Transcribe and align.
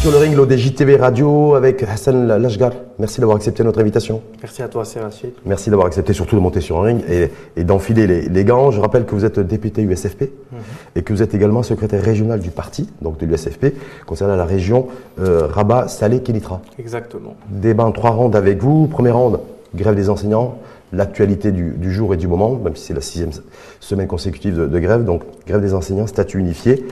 Sur 0.00 0.10
le 0.10 0.18
ring, 0.18 0.34
l'ODJ 0.34 0.74
TV 0.74 0.96
Radio 0.96 1.54
avec 1.54 1.82
Hassan 1.82 2.26
Lashgar. 2.26 2.72
Merci 2.98 3.20
d'avoir 3.20 3.36
accepté 3.36 3.62
notre 3.64 3.80
invitation. 3.80 4.20
Merci 4.42 4.62
à 4.62 4.68
toi, 4.68 4.82
Rachid. 4.82 5.30
Merci 5.46 5.70
d'avoir 5.70 5.86
accepté 5.86 6.12
surtout 6.12 6.36
de 6.36 6.40
monter 6.40 6.60
sur 6.60 6.78
un 6.80 6.82
ring 6.82 7.02
et, 7.08 7.64
d'enfiler 7.64 8.06
les, 8.06 8.44
gants. 8.44 8.70
Je 8.70 8.80
rappelle 8.80 9.04
que 9.04 9.14
vous 9.14 9.24
êtes 9.24 9.40
député 9.40 9.82
USFP 9.82 10.22
mhm. 10.22 10.58
et 10.96 11.02
que 11.02 11.12
vous 11.12 11.22
êtes 11.22 11.34
également 11.34 11.62
secrétaire 11.62 12.02
régional 12.02 12.40
du 12.40 12.50
parti, 12.50 12.88
donc 13.00 13.18
de 13.18 13.26
l'USFP, 13.26 13.74
concernant 14.06 14.36
la 14.36 14.44
région 14.44 14.88
euh, 15.20 15.46
Rabat, 15.46 15.88
Salé, 15.88 16.20
Kénitra. 16.20 16.60
Exactement. 16.78 17.36
Débat 17.48 17.84
en 17.84 17.92
trois 17.92 18.10
rondes 18.10 18.36
avec 18.36 18.62
vous. 18.62 18.86
Première 18.86 19.16
ronde, 19.16 19.40
grève 19.74 19.94
des 19.94 20.10
enseignants 20.10 20.58
l'actualité 20.92 21.52
du, 21.52 21.92
jour 21.92 22.14
et 22.14 22.16
du 22.16 22.26
moment, 22.26 22.56
même 22.56 22.74
si 22.74 22.86
c'est 22.86 22.94
la 22.94 23.00
sixième 23.00 23.30
semaine 23.78 24.08
consécutive 24.08 24.56
de, 24.56 24.66
de, 24.66 24.78
grève. 24.80 25.04
Donc, 25.04 25.22
grève 25.46 25.60
des 25.60 25.72
enseignants, 25.72 26.08
statut 26.08 26.38
unifié. 26.38 26.84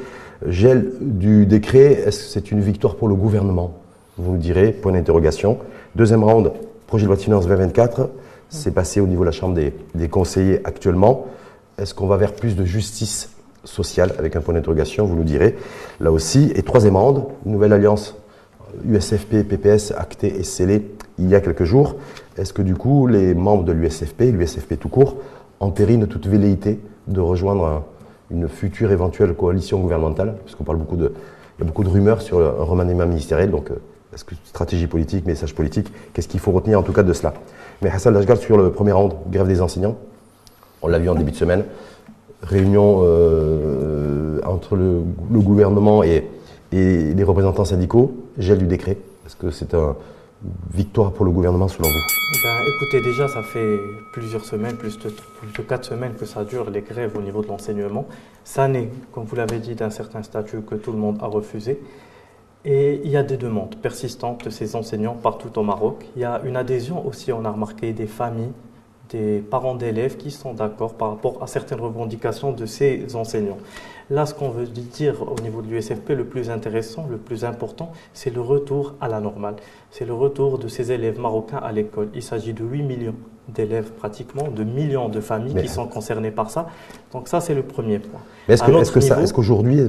Gel 0.47 0.93
du 1.01 1.47
décret, 1.47 1.93
est-ce 2.07 2.19
que 2.21 2.25
c'est 2.25 2.51
une 2.53 2.61
victoire 2.61 2.95
pour 2.95 3.09
le 3.09 3.17
gouvernement? 3.17 3.75
Vous 4.17 4.33
nous 4.33 4.39
direz, 4.39 4.71
point 4.71 4.93
d'interrogation. 4.93 5.59
Deuxième 5.97 6.23
round, 6.23 6.53
projet 6.87 7.05
de 7.05 7.09
loi 7.09 7.17
de 7.17 7.23
finances 7.23 7.47
2024, 7.47 8.09
c'est 8.49 8.73
passé 8.73 9.01
au 9.01 9.09
niveau 9.09 9.23
de 9.23 9.27
la 9.27 9.33
Chambre 9.33 9.59
des, 9.95 10.09
conseillers 10.09 10.61
actuellement. 10.65 11.27
Est-ce 11.77 11.93
qu'on 11.93 12.07
va 12.07 12.17
vers 12.17 12.33
plus 12.35 12.55
de 12.55 12.65
justice 12.65 13.31
sociale? 13.65 14.15
Avec 14.17 14.37
un 14.37 14.41
point 14.41 14.55
d'interrogation 14.55 15.07
Vous 15.07 15.17
nous 15.17 15.25
direz, 15.25 15.57
là 15.99 16.13
aussi. 16.13 16.53
Et 16.55 16.63
troisième 16.63 16.97
round, 16.97 17.25
nouvelle 17.45 17.73
alliance 17.73 18.15
USFP, 18.89 19.43
PPS, 19.43 19.93
actée 19.97 20.39
et 20.39 20.45
scellée 20.45 20.89
il 21.19 21.29
y 21.29 21.35
a 21.35 21.41
quelques 21.41 21.65
jours. 21.65 21.97
Est-ce 22.37 22.53
que 22.53 22.63
du 22.63 22.77
coup, 22.77 23.09
les 23.09 23.35
membres 23.35 23.65
de 23.65 23.73
l'USFP, 23.73 24.31
l'USFP 24.33 24.79
tout 24.79 24.89
court, 24.89 25.17
entérinent 25.59 26.07
toute 26.07 26.29
velléité 26.29 26.79
de 27.09 27.21
rejoindre 27.21 27.65
un, 27.65 27.85
une 28.31 28.49
future 28.49 28.91
éventuelle 28.93 29.35
coalition 29.35 29.81
gouvernementale, 29.81 30.37
puisqu'on 30.45 30.65
parle 30.65 30.79
beaucoup 30.79 30.97
de, 30.97 31.13
il 31.59 31.63
y 31.63 31.65
a 31.65 31.67
beaucoup 31.67 31.85
de 31.85 31.89
rumeurs 31.89 32.23
sur 32.23 32.39
un 32.39 32.65
remaniement 32.65 33.07
ministériel, 33.07 33.51
donc 33.51 33.71
euh, 33.71 33.75
est-ce 34.15 34.25
que 34.25 34.35
stratégie 34.45 34.87
politique, 34.87 35.27
message 35.27 35.55
politique, 35.55 35.93
qu'est-ce 36.13 36.29
qu'il 36.29 36.41
faut 36.41 36.53
retenir 36.53 36.79
en 36.79 36.83
tout 36.83 36.93
cas 36.93 37.03
de 37.03 37.13
cela? 37.13 37.35
Mais 37.83 37.91
Hassan 37.91 38.15
Lashgar, 38.15 38.37
sur 38.37 38.57
le 38.57 38.71
premier 38.71 38.93
round, 38.93 39.15
grève 39.31 39.47
des 39.47 39.61
enseignants, 39.61 39.97
on 40.83 40.89
l'a 40.89 40.99
vu 40.99 41.09
en 41.09 41.15
début 41.15 41.33
de 41.33 41.37
semaine, 41.37 41.65
réunion 42.43 43.01
euh, 43.03 44.41
entre 44.45 44.77
le, 44.77 45.01
gouvernement 45.31 46.03
et, 46.03 46.29
et, 46.73 47.15
les 47.15 47.25
représentants 47.25 47.65
syndicaux, 47.65 48.15
gel 48.39 48.59
du 48.59 48.67
décret. 48.67 48.99
Est-ce 49.27 49.37
que 49.37 49.51
c'est 49.51 49.75
une 49.75 49.95
victoire 50.73 51.13
pour 51.13 51.25
le 51.25 51.31
gouvernement 51.31 51.69
selon 51.69 51.89
vous? 51.89 52.43
Ben, 52.45 52.59
Écoutez, 52.67 53.01
déjà, 53.01 53.27
ça 53.29 53.43
fait 53.43 53.79
plusieurs 54.13 54.45
semaines, 54.45 54.77
plus 54.77 54.99
de, 54.99 55.09
plus 55.09 55.53
de 55.57 55.63
quatre 55.63 55.85
semaines 55.85 56.15
que 56.15 56.27
ça 56.27 56.45
dure, 56.45 56.71
les 56.71 56.83
grèves 56.83 57.17
au 57.17 57.21
niveau 57.21 57.43
de 57.43 57.49
l'enseignement. 57.49 58.07
Ça 58.45 58.69
naît, 58.69 58.91
comme 59.13 59.25
vous 59.25 59.37
l'avez 59.37 59.59
dit, 59.59 59.75
d'un 59.75 59.91
certain 59.91 60.23
statut 60.23 60.61
que 60.61 60.75
tout 60.75 60.93
le 60.93 60.99
monde 60.99 61.19
a 61.23 61.27
refusé. 61.27 61.81
Et 62.65 63.01
il 63.05 63.11
y 63.11 63.17
a 63.17 63.23
des 63.23 63.37
demandes 63.37 63.77
persistantes 63.77 64.45
de 64.45 64.51
ces 64.51 64.77
enseignants 64.77 65.15
partout 65.15 65.59
au 65.59 65.63
Maroc. 65.63 66.05
Il 66.17 66.23
y 66.23 66.25
a 66.25 66.41
une 66.45 66.57
adhésion 66.57 67.07
aussi, 67.07 67.33
on 67.33 67.45
a 67.45 67.51
remarqué, 67.51 67.93
des 67.93 68.07
familles, 68.07 68.53
des 69.11 69.39
parents 69.39 69.75
d'élèves 69.75 70.17
qui 70.17 70.31
sont 70.31 70.53
d'accord 70.53 70.95
par 70.95 71.11
rapport 71.11 71.43
à 71.43 71.47
certaines 71.47 71.81
revendications 71.81 72.53
de 72.53 72.67
ces 72.67 73.17
enseignants. 73.17 73.59
Là, 74.11 74.25
ce 74.25 74.33
qu'on 74.33 74.49
veut 74.49 74.67
dire 74.67 75.23
au 75.31 75.39
niveau 75.43 75.61
de 75.61 75.69
l'USFP, 75.69 76.11
le 76.11 76.25
plus 76.25 76.49
intéressant, 76.49 77.07
le 77.11 77.19
plus 77.19 77.45
important, 77.45 77.93
c'est 78.15 78.31
le 78.31 78.41
retour 78.41 78.95
à 79.03 79.09
la 79.09 79.21
normale. 79.21 79.57
C'est 79.91 80.07
le 80.07 80.15
retour 80.15 80.59
de 80.59 80.67
ces 80.67 80.93
élèves 80.93 81.21
marocains 81.21 81.59
à 81.59 81.73
l'école. 81.73 82.09
Il 82.15 82.23
s'agit 82.23 82.55
de 82.55 82.65
8 82.65 82.83
millions 82.83 83.15
d'élèves 83.49 83.91
pratiquement, 83.99 84.49
de 84.49 84.65
millions 84.65 85.09
de 85.09 85.21
familles 85.21 85.55
qui 85.55 85.69
sont 85.69 85.87
concernées 85.87 86.31
par 86.31 86.51
ça. 86.51 86.67
Donc 87.13 87.29
ça, 87.29 87.41
c'est 87.41 87.55
le 87.55 87.63
premier 87.63 87.99
point. 87.99 88.21
est-ce 88.49 88.65
est 88.65 89.33
qu'aujourd'hui, 89.33 89.81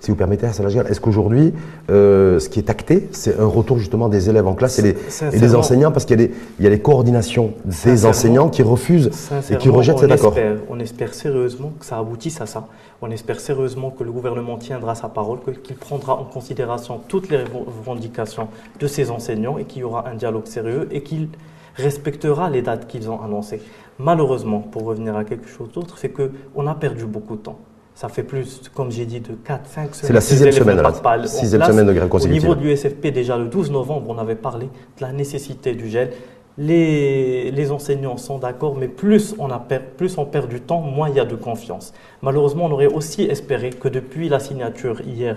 si 0.00 0.10
vous 0.10 0.16
permettez, 0.16 0.46
est-ce 0.46 1.00
qu'aujourd'hui, 1.00 1.52
euh, 1.90 2.40
ce 2.40 2.48
qui 2.48 2.58
est 2.58 2.68
acté, 2.68 3.08
c'est 3.12 3.38
un 3.38 3.46
retour 3.46 3.78
justement 3.78 4.08
des 4.08 4.28
élèves 4.28 4.46
en 4.46 4.54
classe 4.54 4.80
et 4.80 4.96
des, 5.30 5.54
enseignants, 5.54 5.92
parce 5.92 6.04
qu'il 6.04 6.30
y, 6.58 6.66
a 6.66 6.70
les 6.70 6.80
coordinations 6.80 7.54
des 7.64 8.06
enseignants 8.06 8.48
qui 8.48 8.62
refusent 8.62 9.10
et 9.50 9.56
qui 9.56 9.68
rejettent 9.68 9.98
cet 9.98 10.10
accord 10.10 10.34
On 10.68 10.80
espère 10.80 11.14
sérieusement 11.14 11.72
que 11.78 11.86
ça 11.86 11.98
aboutisse 11.98 12.40
à 12.40 12.46
ça. 12.46 12.66
On 13.02 13.10
espère 13.10 13.38
sérieusement 13.38 13.90
que 13.90 14.02
le 14.02 14.10
gouvernement 14.10 14.56
tiendra 14.56 14.94
sa 14.94 15.08
parole, 15.08 15.38
qu'il 15.62 15.76
prendra 15.76 16.14
en 16.14 16.24
considération 16.24 17.00
toutes 17.06 17.28
les 17.30 17.44
revendications 17.44 18.48
de 18.80 18.86
ces 18.86 19.10
enseignants 19.10 19.58
et 19.58 19.64
qu'il 19.64 19.82
y 19.82 19.84
aura 19.84 20.08
un 20.08 20.14
dialogue 20.14 20.46
sérieux 20.46 20.88
et 20.90 21.02
qu'il 21.02 21.28
respectera 21.76 22.50
les 22.50 22.62
dates 22.62 22.86
qu'ils 22.86 23.10
ont 23.10 23.20
annoncées. 23.20 23.60
Malheureusement, 23.98 24.60
pour 24.60 24.84
revenir 24.84 25.16
à 25.16 25.24
quelque 25.24 25.48
chose 25.48 25.70
d'autre, 25.72 25.98
c'est 25.98 26.10
qu'on 26.10 26.66
a 26.66 26.74
perdu 26.74 27.04
beaucoup 27.04 27.36
de 27.36 27.42
temps. 27.42 27.58
Ça 27.94 28.08
fait 28.08 28.24
plus, 28.24 28.60
comme 28.74 28.90
j'ai 28.90 29.06
dit, 29.06 29.20
de 29.20 29.34
4-5 29.34 29.34
semaines. 29.34 29.92
C'est 29.92 30.12
la 30.12 30.20
sixième 30.20 30.50
semaine, 30.52 30.80
là. 30.80 30.92
Sixième 31.26 31.62
semaine 31.62 31.86
de 31.86 31.92
grève 31.92 32.08
consécutive. 32.08 32.42
Au 32.42 32.54
niveau 32.54 32.60
de 32.60 32.68
l'USFP, 32.68 33.06
déjà 33.08 33.38
le 33.38 33.46
12 33.46 33.70
novembre, 33.70 34.06
on 34.08 34.18
avait 34.18 34.34
parlé 34.34 34.66
de 34.66 35.02
la 35.02 35.12
nécessité 35.12 35.74
du 35.74 35.88
gel. 35.88 36.10
Les, 36.58 37.50
les 37.52 37.70
enseignants 37.70 38.16
sont 38.16 38.38
d'accord, 38.38 38.76
mais 38.76 38.88
plus 38.88 39.34
on, 39.38 39.50
a 39.50 39.58
plus 39.58 40.18
on 40.18 40.24
perd 40.24 40.48
du 40.48 40.60
temps, 40.60 40.80
moins 40.80 41.08
il 41.08 41.16
y 41.16 41.20
a 41.20 41.24
de 41.24 41.34
confiance. 41.36 41.92
Malheureusement, 42.22 42.66
on 42.66 42.72
aurait 42.72 42.86
aussi 42.86 43.22
espéré 43.22 43.70
que 43.70 43.88
depuis 43.88 44.28
la 44.28 44.40
signature 44.40 45.00
hier 45.00 45.36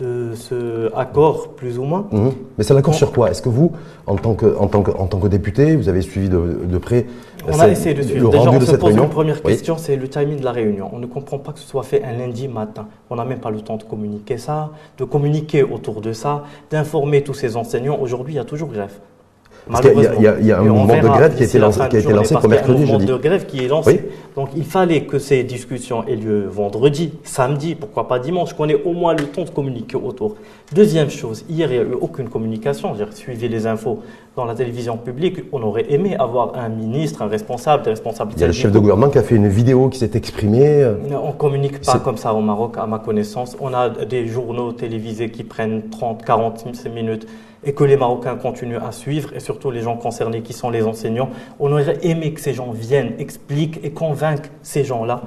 de 0.00 0.34
ce 0.34 0.94
accord, 0.96 1.48
plus 1.50 1.78
ou 1.78 1.84
moins. 1.84 2.06
Mhm. 2.10 2.32
Mais 2.56 2.64
c'est 2.64 2.72
un 2.72 2.76
accord 2.76 2.94
sur 2.94 3.12
quoi? 3.12 3.30
Est-ce 3.30 3.42
que 3.42 3.48
vous, 3.48 3.72
en 4.06 4.16
tant 4.16 4.34
que, 4.34 4.56
en, 4.58 4.66
tant 4.66 4.82
que, 4.82 4.90
en 4.90 5.06
tant 5.06 5.18
que 5.18 5.28
député, 5.28 5.76
vous 5.76 5.88
avez 5.88 6.00
suivi 6.00 6.28
de, 6.28 6.78
près 6.78 7.06
On 7.46 7.58
a 7.58 7.68
essayé 7.68 7.94
de 7.94 8.02
suivre. 8.02 8.30
Déjà, 8.30 8.50
on 8.50 8.60
se 8.60 8.76
pose 8.76 8.96
une 8.96 9.08
première 9.08 9.42
question, 9.42 9.76
c'est 9.76 9.96
le 9.96 10.08
timing 10.08 10.40
de 10.40 10.44
la 10.44 10.52
réunion. 10.52 10.90
On 10.92 10.98
ne 10.98 11.06
comprend 11.06 11.38
pas 11.38 11.52
que 11.52 11.58
ce 11.58 11.68
soit 11.68 11.82
fait 11.82 12.02
un 12.02 12.12
lundi 12.12 12.48
matin. 12.48 12.86
On 13.10 13.16
n'a 13.16 13.24
même 13.24 13.40
pas 13.40 13.50
le 13.50 13.60
temps 13.60 13.76
de 13.76 13.84
communiquer 13.84 14.38
ça, 14.38 14.70
de 14.98 15.04
communiquer 15.04 15.62
autour 15.62 16.00
de 16.00 16.12
ça, 16.12 16.44
d'informer 16.70 17.22
tous 17.22 17.34
ces 17.34 17.56
enseignants. 17.56 17.98
Aujourd'hui, 18.00 18.34
il 18.34 18.36
y 18.36 18.40
a 18.40 18.44
toujours 18.44 18.68
grève. 18.68 18.98
Il 19.68 20.46
y, 20.46 20.52
a 20.52 20.58
un 20.58 20.62
mouvement 20.62 21.00
de 21.00 21.08
grève 21.08 21.36
qui 21.36 21.42
a 21.42 21.46
été 21.46 21.58
lancé, 21.58 21.80
qui 21.88 21.96
a 21.96 22.00
été 22.00 22.12
lancé 22.12 22.34
pour 22.34 22.48
mercredi. 22.48 22.82
Il 22.82 22.88
y 22.88 22.90
a 22.90 22.94
un 22.94 22.98
mouvement 22.98 23.16
de 23.16 23.22
grève 23.22 23.46
qui 23.46 23.64
est 23.64 23.68
lancé. 23.68 24.10
Donc 24.36 24.50
il 24.56 24.64
fallait 24.64 25.02
que 25.02 25.18
ces 25.18 25.44
discussions 25.44 26.06
aient 26.06 26.16
lieu 26.16 26.46
vendredi, 26.48 27.12
samedi, 27.24 27.74
pourquoi 27.74 28.08
pas 28.08 28.18
dimanche, 28.18 28.54
qu'on 28.54 28.68
ait 28.68 28.82
au 28.84 28.92
moins 28.92 29.14
le 29.14 29.24
temps 29.24 29.44
de 29.44 29.50
communiquer 29.50 29.96
autour. 29.96 30.36
Deuxième 30.72 31.10
chose, 31.10 31.44
hier 31.48 31.68
il 31.72 31.80
n'y 31.80 31.84
a 31.84 31.88
eu 31.88 31.94
aucune 32.00 32.28
communication. 32.28 32.94
J'ai 32.94 33.04
suivi 33.10 33.48
les 33.48 33.66
infos 33.66 34.04
dans 34.36 34.44
la 34.44 34.54
télévision 34.54 34.96
publique. 34.96 35.40
On 35.50 35.60
aurait 35.64 35.86
aimé 35.92 36.14
avoir 36.16 36.56
un 36.56 36.68
ministre, 36.68 37.22
un 37.22 37.26
responsable, 37.26 37.82
des 37.82 37.90
responsables. 37.90 38.30
Il 38.36 38.40
y 38.40 38.44
a 38.44 38.46
le 38.46 38.52
chef 38.52 38.70
de 38.70 38.78
gouvernement 38.78 39.10
qui 39.10 39.18
a 39.18 39.24
fait 39.24 39.34
une 39.34 39.48
vidéo 39.48 39.88
qui 39.88 39.98
s'est 39.98 40.12
exprimé. 40.14 40.88
On 41.10 41.26
ne 41.26 41.32
communique 41.32 41.80
pas 41.80 41.98
comme 41.98 42.16
ça 42.16 42.32
au 42.34 42.40
Maroc, 42.40 42.76
à 42.78 42.86
ma 42.86 43.00
connaissance. 43.00 43.56
On 43.58 43.74
a 43.74 43.88
des 43.88 44.28
journaux 44.28 44.70
télévisés 44.70 45.32
qui 45.32 45.42
prennent 45.42 45.90
30, 45.90 46.24
40 46.24 46.64
minutes 46.94 47.26
et 47.64 47.72
que 47.72 47.82
les 47.82 47.96
Marocains 47.96 48.36
continuent 48.36 48.78
à 48.78 48.92
suivre, 48.92 49.34
et 49.34 49.40
surtout 49.40 49.72
les 49.72 49.82
gens 49.82 49.96
concernés 49.96 50.40
qui 50.40 50.52
sont 50.52 50.70
les 50.70 50.84
enseignants. 50.84 51.30
On 51.58 51.72
aurait 51.72 51.98
aimé 52.02 52.32
que 52.32 52.40
ces 52.40 52.54
gens 52.54 52.70
viennent, 52.70 53.14
expliquent 53.18 53.80
et 53.82 53.90
convainquent 53.90 54.50
ces 54.62 54.84
gens-là 54.84 55.22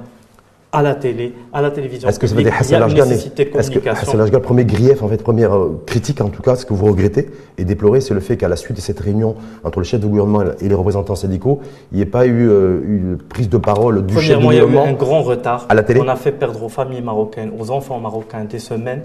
à 0.74 0.82
la 0.82 0.94
télé, 0.96 1.32
à 1.52 1.62
la 1.62 1.70
télévision. 1.70 2.08
Est-ce 2.08 2.18
que 2.18 2.26
ça 2.26 2.34
veut 2.34 2.42
dire 2.42 2.52
Hassan 2.58 2.82
Est-ce 2.82 3.70
que 3.70 4.36
premier 4.38 4.64
grief, 4.64 5.02
en 5.02 5.08
fait, 5.08 5.22
première 5.22 5.54
euh, 5.56 5.80
critique 5.86 6.20
en 6.20 6.28
tout 6.28 6.42
cas, 6.42 6.56
ce 6.56 6.66
que 6.66 6.74
vous 6.74 6.86
regrettez 6.86 7.30
et 7.58 7.64
déplorez, 7.64 8.00
c'est 8.00 8.12
le 8.12 8.20
fait 8.20 8.36
qu'à 8.36 8.48
la 8.48 8.56
suite 8.56 8.76
de 8.76 8.80
cette 8.80 8.98
réunion 8.98 9.36
entre 9.62 9.78
le 9.78 9.84
chef 9.84 10.00
de 10.00 10.06
gouvernement 10.06 10.42
et 10.60 10.68
les 10.68 10.74
représentants 10.74 11.14
syndicaux, 11.14 11.60
il 11.92 11.96
n'y 11.96 12.02
ait 12.02 12.06
pas 12.06 12.26
eu 12.26 12.48
euh, 12.48 12.80
une 12.86 13.18
prise 13.18 13.48
de 13.48 13.56
parole 13.56 14.04
du 14.04 14.14
chef 14.14 14.36
de 14.38 14.42
gouvernement 14.42 14.50
il 14.52 14.74
y 14.74 14.78
a 14.78 14.84
eu 14.84 14.88
un 14.88 14.92
grand 14.94 15.22
retard. 15.22 15.66
À 15.68 15.74
la 15.74 15.84
télé 15.84 16.00
On 16.00 16.08
a 16.08 16.16
fait 16.16 16.32
perdre 16.32 16.62
aux 16.64 16.68
familles 16.68 17.02
marocaines, 17.02 17.52
aux 17.56 17.70
enfants 17.70 18.00
marocains 18.00 18.44
des 18.44 18.58
semaines, 18.58 19.02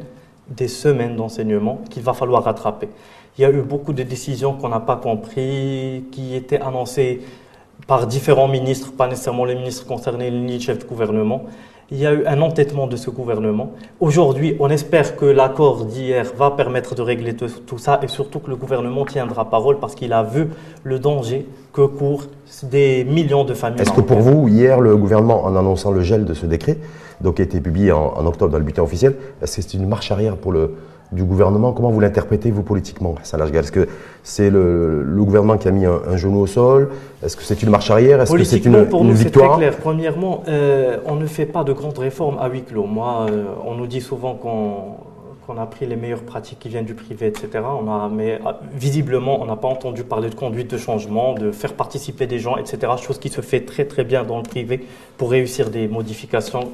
des 0.49 0.67
semaines 0.67 1.15
d'enseignement 1.15 1.81
qu'il 1.89 2.01
va 2.01 2.13
falloir 2.13 2.43
rattraper. 2.43 2.89
Il 3.37 3.43
y 3.43 3.45
a 3.45 3.51
eu 3.51 3.61
beaucoup 3.61 3.93
de 3.93 4.01
décisions 4.03 4.53
qu'on 4.53 4.69
n'a 4.69 4.79
pas 4.79 4.95
compris, 4.95 6.03
qui 6.11 6.35
étaient 6.35 6.59
annoncées 6.59 7.21
par 7.87 8.05
différents 8.05 8.47
ministres, 8.47 8.91
pas 8.91 9.07
nécessairement 9.07 9.45
les 9.45 9.55
ministres 9.55 9.85
concernés 9.85 10.29
ni 10.29 10.55
le 10.55 10.59
chef 10.59 10.79
de 10.79 10.85
gouvernement. 10.85 11.43
Il 11.91 11.97
y 11.97 12.05
a 12.05 12.13
eu 12.13 12.23
un 12.27 12.39
entêtement 12.41 12.85
de 12.85 12.95
ce 12.95 13.09
gouvernement. 13.09 13.71
Aujourd'hui, 13.99 14.55
on 14.59 14.69
espère 14.69 15.15
que 15.15 15.25
l'accord 15.25 15.85
d'hier 15.85 16.31
va 16.37 16.51
permettre 16.51 16.93
de 16.93 17.01
régler 17.01 17.35
tout, 17.35 17.79
ça 17.79 17.99
et 18.03 18.07
surtout 18.07 18.37
que 18.39 18.51
le 18.51 18.55
gouvernement 18.55 19.05
tiendra 19.05 19.49
parole 19.49 19.79
parce 19.79 19.95
qu'il 19.95 20.13
a 20.13 20.21
vu 20.21 20.49
le 20.83 20.99
danger 20.99 21.47
que 21.73 21.81
courent 21.81 22.25
des 22.63 23.03
millions 23.05 23.43
de 23.43 23.55
familles. 23.55 23.81
Est-ce 23.81 23.91
que 23.91 24.01
pour 24.01 24.19
vous, 24.19 24.47
hier, 24.47 24.79
le 24.79 24.95
gouvernement, 24.97 25.43
en 25.43 25.55
annonçant 25.55 25.89
le 25.89 26.01
gel 26.01 26.25
de 26.25 26.35
ce 26.35 26.45
décret, 26.45 26.77
donc 27.21 27.37
qui 27.37 27.41
a 27.41 27.45
été 27.45 27.59
publié 27.59 27.91
en, 27.91 28.13
en 28.15 28.25
octobre 28.27 28.51
dans 28.51 28.59
le 28.59 28.63
bulletin 28.63 28.83
officiel, 28.83 29.15
est-ce 29.41 29.55
que 29.55 29.61
c'est 29.63 29.73
une 29.75 29.87
marche 29.87 30.11
arrière 30.11 30.37
pour 30.37 30.51
le, 30.51 30.75
du 31.11 31.23
gouvernement. 31.23 31.73
Comment 31.73 31.89
vous 31.89 31.99
l'interprétez, 31.99 32.51
vous, 32.51 32.63
politiquement, 32.63 33.15
Est-ce 33.21 33.71
que 33.71 33.87
c'est 34.23 34.49
le, 34.49 35.03
gouvernement 35.17 35.57
qui 35.57 35.67
a 35.67 35.71
mis 35.71 35.85
un, 35.85 36.17
genou 36.17 36.39
au 36.39 36.47
sol? 36.47 36.89
Est-ce 37.23 37.35
que 37.35 37.43
c'est 37.43 37.61
une 37.63 37.69
marche 37.69 37.89
arrière? 37.89 38.21
Est-ce 38.21 38.33
que 38.33 38.43
c'est 38.43 38.63
une, 38.65 38.85
pour 38.85 39.03
nous, 39.03 39.15
c'est 39.15 39.31
très 39.31 39.49
clair. 39.57 39.77
Premièrement, 39.77 40.43
euh, 40.47 40.97
on 41.05 41.15
ne 41.15 41.25
fait 41.25 41.45
pas 41.45 41.63
de 41.63 41.73
grandes 41.73 41.97
réformes 41.97 42.37
à 42.39 42.47
huis 42.47 42.63
clos. 42.63 42.85
Moi, 42.85 43.27
euh, 43.29 43.45
on 43.65 43.75
nous 43.75 43.87
dit 43.87 44.01
souvent 44.01 44.35
qu'on 44.35 45.57
a 45.57 45.65
pris 45.65 45.87
les 45.87 45.95
meilleures 45.95 46.23
pratiques 46.23 46.59
qui 46.59 46.69
viennent 46.69 46.85
du 46.85 46.93
privé, 46.93 47.27
etc. 47.27 47.49
On 47.63 47.89
a, 47.91 48.07
mais 48.09 48.35
euh, 48.45 48.51
visiblement, 48.73 49.41
on 49.41 49.45
n'a 49.45 49.55
pas 49.55 49.67
entendu 49.67 50.03
parler 50.03 50.29
de 50.29 50.35
conduite 50.35 50.69
de 50.69 50.77
changement, 50.77 51.33
de 51.33 51.51
faire 51.51 51.73
participer 51.73 52.27
des 52.27 52.37
gens, 52.37 52.57
etc. 52.57 52.93
Chose 53.01 53.17
qui 53.17 53.29
se 53.29 53.41
fait 53.41 53.61
très 53.61 53.85
très 53.85 54.03
bien 54.03 54.23
dans 54.23 54.37
le 54.37 54.43
privé 54.43 54.85
pour 55.17 55.31
réussir 55.31 55.71
des 55.71 55.87
modifications 55.87 56.71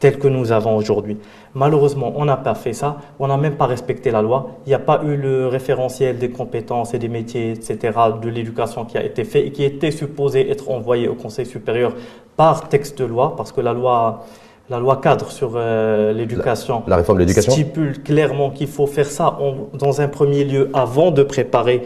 tel 0.00 0.18
que 0.18 0.28
nous 0.28 0.52
avons 0.52 0.76
aujourd'hui. 0.76 1.16
Malheureusement, 1.54 2.12
on 2.16 2.24
n'a 2.24 2.36
pas 2.36 2.54
fait 2.54 2.72
ça, 2.72 2.96
on 3.18 3.28
n'a 3.28 3.36
même 3.36 3.54
pas 3.54 3.66
respecté 3.66 4.10
la 4.10 4.22
loi, 4.22 4.50
il 4.66 4.70
n'y 4.70 4.74
a 4.74 4.78
pas 4.78 5.00
eu 5.04 5.16
le 5.16 5.46
référentiel 5.48 6.18
des 6.18 6.30
compétences 6.30 6.92
et 6.94 6.98
des 6.98 7.08
métiers, 7.08 7.52
etc., 7.52 7.78
de 8.22 8.28
l'éducation 8.28 8.84
qui 8.84 8.98
a 8.98 9.04
été 9.04 9.24
fait 9.24 9.46
et 9.46 9.50
qui 9.52 9.64
était 9.64 9.90
supposé 9.92 10.50
être 10.50 10.70
envoyé 10.70 11.08
au 11.08 11.14
Conseil 11.14 11.46
supérieur 11.46 11.92
par 12.36 12.68
texte 12.68 12.98
de 12.98 13.04
loi, 13.04 13.34
parce 13.36 13.52
que 13.52 13.60
la 13.60 13.72
loi, 13.72 14.24
la 14.68 14.78
loi 14.80 14.96
cadre 14.96 15.30
sur 15.30 15.52
euh, 15.54 16.12
l'éducation 16.12 16.82
La 16.88 16.96
réforme 16.96 17.18
de 17.18 17.22
l'éducation 17.22 17.52
stipule 17.52 18.02
clairement 18.02 18.50
qu'il 18.50 18.66
faut 18.68 18.86
faire 18.88 19.06
ça 19.06 19.38
en- 19.40 19.68
dans 19.78 20.00
un 20.00 20.08
premier 20.08 20.42
lieu 20.44 20.70
avant 20.74 21.12
de 21.12 21.22
préparer 21.22 21.82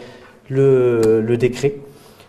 le, 0.49 1.21
le 1.21 1.37
décret. 1.37 1.75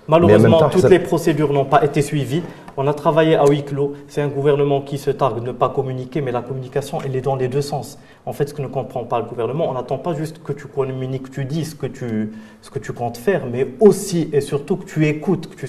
Malheureusement, 0.09 0.59
temps, 0.59 0.69
toutes 0.71 0.83
ça- 0.83 0.89
les 0.89 0.99
procédures 0.99 1.53
n'ont 1.53 1.65
pas 1.65 1.85
été 1.85 2.03
suivies. 2.03 2.43
On 2.83 2.87
a 2.87 2.95
travaillé 2.95 3.37
à 3.37 3.45
huis 3.45 3.63
clos. 3.63 3.93
C'est 4.09 4.23
un 4.23 4.29
gouvernement 4.29 4.81
qui 4.81 4.97
se 4.97 5.11
targue 5.11 5.41
de 5.41 5.49
ne 5.49 5.53
pas 5.53 5.69
communiquer, 5.69 6.23
mais 6.23 6.33
la 6.33 6.41
communication, 6.41 6.99
elle 7.05 7.15
est 7.15 7.21
dans 7.21 7.37
les 7.37 7.47
deux 7.47 7.61
sens. 7.61 7.99
En 8.25 8.33
fait, 8.33 8.49
ce 8.49 8.55
que 8.55 8.63
ne 8.63 8.69
comprend 8.69 9.05
pas 9.05 9.19
le 9.19 9.27
gouvernement, 9.27 9.69
on 9.69 9.75
n'attend 9.75 9.99
pas 9.99 10.15
juste 10.15 10.43
que 10.43 10.55
tu 10.55 10.67
communiques, 10.67 11.25
que 11.25 11.31
tu 11.31 11.45
dis 11.45 11.67
ce 11.67 11.75
que 11.75 11.87
tu, 11.87 12.93
comptes 12.95 13.19
faire, 13.19 13.45
mais 13.45 13.69
aussi 13.81 14.31
et 14.33 14.41
surtout 14.41 14.77
que 14.77 14.87
tu 14.87 15.07
écoutes, 15.07 15.55
que 15.55 15.67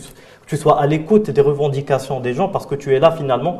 tu 0.48 0.56
sois 0.56 0.80
à 0.80 0.88
l'écoute 0.88 1.30
des 1.30 1.42
revendications 1.42 2.22
des 2.22 2.34
gens, 2.34 2.48
parce 2.48 2.66
que 2.66 2.76
tu 2.76 2.96
es 2.96 3.00
là 3.02 3.12
finalement 3.12 3.60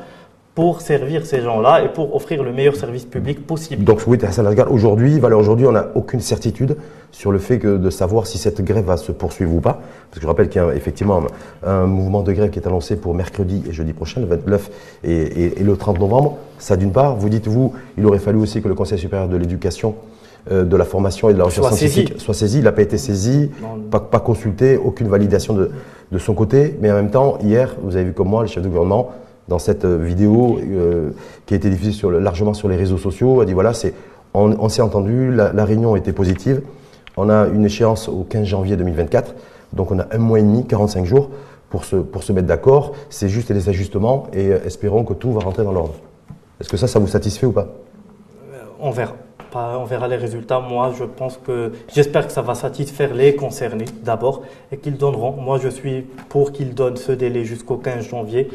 pour 0.56 0.82
servir 0.82 1.26
ces 1.26 1.42
gens-là 1.42 1.84
et 1.84 1.90
pour 1.90 2.14
offrir 2.14 2.44
le 2.44 2.52
meilleur 2.52 2.76
service 2.76 3.06
public 3.06 3.48
possible. 3.48 3.86
Donc 3.86 4.02
oui, 4.06 4.18
Hassan 4.22 4.46
Asghar, 4.46 4.70
aujourd'hui, 4.72 5.18
valeur 5.20 5.40
aujourd'hui, 5.40 5.66
on 5.66 5.72
n'a 5.72 5.88
aucune 5.96 6.20
certitude 6.20 6.76
sur 7.14 7.32
le 7.32 7.40
fait 7.40 7.58
que 7.58 7.78
de 7.78 7.90
savoir 7.90 8.28
si 8.28 8.38
cette 8.38 8.62
grève 8.62 8.84
va 8.86 8.98
se 8.98 9.14
poursuivre 9.14 9.54
ou 9.54 9.62
pas. 9.62 9.80
Parce 10.10 10.16
que 10.16 10.22
je 10.22 10.28
rappelle 10.28 10.50
qu'il 10.50 10.62
y 10.62 10.66
a 10.66 10.74
effectivement 10.76 11.24
un, 11.64 11.70
un 11.70 11.86
mouvement 11.86 12.22
de 12.22 12.34
grève 12.34 12.50
qui 12.50 12.60
est 12.60 12.68
annoncé 12.68 12.98
pour 12.98 13.14
mercredi 13.14 13.64
et 13.70 13.72
jeudi 13.72 13.94
prochain, 13.94 14.20
le 14.20 14.28
29 14.28 14.70
et, 15.06 15.12
et- 15.12 15.62
et 15.62 15.64
le 15.64 15.78
30 15.78 16.00
novembre. 16.00 16.38
Ça 16.60 16.76
d'une 16.76 16.92
part. 16.92 17.16
Vous 17.16 17.30
dites, 17.30 17.48
vous, 17.48 17.74
il 17.98 18.06
aurait 18.06 18.20
fallu 18.20 18.40
aussi 18.40 18.62
que 18.62 18.68
le 18.68 18.76
Conseil 18.76 18.98
supérieur 19.00 19.30
de 19.30 19.38
l'éducation, 19.38 19.96
euh, 20.52 20.66
de 20.66 20.76
la 20.76 20.86
formation 20.86 21.30
et 21.30 21.34
de 21.34 21.38
la 21.38 21.46
recherche 21.46 21.66
Soit 21.68 21.78
scientifique 21.78 22.10
saisi. 22.10 22.20
soit 22.20 22.34
saisi. 22.34 22.58
Il 22.58 22.64
n'a 22.66 22.72
pas 22.74 22.82
été 22.82 22.98
saisi, 22.98 23.52
Non. 23.62 23.80
pas, 23.90 24.00
pas 24.02 24.20
consulté, 24.20 24.76
aucune 24.78 25.08
validation 25.08 25.54
de, 25.54 25.72
de 26.12 26.18
son 26.18 26.34
côté. 26.34 26.78
Mais 26.82 26.92
en 26.92 26.96
même 26.96 27.12
temps, 27.12 27.38
hier, 27.42 27.74
vous 27.82 27.96
avez 27.96 28.06
vu 28.06 28.14
comme 28.14 28.28
moi, 28.28 28.42
le 28.42 28.48
chef 28.50 28.62
de 28.64 28.68
gouvernement, 28.68 29.12
dans 29.48 29.60
cette 29.60 29.86
euh, 29.86 29.98
vidéo 29.98 30.60
euh, 30.60 31.12
qui 31.46 31.54
a 31.54 31.58
été 31.58 31.70
diffusée 31.70 32.08
largement 32.20 32.54
sur 32.54 32.68
les 32.68 32.76
réseaux 32.76 32.98
sociaux, 32.98 33.42
a 33.42 33.46
dit 33.46 33.54
voilà, 33.54 33.74
on, 34.34 34.70
s'est 34.70 34.82
entendu, 34.82 35.32
la, 35.34 35.52
la 35.54 35.66
réunion 35.66 35.96
été 35.96 36.14
positive. 36.14 36.62
On 37.18 37.30
a 37.30 37.48
une 37.48 37.66
échéance 37.66 38.08
au 38.08 38.26
15 38.30 38.46
janvier 38.46 38.78
2024, 38.78 39.36
donc 39.74 39.92
on 39.92 40.00
a 40.00 40.06
un 40.12 40.18
mois 40.18 40.40
et 40.40 40.44
demi, 40.44 40.66
45 40.66 41.06
jours 41.06 41.30
pour 41.70 41.86
se, 41.86 41.96
pour 41.96 42.24
se 42.24 42.32
mettre 42.32 42.48
d'accord. 42.48 42.94
C'est 43.10 43.30
juste 43.30 43.52
des 43.52 43.68
ajustements 43.70 44.28
et 44.34 44.50
euh, 44.50 44.60
espérons 44.66 45.04
que 45.04 45.14
tout 45.14 45.34
va 45.34 45.42
rentrer 45.42 45.64
dans 45.64 45.72
l'ordre. 45.72 45.96
Est-ce 46.60 46.70
que 46.70 46.78
ça, 46.78 46.88
ça 46.88 47.00
vous 47.00 47.08
satisfait 47.08 47.48
ou 47.48 47.52
pas? 47.52 47.68
On 48.80 48.92
verra. 48.92 49.16
On 49.54 49.84
verra 49.84 50.08
les 50.08 50.16
résultats. 50.16 50.60
Moi, 50.62 50.94
je 50.98 51.04
pense 51.04 51.38
que 51.38 51.74
j'espère 51.94 52.26
que 52.26 52.32
ça 52.32 52.42
va 52.42 52.56
satisfaire 52.56 53.14
les 53.14 53.36
concernés 53.36 53.86
d'abord 54.02 54.44
et 54.72 54.78
qu'ils 54.78 54.96
donneront. 54.96 55.34
Moi, 55.34 55.60
je 55.62 55.68
suis 55.68 56.04
pour 56.30 56.54
qu'ils 56.54 56.74
donnent 56.74 56.96
ce 56.96 57.12
délai 57.12 57.44
jusqu'au 57.44 57.76
15 57.76 58.08
janvier. 58.08 58.50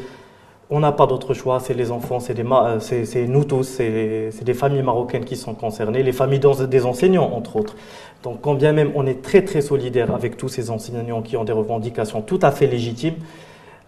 On 0.69 0.81
n'a 0.81 0.91
pas 0.91 1.07
d'autre 1.07 1.33
choix. 1.33 1.59
C'est 1.61 1.73
les 1.73 1.91
enfants, 1.91 2.19
c'est 2.19 2.35
euh, 2.37 3.25
nous 3.27 3.43
tous, 3.45 3.63
c'est 3.63 4.43
des 4.43 4.53
familles 4.53 4.83
marocaines 4.83 5.23
qui 5.23 5.35
sont 5.37 5.53
concernées, 5.53 6.03
les 6.03 6.11
familles 6.11 6.41
des 6.69 6.85
enseignants 6.85 7.31
entre 7.33 7.55
autres. 7.55 7.75
Donc, 8.23 8.41
quand 8.41 8.55
bien 8.55 8.73
même 8.73 8.91
on 8.95 9.05
est 9.05 9.21
très 9.21 9.43
très 9.43 9.61
solidaire 9.61 10.13
avec 10.13 10.35
tous 10.37 10.49
ces 10.49 10.69
enseignants 10.69 11.21
qui 11.21 11.37
ont 11.37 11.43
des 11.45 11.53
revendications 11.53 12.21
tout 12.21 12.39
à 12.41 12.51
fait 12.51 12.67
légitimes, 12.67 13.15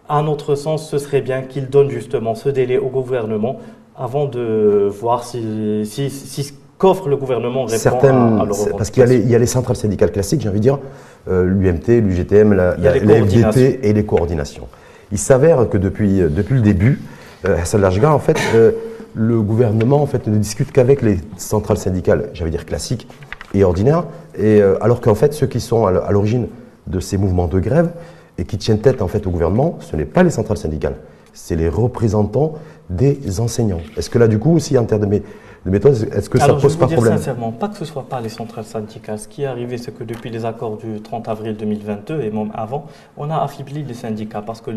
à 0.08 0.22
notre 0.22 0.56
sens, 0.56 0.90
ce 0.90 0.98
serait 0.98 1.22
bien 1.22 1.42
qu'ils 1.42 1.70
donnent 1.70 1.90
justement 1.90 2.34
ce 2.36 2.50
délai 2.50 2.78
au 2.78 2.88
gouvernement 2.88 3.58
avant 3.98 4.26
de 4.26 4.88
voir 4.90 5.24
si, 5.26 5.82
si, 5.86 6.54
qu'offre 6.78 7.10
le 7.10 7.18
gouvernement 7.18 7.66
répond 7.66 7.78
Certaines, 7.78 8.16
à, 8.16 8.44
à 8.44 8.48
parce 8.78 8.90
qu'il 8.90 9.02
y, 9.02 9.06
a 9.06 9.10
les- 9.10 9.18
il 9.18 9.30
y 9.30 9.36
a 9.36 9.40
les 9.40 9.46
centrales 9.46 9.76
syndicales 9.76 10.12
classiques, 10.14 10.40
j'ai 10.40 10.48
envie 10.48 10.60
de 10.60 10.64
dire, 10.64 10.80
euh, 11.28 11.44
l'UMT, 11.44 12.00
l'UGTM, 12.02 12.54
la, 12.54 12.78
la-. 12.78 12.94
FDP 12.94 13.80
et 13.84 13.92
les 13.92 14.06
coordinations. 14.06 14.68
Il 15.12 15.18
s'avère 15.18 15.68
que 15.70 15.78
depuis, 15.78 16.22
euh, 16.22 16.30
depuis 16.30 16.56
le 16.56 16.62
début, 16.62 17.02
euh, 17.46 17.58
Hassan 17.58 17.82
Lajga, 17.82 18.14
en 18.14 18.20
fait, 18.20 18.38
euh, 18.54 18.72
le 19.16 19.42
gouvernement 19.42 20.02
en 20.02 20.06
fait, 20.06 20.28
ne 20.28 20.38
discute 20.38 20.72
qu'avec 20.72 21.02
les 21.02 21.18
centrales 21.38 21.78
syndicales, 21.78 22.30
j'allais 22.34 22.52
dire 22.52 22.66
classiques 22.66 23.08
et 23.54 23.64
ordinaires, 23.64 24.06
et, 24.38 24.62
alors 24.80 25.02
qu'en 25.02 25.16
fait, 25.16 25.34
ceux 25.34 25.48
qui 25.48 25.60
sont 25.60 25.88
à 25.88 26.12
l'origine 26.12 26.48
de 26.86 27.00
ces 27.00 27.18
mouvements 27.18 27.48
de 27.48 27.60
grève 27.60 27.90
et 28.38 28.46
qui 28.46 28.60
tiennent 28.60 28.80
tête 28.80 29.02
en 29.02 29.08
fait 29.08 29.26
au 29.26 29.32
gouvernement, 29.32 29.80
ce 29.82 29.96
n'est 29.96 30.06
pas 30.06 30.22
les 30.22 30.30
centrales 30.30 30.60
syndicales, 30.60 30.96
c'est 31.34 31.56
les 31.56 31.68
représentants 31.68 32.54
des 32.92 33.40
enseignants. 33.40 33.82
Est-ce 33.98 34.12
que 34.12 34.20
là, 34.20 34.28
du 34.28 34.38
coup, 34.38 34.56
aussi 34.56 34.78
en 34.78 34.86
termes 34.86 35.08
de, 35.08 35.22
de 35.66 35.70
méthode, 35.72 35.94
est-ce 36.16 36.30
que 36.30 36.38
ça 36.38 36.46
Alors, 36.46 36.58
je 36.60 36.64
pose 36.64 36.78
pas 36.78 36.86
dire 36.86 36.96
problème 36.98 37.18
sincèrement, 37.18 37.52
pas 37.52 37.68
que 37.68 37.76
ce 37.76 37.84
soit 37.84 38.04
pas 38.08 38.22
les 38.22 38.30
centrales 38.30 38.64
syndicales. 38.64 39.20
Ce 39.20 39.28
qui 39.28 39.44
est 39.44 39.46
arrivé, 39.46 39.78
c'est 39.78 39.92
que 39.92 40.06
depuis 40.06 40.30
les 40.30 40.46
accords 40.46 40.78
du 40.78 41.02
30 41.02 41.28
avril 41.28 41.58
2022 41.58 42.22
et 42.22 42.32
même 42.32 42.52
avant, 42.54 42.86
on 43.18 43.30
a 43.30 43.38
affaibli 43.44 43.84
les 43.84 43.94
syndicats 43.94 44.42
parce 44.42 44.62
que 44.62 44.72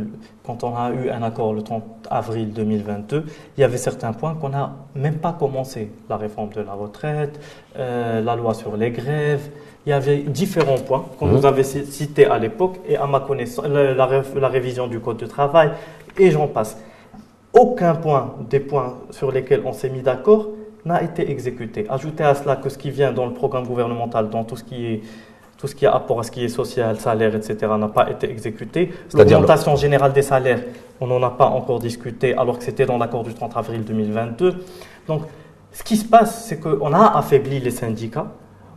quand 0.44 0.64
on 0.64 0.74
a 0.74 0.90
eu 0.90 1.08
un 1.10 1.22
accord 1.22 1.54
le 1.54 1.62
30 1.62 1.84
avril 2.10 2.52
2022, 2.52 3.24
il 3.56 3.60
y 3.60 3.64
avait 3.64 3.76
certains 3.76 4.12
points 4.12 4.34
qu'on 4.34 4.48
n'a 4.48 4.72
même 4.96 5.16
pas 5.18 5.32
commencé. 5.32 5.92
La 6.10 6.16
réforme 6.16 6.50
de 6.50 6.60
la 6.62 6.72
retraite, 6.72 7.38
euh, 7.78 8.20
la 8.20 8.34
loi 8.34 8.52
sur 8.54 8.76
les 8.76 8.90
grèves. 8.90 9.48
Il 9.86 9.90
y 9.90 9.92
avait 9.92 10.18
différents 10.18 10.78
points 10.78 11.04
qu'on 11.18 11.26
Mhm. 11.26 11.32
nous 11.34 11.46
avait 11.46 11.62
ci- 11.64 11.86
cités 11.86 12.26
à 12.26 12.38
l'époque 12.38 12.80
et 12.88 12.96
à 12.96 13.06
ma 13.06 13.20
connaissance, 13.20 13.66
la, 13.66 13.94
la 13.94 14.48
révision 14.48 14.88
du 14.88 14.98
code 15.00 15.16
de 15.18 15.26
travail 15.26 15.70
et 16.18 16.30
j'en 16.32 16.48
passe. 16.48 16.76
Aucun 17.52 17.94
point 17.94 18.34
des 18.50 18.60
points 18.60 18.94
sur 19.10 19.30
lesquels 19.30 19.62
on 19.64 19.72
s'est 19.72 19.90
mis 19.90 20.00
d'accord 20.02 20.48
n'a 20.84 21.02
été 21.02 21.30
exécuté. 21.30 21.86
Ajoutez 21.88 22.24
à 22.24 22.34
cela 22.34 22.56
que 22.56 22.68
ce 22.68 22.78
qui 22.78 22.90
vient 22.90 23.12
dans 23.12 23.26
le 23.26 23.32
programme 23.32 23.66
gouvernemental, 23.66 24.28
dans 24.30 24.44
tout 24.44 24.56
ce 24.56 24.64
qui 24.64 24.86
est 24.86 25.00
tout 25.58 25.68
ce 25.68 25.76
qui 25.76 25.86
a 25.86 25.92
rapport 25.92 26.18
à 26.18 26.24
ce 26.24 26.32
qui 26.32 26.44
est 26.44 26.48
social, 26.48 26.98
salaire, 26.98 27.36
etc., 27.36 27.56
n'a 27.78 27.86
pas 27.86 28.10
été 28.10 28.28
exécuté. 28.28 28.90
L'augmentation 29.14 29.76
générale 29.76 30.12
des 30.12 30.22
salaires, 30.22 30.58
on 31.00 31.06
n'en 31.06 31.22
a 31.22 31.30
pas 31.30 31.46
encore 31.46 31.78
discuté, 31.78 32.34
alors 32.36 32.58
que 32.58 32.64
c'était 32.64 32.84
dans 32.84 32.98
l'accord 32.98 33.22
du 33.22 33.32
30 33.32 33.56
avril 33.56 33.84
2022. 33.84 34.56
Donc, 35.06 35.22
ce 35.70 35.84
qui 35.84 35.96
se 35.96 36.04
passe, 36.04 36.46
c'est 36.46 36.58
qu'on 36.58 36.92
a 36.92 37.16
affaibli 37.16 37.60
les 37.60 37.70
syndicats 37.70 38.26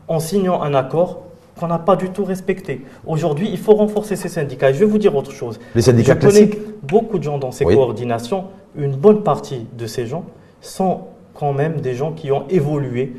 en 0.07 0.19
signant 0.19 0.61
un 0.61 0.75
accord 0.75 1.23
qu'on 1.59 1.65
n'a 1.65 1.79
pas 1.79 1.95
du 1.95 2.11
tout 2.11 2.23
respecté. 2.23 2.85
Aujourd'hui, 3.07 3.49
il 3.51 3.57
faut 3.57 3.73
renforcer 3.73 4.15
ces 4.15 4.29
syndicats. 4.29 4.69
Et 4.69 4.75
je 4.75 4.79
vais 4.79 4.85
vous 4.85 4.99
dire 4.99 5.15
autre 5.15 5.31
chose. 5.31 5.59
Les 5.73 5.81
syndicats 5.81 6.13
Je 6.13 6.19
connais 6.19 6.49
classiques 6.49 6.59
beaucoup 6.83 7.17
de 7.17 7.23
gens 7.23 7.39
dans 7.39 7.51
ces 7.51 7.65
Oui. 7.65 7.73
coordinations. 7.73 8.45
Une 8.75 8.95
bonne 8.95 9.23
partie 9.23 9.65
de 9.75 9.88
ces 9.88 10.05
gens 10.05 10.25
sont 10.62 11.01
quand 11.36 11.54
même 11.54 11.82
des 11.82 11.94
gens 11.94 12.12
qui 12.13 12.32
ont 12.32 12.46
évolué 12.50 13.18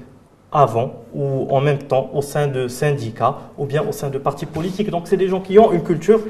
avant 0.50 0.94
ou 1.14 1.46
en 1.50 1.60
même 1.60 1.78
temps 1.78 2.10
au 2.14 2.22
sein 2.22 2.46
de 2.48 2.66
syndicats 2.66 3.36
ou 3.58 3.66
bien 3.66 3.82
au 3.86 3.92
sein 3.92 4.08
de 4.10 4.18
partis 4.18 4.46
politiques. 4.46 4.90
Donc 4.90 5.06
c'est 5.06 5.16
des 5.18 5.28
gens 5.28 5.40
qui 5.40 5.58
ont 5.58 5.70
une 5.72 5.82
culture. 5.82 6.20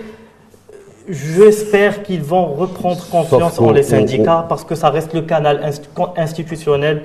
J'espère 1.08 2.02
qu'ils 2.02 2.22
vont 2.22 2.46
reprendre 2.46 3.06
confiance 3.08 3.60
en 3.60 3.70
les 3.70 3.84
syndicats 3.84 4.44
parce 4.48 4.64
que 4.64 4.74
ça 4.74 4.90
reste 4.90 5.14
le 5.14 5.22
canal 5.22 5.60
inst- 5.64 5.88
institutionnel 6.16 7.04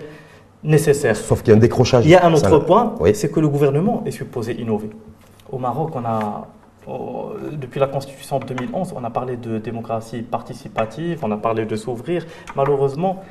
nécessaire. 0.64 1.16
Sauf 1.16 1.44
qu'il 1.44 1.52
y 1.52 1.54
a 1.54 1.58
un 1.58 1.60
décrochage. 1.60 2.06
Il 2.06 2.10
y 2.12 2.16
a 2.16 2.26
un 2.26 2.34
autre 2.34 2.58
point, 2.60 2.96
Oui. 3.00 3.14
c'est 3.14 3.32
que 3.32 3.40
le 3.40 3.48
gouvernement 3.48 4.02
est 4.08 4.12
supposé 4.12 4.60
innover. 4.60 4.90
Au 5.52 5.60
Maroc, 5.60 5.92
on 5.96 6.04
a, 6.06 6.48
oh, 6.88 7.34
depuis 7.52 7.80
la 7.80 7.88
Constitution 7.88 8.40
de 8.40 8.46
2011, 8.46 8.94
on 8.96 9.04
a 9.04 9.10
parlé 9.12 9.38
de 9.38 9.60
démocratie 9.60 10.24
participative, 10.24 11.20
on 11.22 11.32
a 11.32 11.38
parlé 11.38 11.66
de 11.66 11.76
s'ouvrir. 11.76 12.26
Malheureusement, 12.56 13.22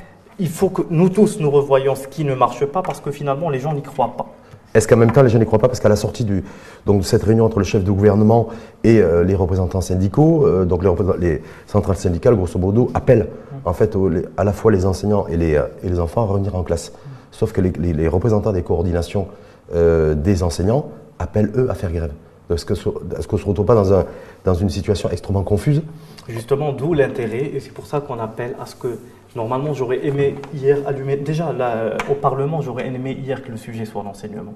il 0.40 0.49
faut 0.49 0.70
que 0.70 0.82
nous 0.90 1.09
tous 1.09 1.38
nous 1.40 1.50
revoyions 1.50 1.94
ce 1.94 2.09
qui 2.09 2.25
ne 2.25 2.35
marche 2.35 2.64
pas 2.64 2.82
parce 2.82 3.00
que 3.00 3.11
finalement, 3.11 3.50
les 3.50 3.61
gens 3.61 3.73
n'y 3.73 3.82
croient 3.82 4.14
pas. 4.16 4.26
Est-ce 4.73 4.87
qu'en 4.87 4.97
même 4.97 5.11
temps, 5.12 5.23
les 5.23 5.28
gens 5.28 5.38
n'y 5.38 5.44
croient 5.47 5.59
pas 5.59 5.66
Parce 5.68 5.80
qu'à 5.80 5.88
la 5.88 5.97
sortie 5.97 6.25
du, 6.25 6.44
donc, 6.87 6.99
de 7.00 7.04
cette 7.04 7.23
réunion 7.25 7.44
entre 7.44 7.59
le 7.59 7.64
chef 7.64 7.82
de 7.85 7.90
gouvernement 7.90 8.49
et 8.85 9.00
euh, 9.00 9.25
les 9.25 9.35
représentants 9.35 9.80
syndicaux, 9.80 10.47
euh, 10.47 10.64
donc 10.64 10.82
les, 11.18 11.42
centrales 11.66 11.97
syndicales, 11.97 12.37
grosso 12.37 12.59
modo, 12.59 12.90
appellent 12.94 13.28
en 13.64 13.73
fait 13.73 13.94
au- 13.97 14.09
les- 14.09 14.25
à 14.37 14.44
la 14.44 14.52
fois 14.52 14.70
les 14.73 14.87
enseignants 14.87 15.26
et 15.26 15.37
les, 15.37 15.56
euh, 15.56 15.64
et 15.82 15.88
les 15.88 15.99
enfants 16.00 16.23
à 16.23 16.26
revenir 16.26 16.54
en 16.54 16.62
classe. 16.62 16.92
Sauf 17.32 17.52
que 17.52 17.61
les, 17.61 18.09
représentants 18.09 18.52
des 18.52 18.62
coordinations 18.62 19.28
des 19.73 20.42
enseignants 20.42 20.87
appellent 21.20 21.52
eux 21.56 21.68
à 21.70 21.75
faire 21.75 21.92
grève. 21.92 22.11
Est-ce 22.52 22.64
qu'on 22.64 23.37
ne 23.37 23.40
se 23.40 23.47
retrouve 23.47 23.64
pas 23.66 23.76
dans, 23.76 23.92
un, 23.92 24.04
dans 24.44 24.54
une 24.54 24.68
situation 24.68 25.09
extrêmement 25.11 25.44
confuse? 25.44 25.80
Justement, 26.28 26.73
d'où 26.73 26.92
l'intérêt, 26.92 27.44
et 27.54 27.61
c'est 27.61 27.73
pour 27.73 27.87
ça 27.87 28.00
qu'on 28.00 28.18
appelle 28.18 28.56
à 28.61 28.66
ce 28.66 28.75
que, 28.75 28.99
normalement, 29.37 29.72
j'aurais 29.75 30.04
aimé 30.06 30.34
hier 30.54 30.78
allumer, 30.87 31.16
déjà 31.16 31.52
là, 31.52 31.76
euh, 31.76 31.96
au 32.10 32.14
Parlement, 32.14 32.60
j'aurais 32.60 32.87
aimé 32.87 33.12
hier 33.12 33.42
que 33.42 33.50
le 33.50 33.56
sujet 33.56 33.84
soit 33.84 34.02
l'enseignement. 34.02 34.54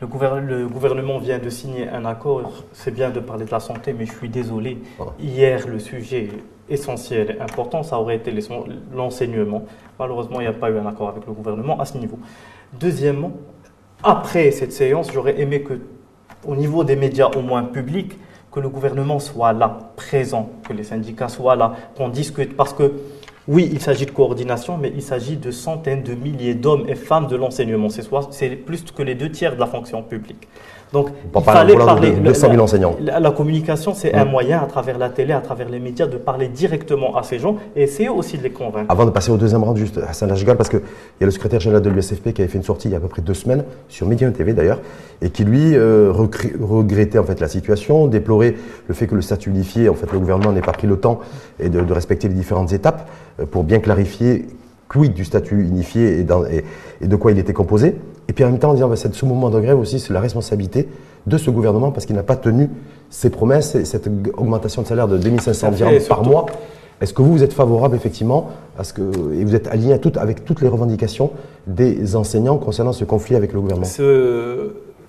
Le, 0.00 0.06
gouver- 0.06 0.40
le 0.44 0.66
gouvernement 0.68 1.18
vient 1.18 1.38
de 1.38 1.48
signer 1.48 1.88
un 1.88 2.04
accord, 2.04 2.64
c'est 2.72 2.90
bien 2.92 3.10
de 3.10 3.20
parler 3.20 3.46
de 3.46 3.50
la 3.50 3.60
santé, 3.60 3.94
mais 3.98 4.04
je 4.06 4.12
suis 4.12 4.28
désolé, 4.28 4.78
Voilà. 4.98 5.12
hier, 5.18 5.66
le 5.66 5.78
sujet 5.78 6.28
essentiel 6.68 7.36
et 7.38 7.40
important, 7.40 7.82
ça 7.82 7.98
aurait 7.98 8.16
été 8.16 8.32
l'enseignement. 8.94 9.62
Malheureusement, 9.98 10.40
il 10.40 10.44
n'y 10.44 10.48
a 10.48 10.52
pas 10.52 10.70
eu 10.70 10.78
un 10.78 10.86
accord 10.86 11.08
avec 11.08 11.26
le 11.26 11.32
gouvernement 11.32 11.78
à 11.80 11.84
ce 11.84 11.96
niveau. 11.96 12.18
Deuxièmement, 12.78 13.32
après 14.02 14.50
cette 14.50 14.72
séance, 14.72 15.10
j'aurais 15.12 15.40
aimé 15.40 15.62
que, 15.62 15.74
au 16.46 16.56
niveau 16.56 16.84
des 16.84 16.96
médias 16.96 17.30
au 17.36 17.40
moins 17.40 17.62
publics, 17.62 18.18
que 18.52 18.60
le 18.60 18.68
gouvernement 18.68 19.18
soit 19.18 19.52
là, 19.52 19.78
présent, 19.96 20.50
que 20.68 20.72
les 20.72 20.82
syndicats 20.84 21.28
soient 21.28 21.56
là, 21.56 21.74
qu'on 21.96 22.08
discute. 22.08 22.56
Parce 22.56 22.72
que 22.72 22.92
Oui, 23.48 23.68
il 23.72 23.80
s'agit 23.80 24.06
de 24.06 24.10
coordination, 24.10 24.76
mais 24.76 24.92
il 24.94 25.02
s'agit 25.02 25.36
de 25.36 25.52
centaines 25.52 26.02
de 26.02 26.14
milliers 26.14 26.54
d'hommes 26.54 26.84
et 26.88 26.96
femmes 26.96 27.28
de 27.28 27.36
l'enseignement. 27.36 27.88
C'est 28.30 28.48
plus 28.56 28.82
que 28.90 29.02
les 29.02 29.14
deux 29.14 29.30
tiers 29.30 29.54
de 29.54 29.60
la 29.60 29.66
fonction 29.66 30.02
publique. 30.02 30.48
Donc, 30.92 31.08
il 31.34 31.42
fallait 31.42 31.74
parler. 31.74 32.12
De 32.12 32.20
200 32.20 32.50
000 32.50 32.62
enseignants. 32.62 32.96
La, 33.00 33.30
communication, 33.30 33.92
c'est 33.92 34.14
un 34.14 34.24
moyen, 34.24 34.60
à 34.62 34.66
travers 34.66 34.98
la 34.98 35.10
télé, 35.10 35.32
à 35.32 35.40
travers 35.40 35.68
les 35.68 35.80
médias, 35.80 36.06
de 36.06 36.16
parler 36.16 36.48
directement 36.48 37.16
à 37.16 37.22
ces 37.22 37.38
gens 37.38 37.56
et 37.74 37.82
essayer 37.82 38.08
aussi 38.08 38.38
de 38.38 38.44
les 38.44 38.50
convaincre. 38.50 38.86
Avant 38.88 39.04
de 39.04 39.10
passer 39.10 39.30
au 39.30 39.36
deuxième 39.36 39.64
round, 39.64 39.76
juste 39.76 39.98
Hassan 39.98 40.28
Lajgal, 40.28 40.56
parce 40.56 40.68
qu'il 40.68 40.80
y 41.20 41.24
a 41.24 41.26
le 41.26 41.32
secrétaire 41.32 41.60
général 41.60 41.82
de 41.82 41.90
l'USFP 41.90 42.32
qui 42.32 42.42
avait 42.42 42.50
fait 42.50 42.58
une 42.58 42.64
sortie 42.64 42.88
il 42.88 42.92
y 42.92 42.94
a 42.94 42.98
à 42.98 43.00
peu 43.00 43.08
près 43.08 43.22
deux 43.22 43.34
semaines, 43.34 43.64
sur 43.88 44.06
Média 44.06 44.30
TV 44.30 44.52
d'ailleurs, 44.52 44.80
et 45.22 45.30
qui 45.30 45.44
lui 45.44 45.74
euh, 45.74 46.12
regrettait 46.12 47.18
en 47.18 47.24
fait 47.24 47.40
la 47.40 47.48
situation, 47.48 48.06
déplorait 48.06 48.54
le 48.86 48.94
fait 48.94 49.06
que 49.06 49.14
le 49.14 49.22
statut 49.22 49.50
unifié, 49.50 49.88
en 49.88 49.94
fait, 49.94 50.10
le 50.12 50.18
gouvernement 50.18 50.52
n'ait 50.52 50.60
pas 50.60 50.72
pris 50.72 50.86
le 50.86 50.98
temps 50.98 51.20
et 51.58 51.68
de, 51.68 51.92
respecter 51.92 52.28
les 52.28 52.34
différentes 52.34 52.72
étapes 52.72 53.08
pour 53.50 53.64
bien 53.64 53.78
clarifier 53.78 54.46
quid 54.88 55.12
du 55.14 55.24
statut 55.24 55.62
unifié 55.62 56.20
et, 56.20 56.64
et 57.00 57.06
de 57.06 57.16
quoi 57.16 57.32
il 57.32 57.38
était 57.38 57.52
composé. 57.52 57.96
Et 58.28 58.32
puis 58.32 58.44
en 58.44 58.48
même 58.48 58.58
temps, 58.58 58.70
en 58.70 58.74
disant, 58.74 58.88
bah, 58.88 58.96
ce 58.96 59.24
moment 59.24 59.50
de 59.50 59.60
grève 59.60 59.78
aussi, 59.78 60.00
c'est 60.00 60.12
la 60.12 60.20
responsabilité 60.20 60.88
de 61.26 61.38
ce 61.38 61.50
gouvernement 61.50 61.92
parce 61.92 62.06
qu'il 62.06 62.16
n'a 62.16 62.22
pas 62.22 62.36
tenu 62.36 62.70
ses 63.10 63.30
promesses 63.30 63.74
et 63.74 63.84
cette 63.84 64.08
augmentation 64.36 64.82
de 64.82 64.86
salaire 64.86 65.08
de 65.08 65.18
2500 65.18 65.72
dirhams 65.72 66.02
par 66.08 66.24
mois. 66.24 66.46
Est-ce 67.00 67.12
que 67.12 67.20
vous, 67.20 67.32
vous 67.32 67.42
êtes 67.42 67.52
favorable 67.52 67.94
effectivement 67.94 68.50
à 68.78 68.84
ce 68.84 68.94
que, 68.94 69.02
et 69.34 69.44
vous 69.44 69.54
êtes 69.54 69.68
aligné 69.68 69.92
à 69.92 69.98
tout, 69.98 70.12
avec 70.16 70.44
toutes 70.44 70.62
les 70.62 70.68
revendications 70.68 71.30
des 71.66 72.16
enseignants 72.16 72.56
concernant 72.56 72.92
ce 72.92 73.04
conflit 73.04 73.36
avec 73.36 73.52
le 73.52 73.60
gouvernement? 73.60 73.86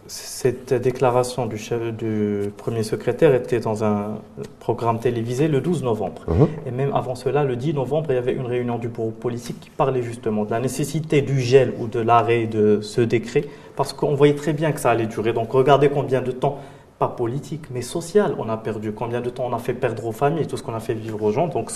Cette 0.07 0.73
déclaration 0.73 1.45
du, 1.45 1.57
chef, 1.57 1.81
du 1.93 2.49
premier 2.55 2.83
secrétaire 2.83 3.35
était 3.35 3.59
dans 3.59 3.83
un 3.83 4.19
programme 4.59 4.99
télévisé 4.99 5.47
le 5.47 5.61
12 5.61 5.83
novembre. 5.83 6.23
Mhm. 6.27 6.47
Et 6.65 6.71
même 6.71 6.91
avant 6.93 7.15
cela, 7.15 7.43
le 7.43 7.55
10 7.55 7.73
novembre, 7.73 8.07
il 8.09 8.15
y 8.15 8.17
avait 8.17 8.33
une 8.33 8.45
réunion 8.45 8.77
du 8.77 8.87
bureau 8.87 9.11
politique 9.11 9.59
qui 9.59 9.69
parlait 9.69 10.01
justement 10.01 10.45
de 10.45 10.51
la 10.51 10.59
nécessité 10.59 11.21
du 11.21 11.39
gel 11.39 11.73
ou 11.79 11.87
de 11.87 11.99
l'arrêt 11.99 12.45
de 12.45 12.79
ce 12.81 13.01
décret, 13.01 13.45
parce 13.75 13.93
qu'on 13.93 14.15
voyait 14.15 14.35
très 14.35 14.53
bien 14.53 14.71
que 14.71 14.79
ça 14.79 14.91
allait 14.91 15.07
durer. 15.07 15.33
Donc 15.33 15.51
regardez 15.51 15.89
combien 15.89 16.21
de 16.21 16.31
temps 16.31 16.59
pas 16.99 17.07
politique, 17.07 17.65
mais 17.71 17.81
social. 17.81 18.35
On 18.39 18.49
a 18.49 18.57
perdu 18.57 18.91
combien 18.91 19.21
de 19.21 19.29
temps 19.29 19.45
on 19.45 19.53
a 19.53 19.59
fait 19.59 19.73
perdre 19.73 20.05
aux 20.05 20.11
familles, 20.11 20.47
tout 20.47 20.57
ce 20.57 20.63
qu'on 20.63 20.73
a 20.73 20.79
fait 20.79 20.93
vivre 20.93 21.21
aux 21.21 21.31
gens. 21.31 21.47
Donc, 21.47 21.71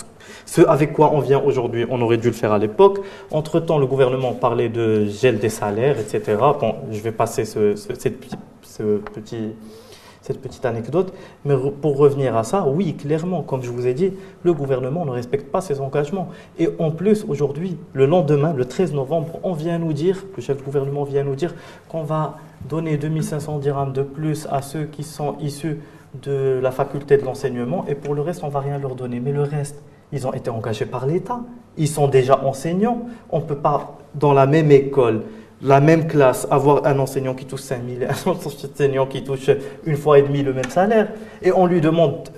ce 0.46 0.62
avec 0.62 0.92
quoi 0.92 1.12
on 1.12 1.20
vient 1.20 1.40
aujourd'hui, 1.40 1.86
on 1.90 2.00
aurait 2.00 2.16
dû 2.16 2.28
le 2.28 2.34
faire 2.34 2.52
à 2.52 2.58
l'époque. 2.58 3.00
Entre-temps, 3.30 3.78
le 3.78 3.86
gouvernement 3.86 4.32
parlait 4.32 4.68
de 4.68 5.06
gel 5.06 5.38
des 5.38 5.48
salaires, 5.48 5.98
etc. 5.98 6.38
Bon, 6.60 6.76
je 6.90 7.00
vais 7.00 7.12
passer 7.12 7.44
ce, 7.44 7.76
ce, 7.76 7.92
ce 8.62 8.82
petit 8.98 9.54
cette 10.22 10.40
petite 10.40 10.64
anecdote. 10.64 11.12
Mais 11.44 11.54
pour 11.80 11.98
revenir 11.98 12.36
à 12.36 12.44
ça, 12.44 12.66
oui, 12.66 12.94
clairement, 12.94 13.42
comme 13.42 13.62
je 13.62 13.70
vous 13.70 13.86
ai 13.86 13.92
dit, 13.92 14.12
le 14.42 14.54
gouvernement 14.54 15.04
ne 15.04 15.10
respecte 15.10 15.50
pas 15.50 15.60
ses 15.60 15.80
engagements. 15.80 16.28
Et 16.58 16.68
en 16.78 16.90
plus, 16.90 17.24
aujourd'hui, 17.28 17.76
le 17.92 18.06
lendemain, 18.06 18.54
le 18.54 18.64
13 18.64 18.94
novembre, 18.94 19.40
on 19.42 19.52
vient 19.52 19.78
nous 19.78 19.92
dire, 19.92 20.24
le 20.34 20.42
chef 20.42 20.56
du 20.56 20.62
gouvernement 20.62 21.04
vient 21.04 21.24
nous 21.24 21.34
dire 21.34 21.54
qu'on 21.88 22.04
va 22.04 22.36
donner 22.68 22.96
2500 22.96 23.58
dirhams 23.58 23.92
de 23.92 24.02
plus 24.02 24.46
à 24.50 24.62
ceux 24.62 24.84
qui 24.84 25.02
sont 25.02 25.36
issus 25.40 25.80
de 26.22 26.60
la 26.62 26.70
faculté 26.70 27.16
de 27.16 27.24
l'enseignement 27.24 27.84
et 27.88 27.94
pour 27.94 28.14
le 28.14 28.20
reste, 28.20 28.44
on 28.44 28.48
ne 28.48 28.52
va 28.52 28.60
rien 28.60 28.78
leur 28.78 28.94
donner. 28.94 29.18
Mais 29.18 29.32
le 29.32 29.42
reste, 29.42 29.82
ils 30.12 30.26
ont 30.26 30.32
été 30.32 30.50
engagés 30.50 30.86
par 30.86 31.06
l'État. 31.06 31.40
Ils 31.76 31.88
sont 31.88 32.06
déjà 32.06 32.44
enseignants. 32.44 33.06
On 33.30 33.38
ne 33.38 33.44
peut 33.44 33.56
pas, 33.56 33.98
dans 34.14 34.34
la 34.34 34.46
même 34.46 34.70
école, 34.70 35.22
la 35.62 35.80
même 35.80 36.06
classe, 36.06 36.46
avoir 36.50 36.86
un 36.86 36.98
enseignant 36.98 37.34
qui 37.34 37.44
touche 37.44 37.60
5 37.60 37.80
000 38.00 38.02
et 38.02 38.06
un 38.06 38.30
enseignant 38.30 39.06
qui 39.06 39.22
touche 39.22 39.50
une 39.84 39.96
fois 39.96 40.18
et 40.18 40.22
demi 40.22 40.42
le 40.42 40.52
même 40.52 40.68
salaire, 40.68 41.08
et 41.40 41.52
on 41.52 41.66
lui 41.66 41.80
demande, 41.80 42.28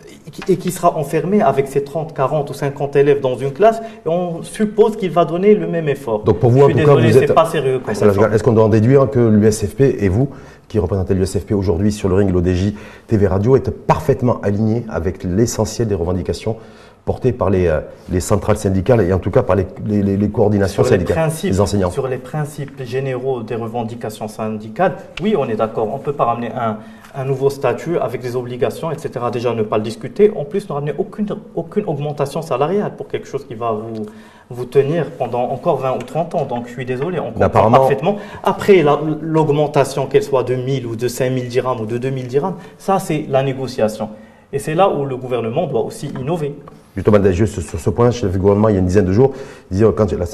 et 0.49 0.57
qui 0.57 0.71
sera 0.71 0.97
enfermé 0.97 1.41
avec 1.41 1.69
ses 1.69 1.85
30, 1.85 2.15
40 2.15 2.51
ou 2.51 2.55
50 2.55 2.97
élèves 2.97 3.21
dans 3.21 3.37
une 3.37 3.53
classe, 3.53 3.81
et 4.05 4.09
on 4.09 4.43
suppose 4.43 4.97
qu'il 4.97 5.11
va 5.11 5.25
donner 5.25 5.55
le 5.55 5.67
même 5.67 5.89
effort. 5.89 6.23
Donc 6.25 6.39
pour 6.39 6.51
vous, 6.51 6.61
Je 6.61 6.65
suis 6.67 6.75
désolé, 6.75 7.13
c'est 7.13 7.33
pas 7.33 7.47
sérieux. 7.47 7.81
Est-ce 7.89 8.43
qu'on 8.43 8.53
doit 8.53 8.65
en 8.65 8.69
déduire 8.69 9.09
que 9.11 9.21
l'USFP 9.21 9.81
et 9.81 10.09
vous, 10.09 10.29
qui 10.69 10.79
représentez 10.79 11.15
l'USFP 11.15 11.53
aujourd'hui 11.53 11.93
sur 11.93 12.09
le 12.09 12.17
ring, 12.17 12.31
l'ODJ, 12.31 12.75
TV 13.07 13.27
Radio, 13.27 13.57
êtes 13.57 13.87
parfaitement 13.87 14.41
alignés 14.43 14.85
avec 14.89 15.25
l'essentiel 15.25 15.89
des 15.89 15.95
revendications 15.95 16.57
porté 17.05 17.33
par 17.33 17.51
les, 17.51 17.67
euh, 17.67 17.81
les, 18.11 18.21
centrales 18.21 18.57
syndicales 18.57 19.03
et 19.03 19.13
en 19.13 19.19
tout 19.19 19.31
cas 19.31 19.43
par 19.43 19.57
les, 19.57 19.67
les, 19.87 20.29
coordinations 20.31 20.85
syndicales 20.85 21.31
des 21.43 21.61
enseignants. 21.61 21.91
Sur 21.91 22.09
les 22.09 22.17
principes 22.17 22.83
généraux 22.83 23.43
des 23.43 23.57
revendications 23.57 24.29
syndicales, 24.29 24.97
oui, 25.23 25.35
on 25.39 25.47
est 25.49 25.57
d'accord. 25.57 25.93
On 25.93 25.99
ne 25.99 26.03
peut 26.03 26.15
pas 26.15 26.25
ramener 26.25 26.51
un, 26.53 26.79
un, 27.15 27.25
nouveau 27.27 27.51
statut 27.51 27.99
avec 27.99 28.23
des 28.23 28.37
obligations, 28.37 28.91
etc. 28.91 29.27
Déjà, 29.31 29.53
ne 29.53 29.63
pas 29.63 29.77
le 29.77 29.83
discuter. 29.83 30.33
En 30.35 30.45
plus, 30.45 30.67
ne 30.69 30.73
ramener 30.73 30.95
aucune, 30.97 31.27
aucune 31.55 31.85
augmentation 31.85 32.41
salariale 32.41 32.97
pour 32.97 33.07
quelque 33.09 33.29
chose 33.29 33.47
qui 33.47 33.55
va 33.55 33.73
vous, 33.73 34.07
vous 34.49 34.65
tenir 34.65 35.11
pendant 35.11 35.43
encore 35.43 35.77
20 35.77 35.97
ou 35.97 35.99
30 35.99 36.35
ans. 36.37 36.45
Donc, 36.47 36.69
je 36.69 36.73
suis 36.73 36.87
désolé, 36.87 37.21
on 37.21 37.33
comprend 37.33 37.71
parfaitement. 37.71 38.17
Après, 38.43 38.83
l'augmentation, 39.21 40.07
qu'elle 40.07 40.23
soit 40.23 40.45
de 40.45 40.55
1000 40.55 40.87
ou 40.87 40.97
de 40.97 41.07
5000 41.07 41.49
dirhams 41.49 41.81
ou 41.83 41.87
de 41.87 41.99
2000 41.99 42.29
dirhams, 42.29 42.57
ça, 42.79 42.99
c'est 42.99 43.27
la 43.29 43.43
négociation. 43.43 44.09
Et 44.55 44.59
c'est 44.59 44.75
là 44.75 44.89
où 44.89 45.05
le 45.05 45.17
gouvernement 45.17 45.67
doit 45.67 45.83
aussi 45.83 46.07
innover 46.19 46.55
justement 46.97 47.19
juste 47.33 47.61
sur 47.61 47.81
ce 47.81 47.91
point, 47.91 48.11
chef 48.11 48.31
du 48.31 48.39
gouvernement, 48.39 48.69
il 48.69 48.75
y 48.75 48.77
a 48.77 48.81
une 48.81 48.87
dizaine 48.87 49.05
de 49.05 49.13
jours, 49.13 49.33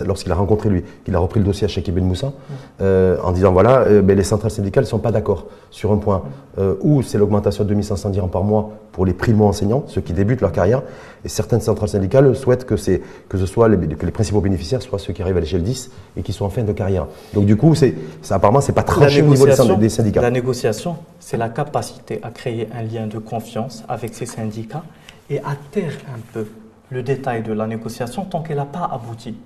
lorsqu'il 0.07 0.33
a 0.33 0.35
rencontré 0.35 0.69
lui, 0.69 0.83
qu'il 1.05 1.15
a 1.15 1.19
repris 1.19 1.41
le 1.41 1.47
dossier 1.47 1.65
à 1.65 1.69
Cheikh 1.69 1.93
Ben 1.93 2.05
Moussa, 2.05 2.33
euh, 2.81 3.17
en 3.23 3.33
disant 3.33 3.53
voilà, 3.53 3.81
euh, 3.81 4.03
ben, 4.03 4.17
les 4.17 4.25
centrales 4.25 4.51
syndicales 4.51 4.85
ne 4.85 4.89
sont 4.89 4.99
pas 4.99 5.13
d'accord 5.13 5.47
sur 5.71 5.93
un 5.93 5.97
point, 5.97 6.23
euh, 6.59 6.75
où 6.81 7.03
c'est 7.03 7.19
l'augmentation 7.19 7.65
de 7.65 7.69
2500 7.71 8.11
dirhams 8.11 8.31
par 8.31 8.45
mois 8.45 8.71
pour 8.93 9.07
les 9.07 9.15
primo-enseignants, 9.15 9.85
ceux 9.87 10.01
qui 10.01 10.13
débutent 10.13 10.41
leur 10.41 10.53
carrière, 10.53 10.83
et 11.25 11.29
certaines 11.29 11.61
centrales 11.61 11.89
syndicales 11.89 12.35
souhaitent 12.35 12.65
que, 12.65 12.75
que 12.75 13.39
ce 13.39 13.47
soit 13.47 13.69
les, 13.69 13.79
que 13.89 14.07
les 14.07 14.13
principaux 14.13 14.41
bénéficiaires 14.41 14.83
soient 14.83 14.99
ceux 14.99 15.13
qui 15.13 15.23
arrivent 15.23 15.37
à 15.37 15.41
l'échelle 15.41 15.63
10 15.63 15.91
et 16.17 16.23
qui 16.23 16.33
sont 16.33 16.45
en 16.45 16.51
fin 16.51 16.63
de 16.63 16.73
carrière. 16.73 17.07
Donc 17.35 17.47
du 17.47 17.57
coup, 17.57 17.75
c'est, 17.75 17.95
apparemment, 18.31 18.61
c'est 18.61 18.73
pas 18.73 18.83
tranché 18.83 19.23
au 19.23 19.27
niveau 19.27 19.47
des 19.47 19.89
syndicats. 19.89 20.21
La 20.21 20.31
négociation, 20.31 20.97
c'est 21.21 21.37
la 21.37 21.49
capacité 21.49 22.21
à 22.23 22.31
créer 22.31 22.69
un 22.75 22.83
lien 22.83 23.07
de 23.07 23.19
confiance 23.19 23.85
avec 23.89 24.15
ces 24.15 24.27
syndicats 24.27 24.83
et 25.31 25.41
taire 25.71 25.93
un 26.15 26.21
peu 26.33 26.47
le 26.91 27.03
détail 27.03 27.43
de 27.43 27.53
la 27.53 27.67
négociation 27.67 28.25
tant 28.25 28.43
qu'elle 28.43 28.57
n'a 28.57 28.65
pas 28.65 28.91
abouti. 28.93 29.37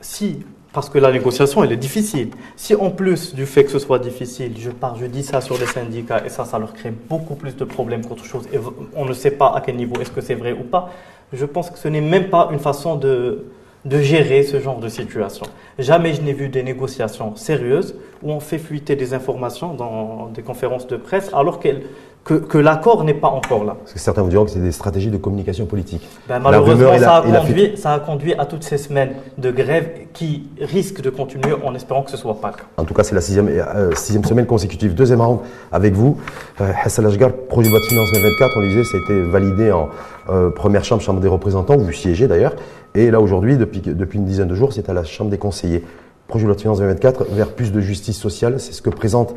Si, 0.00 0.44
parce 0.72 0.90
que 0.90 0.98
la 0.98 1.10
négociation, 1.10 1.64
elle 1.64 1.72
est 1.72 1.78
difficile. 1.78 2.30
Si 2.56 2.74
en 2.74 2.90
plus 2.90 3.34
du 3.34 3.46
fait 3.46 3.64
que 3.64 3.70
ce 3.70 3.78
soit 3.78 3.98
difficile, 3.98 4.52
je 4.58 4.70
pars, 4.70 4.96
je 4.96 5.06
dis 5.06 5.22
ça 5.22 5.40
sur 5.40 5.58
les 5.58 5.66
syndicats 5.66 6.22
et 6.26 6.28
ça, 6.28 6.44
ça 6.44 6.58
leur 6.58 6.74
crée 6.74 6.90
beaucoup 6.90 7.36
plus 7.36 7.56
de 7.56 7.64
problèmes 7.64 8.04
qu'autre 8.04 8.24
chose 8.24 8.46
et 8.52 8.58
on 8.94 9.06
ne 9.06 9.14
sait 9.14 9.30
pas 9.30 9.54
à 9.54 9.60
quel 9.60 9.76
niveau 9.76 10.00
est-ce 10.00 10.10
que 10.10 10.20
c'est 10.20 10.34
vrai 10.34 10.52
ou 10.52 10.64
pas, 10.64 10.90
je 11.32 11.46
pense 11.46 11.70
que 11.70 11.78
ce 11.78 11.88
n'est 11.88 12.02
même 12.02 12.28
pas 12.28 12.50
une 12.52 12.58
façon 12.58 12.96
de, 12.96 13.46
de 13.84 13.98
gérer 13.98 14.42
ce 14.42 14.60
genre 14.60 14.80
de 14.80 14.88
situation. 14.88 15.46
Jamais 15.78 16.14
je 16.14 16.22
n'ai 16.22 16.32
vu 16.32 16.48
des 16.48 16.62
négociations 16.62 17.36
sérieuses 17.36 17.96
où 18.22 18.30
on 18.30 18.40
fait 18.40 18.58
fuiter 18.58 18.96
des 18.96 19.12
informations 19.12 19.74
dans 19.74 20.30
des 20.34 20.42
conférences 20.42 20.86
de 20.86 20.96
presse 20.96 21.30
alors 21.34 21.60
qu'elles 21.60 21.82
que, 22.24 22.58
l'accord 22.58 23.04
n'est 23.04 23.14
pas 23.14 23.28
encore 23.28 23.64
là. 23.64 23.76
Parce 23.78 23.92
que 23.92 23.98
certains 23.98 24.22
vous 24.22 24.30
diront 24.30 24.44
que 24.44 24.50
c'est 24.50 24.62
des 24.62 24.72
stratégies 24.72 25.10
de 25.10 25.18
communication 25.18 25.66
politique. 25.66 26.08
Ben, 26.28 26.38
malheureusement, 26.38 26.98
ça, 26.98 27.16
a 27.16 27.22
conduit, 27.22 27.76
ça, 27.76 27.92
a 27.92 28.00
conduit, 28.00 28.34
à 28.34 28.46
toutes 28.46 28.64
ces 28.64 28.78
semaines 28.78 29.12
de 29.36 29.50
grève 29.50 29.90
qui 30.14 30.48
risquent 30.60 31.02
de 31.02 31.10
continuer 31.10 31.54
en 31.64 31.74
espérant 31.74 32.02
que 32.02 32.10
ce 32.10 32.16
soit 32.16 32.40
pas 32.40 32.48
le 32.48 32.54
cas. 32.54 32.64
En 32.78 32.84
tout 32.84 32.94
cas, 32.94 33.04
c'est 33.04 33.14
la 33.14 33.20
sixième, 33.20 33.48
euh, 33.48 33.92
sixième, 33.94 34.24
semaine 34.24 34.46
consécutive. 34.46 34.94
Deuxième 34.94 35.20
round 35.20 35.40
avec 35.70 35.92
vous. 35.92 36.18
Euh, 36.60 36.72
Hassan 36.82 37.04
Ashgar, 37.04 37.30
projet 37.30 37.68
de 37.68 37.74
loi 37.74 37.80
de 37.80 37.86
finances 37.86 38.10
2024, 38.12 38.52
on 38.56 38.60
le 38.60 38.68
disait, 38.68 38.84
ça 38.84 38.96
a 38.96 39.00
été 39.00 39.22
validé 39.22 39.72
en 39.72 39.90
euh, 40.30 40.50
première 40.50 40.84
chambre, 40.84 41.02
chambre 41.02 41.20
des 41.20 41.28
représentants, 41.28 41.76
vous 41.76 41.92
siégez 41.92 42.26
d'ailleurs. 42.26 42.54
Et 42.96 43.10
là, 43.10 43.20
aujourd'hui, 43.20 43.56
depuis, 43.56 43.82
une 44.14 44.24
dizaine 44.24 44.46
de 44.46 44.54
jours, 44.54 44.72
c'est 44.72 44.88
à 44.88 44.92
la 44.92 45.02
chambre 45.02 45.28
des 45.28 45.38
conseillers. 45.38 45.82
Projet 46.28 46.44
de 46.44 46.48
loi 46.48 46.54
de 46.54 46.60
finances 46.60 46.78
2024 46.78 47.26
vers 47.32 47.48
plus 47.52 47.72
de 47.72 47.80
justice 47.80 48.16
sociale, 48.16 48.60
c'est 48.60 48.72
ce 48.72 48.82
que 48.82 48.90
présente 48.90 49.34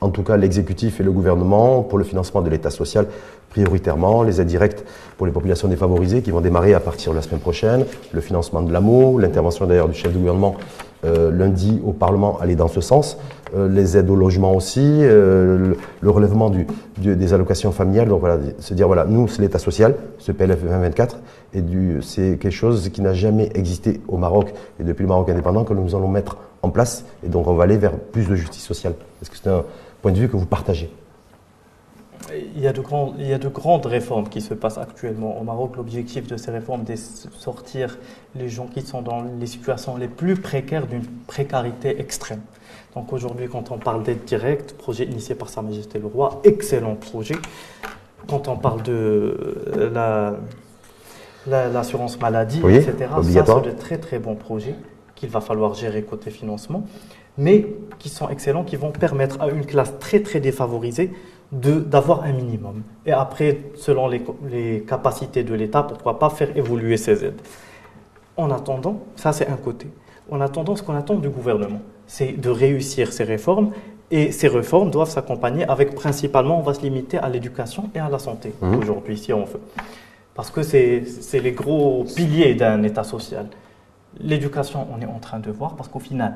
en 0.00 0.10
tout 0.10 0.22
cas 0.22 0.36
l'exécutif 0.36 1.00
et 1.00 1.02
le 1.02 1.10
gouvernement, 1.10 1.82
pour 1.82 1.98
le 1.98 2.04
financement 2.04 2.40
de 2.40 2.48
l'État 2.48 2.70
social 2.70 3.06
prioritairement, 3.50 4.22
les 4.22 4.40
aides 4.40 4.46
directes 4.46 4.84
pour 5.18 5.26
les 5.26 5.32
populations 5.32 5.66
défavorisées 5.66 6.22
qui 6.22 6.30
vont 6.30 6.40
démarrer 6.40 6.72
à 6.72 6.80
partir 6.80 7.10
de 7.10 7.16
la 7.16 7.22
semaine 7.22 7.40
prochaine, 7.40 7.84
le 8.12 8.20
financement 8.20 8.62
de 8.62 8.72
l'AMO, 8.72 9.18
l'intervention 9.18 9.66
d'ailleurs 9.66 9.88
du 9.88 9.94
chef 9.94 10.12
du 10.12 10.18
gouvernement 10.18 10.56
euh, 11.04 11.30
lundi 11.30 11.80
au 11.84 11.92
Parlement 11.92 12.38
allait 12.40 12.56
dans 12.56 12.68
ce 12.68 12.82
sens, 12.82 13.16
euh, 13.56 13.68
les 13.68 13.96
aides 13.96 14.10
au 14.10 14.16
logement 14.16 14.54
aussi, 14.54 14.80
euh, 14.82 15.74
le, 16.00 16.10
relèvement 16.10 16.50
du, 16.50 16.66
des 16.98 17.32
allocations 17.32 17.72
familiales. 17.72 18.08
Donc 18.08 18.20
voilà, 18.20 18.38
se 18.58 18.74
dire 18.74 18.86
voilà, 18.86 19.06
nous 19.06 19.26
c'est 19.26 19.40
l'État 19.40 19.58
social, 19.58 19.94
ce 20.18 20.30
PLF 20.30 20.60
2024, 20.62 21.18
et 21.54 21.62
c'est 22.02 22.38
quelque 22.38 22.50
chose 22.50 22.90
qui 22.90 23.00
n'a 23.00 23.14
jamais 23.14 23.50
existé 23.54 24.00
au 24.08 24.18
Maroc 24.18 24.52
et 24.78 24.84
depuis 24.84 25.02
le 25.02 25.08
Maroc 25.08 25.28
indépendant 25.30 25.64
que 25.64 25.72
nous 25.72 25.94
allons 25.94 26.08
mettre 26.08 26.36
en 26.62 26.68
place, 26.68 27.06
et 27.24 27.28
donc 27.28 27.46
on 27.46 27.54
va 27.54 27.64
aller 27.64 27.78
vers 27.78 27.92
plus 27.92 28.28
de 28.28 28.34
justice 28.34 28.62
sociale. 28.62 28.92
Est-ce 29.22 29.30
que 29.30 29.36
c'est 29.42 29.48
un 29.48 29.64
point 30.02 30.12
de 30.12 30.18
vue 30.18 30.28
que 30.28 30.36
vous 30.36 30.46
partagez? 30.46 30.92
Il 32.54 32.60
y, 32.60 32.66
a 32.66 32.72
de 32.72 32.82
il 33.18 33.26
y 33.26 33.32
a 33.32 33.38
de 33.38 33.48
grandes 33.48 33.86
réformes 33.86 34.28
qui 34.28 34.40
se 34.40 34.54
passent 34.54 34.78
actuellement 34.78 35.40
au 35.40 35.44
Maroc. 35.44 35.76
L'objectif 35.76 36.26
de 36.26 36.36
ces 36.36 36.50
réformes, 36.50 36.84
c'est 36.86 37.28
de 37.28 37.34
sortir 37.34 37.98
les 38.34 38.48
gens 38.48 38.66
qui 38.66 38.82
sont 38.82 39.02
dans 39.02 39.22
les 39.22 39.46
situations 39.46 39.96
les 39.96 40.08
plus 40.08 40.36
précaires 40.36 40.86
d'une 40.86 41.04
précarité 41.26 42.00
extrême. 42.00 42.40
Donc 42.94 43.12
aujourd'hui, 43.12 43.48
quand 43.48 43.70
on 43.70 43.78
parle 43.78 44.02
d'aide 44.02 44.24
directe, 44.24 44.76
projet 44.76 45.04
initié 45.04 45.34
par 45.34 45.48
Sa 45.48 45.62
Majesté 45.62 45.98
le 45.98 46.06
Roi, 46.06 46.40
excellent 46.44 46.96
projet. 46.96 47.36
Quand 48.28 48.48
on 48.48 48.56
parle 48.56 48.82
de 48.82 48.92
euh, 49.76 49.90
la 49.92 50.36
l'assurance 51.46 52.20
maladie, 52.20 52.58
etc. 52.58 52.94
Ça, 53.32 53.46
sont 53.46 53.60
de 53.60 53.70
très 53.70 53.98
très 53.98 54.18
bons 54.18 54.34
projets 54.34 54.74
qu'il 55.14 55.30
va 55.30 55.40
falloir 55.40 55.74
gérer 55.74 56.02
côté 56.02 56.30
financement, 56.30 56.84
mais 57.38 57.66
qui 57.98 58.08
sont 58.08 58.28
excellents, 58.28 58.64
qui 58.64 58.76
vont 58.76 58.90
permettre 58.90 59.40
à 59.40 59.48
une 59.48 59.64
classe 59.64 59.98
très 59.98 60.20
très 60.20 60.40
défavorisée 60.40 61.10
d'avoir 61.52 62.22
un 62.22 62.32
minimum. 62.32 62.82
Et 63.04 63.12
après, 63.12 63.58
selon 63.74 64.08
les, 64.08 64.22
les 64.48 64.82
capacités 64.82 65.42
de 65.42 65.54
l'État, 65.54 65.82
pourquoi 65.82 66.18
pas 66.18 66.30
faire 66.30 66.56
évoluer 66.56 66.96
ces 66.96 67.24
aides. 67.24 67.40
En 68.36 68.50
attendant, 68.50 69.00
ça 69.16 69.32
c'est 69.32 69.48
un 69.48 69.56
côté. 69.56 69.88
En 70.30 70.40
attendant, 70.40 70.76
ce 70.76 70.82
qu'on 70.82 70.94
attend 70.94 71.16
du 71.16 71.28
gouvernement, 71.28 71.80
c'est 72.06 72.32
de 72.32 72.50
réussir 72.50 73.12
ces 73.12 73.24
réformes. 73.24 73.72
Et 74.12 74.32
ces 74.32 74.48
réformes 74.48 74.90
doivent 74.90 75.10
s'accompagner 75.10 75.64
avec 75.68 75.94
principalement, 75.94 76.58
on 76.58 76.62
va 76.62 76.74
se 76.74 76.82
limiter 76.82 77.18
à 77.18 77.28
l'éducation 77.28 77.90
et 77.94 78.00
à 78.00 78.08
la 78.08 78.18
santé 78.18 78.52
mmh. 78.60 78.74
aujourd'hui, 78.74 79.16
si 79.16 79.32
on 79.32 79.44
veut. 79.44 79.60
Parce 80.34 80.50
que 80.50 80.62
c'est 80.62 81.04
les 81.34 81.52
gros 81.52 82.04
piliers 82.16 82.54
d'un 82.54 82.82
État 82.82 83.04
social. 83.04 83.46
L'éducation, 84.18 84.86
on 84.92 85.00
est 85.00 85.06
en 85.06 85.18
train 85.18 85.38
de 85.38 85.50
voir, 85.50 85.76
parce 85.76 85.88
qu'au 85.88 86.00
final, 86.00 86.34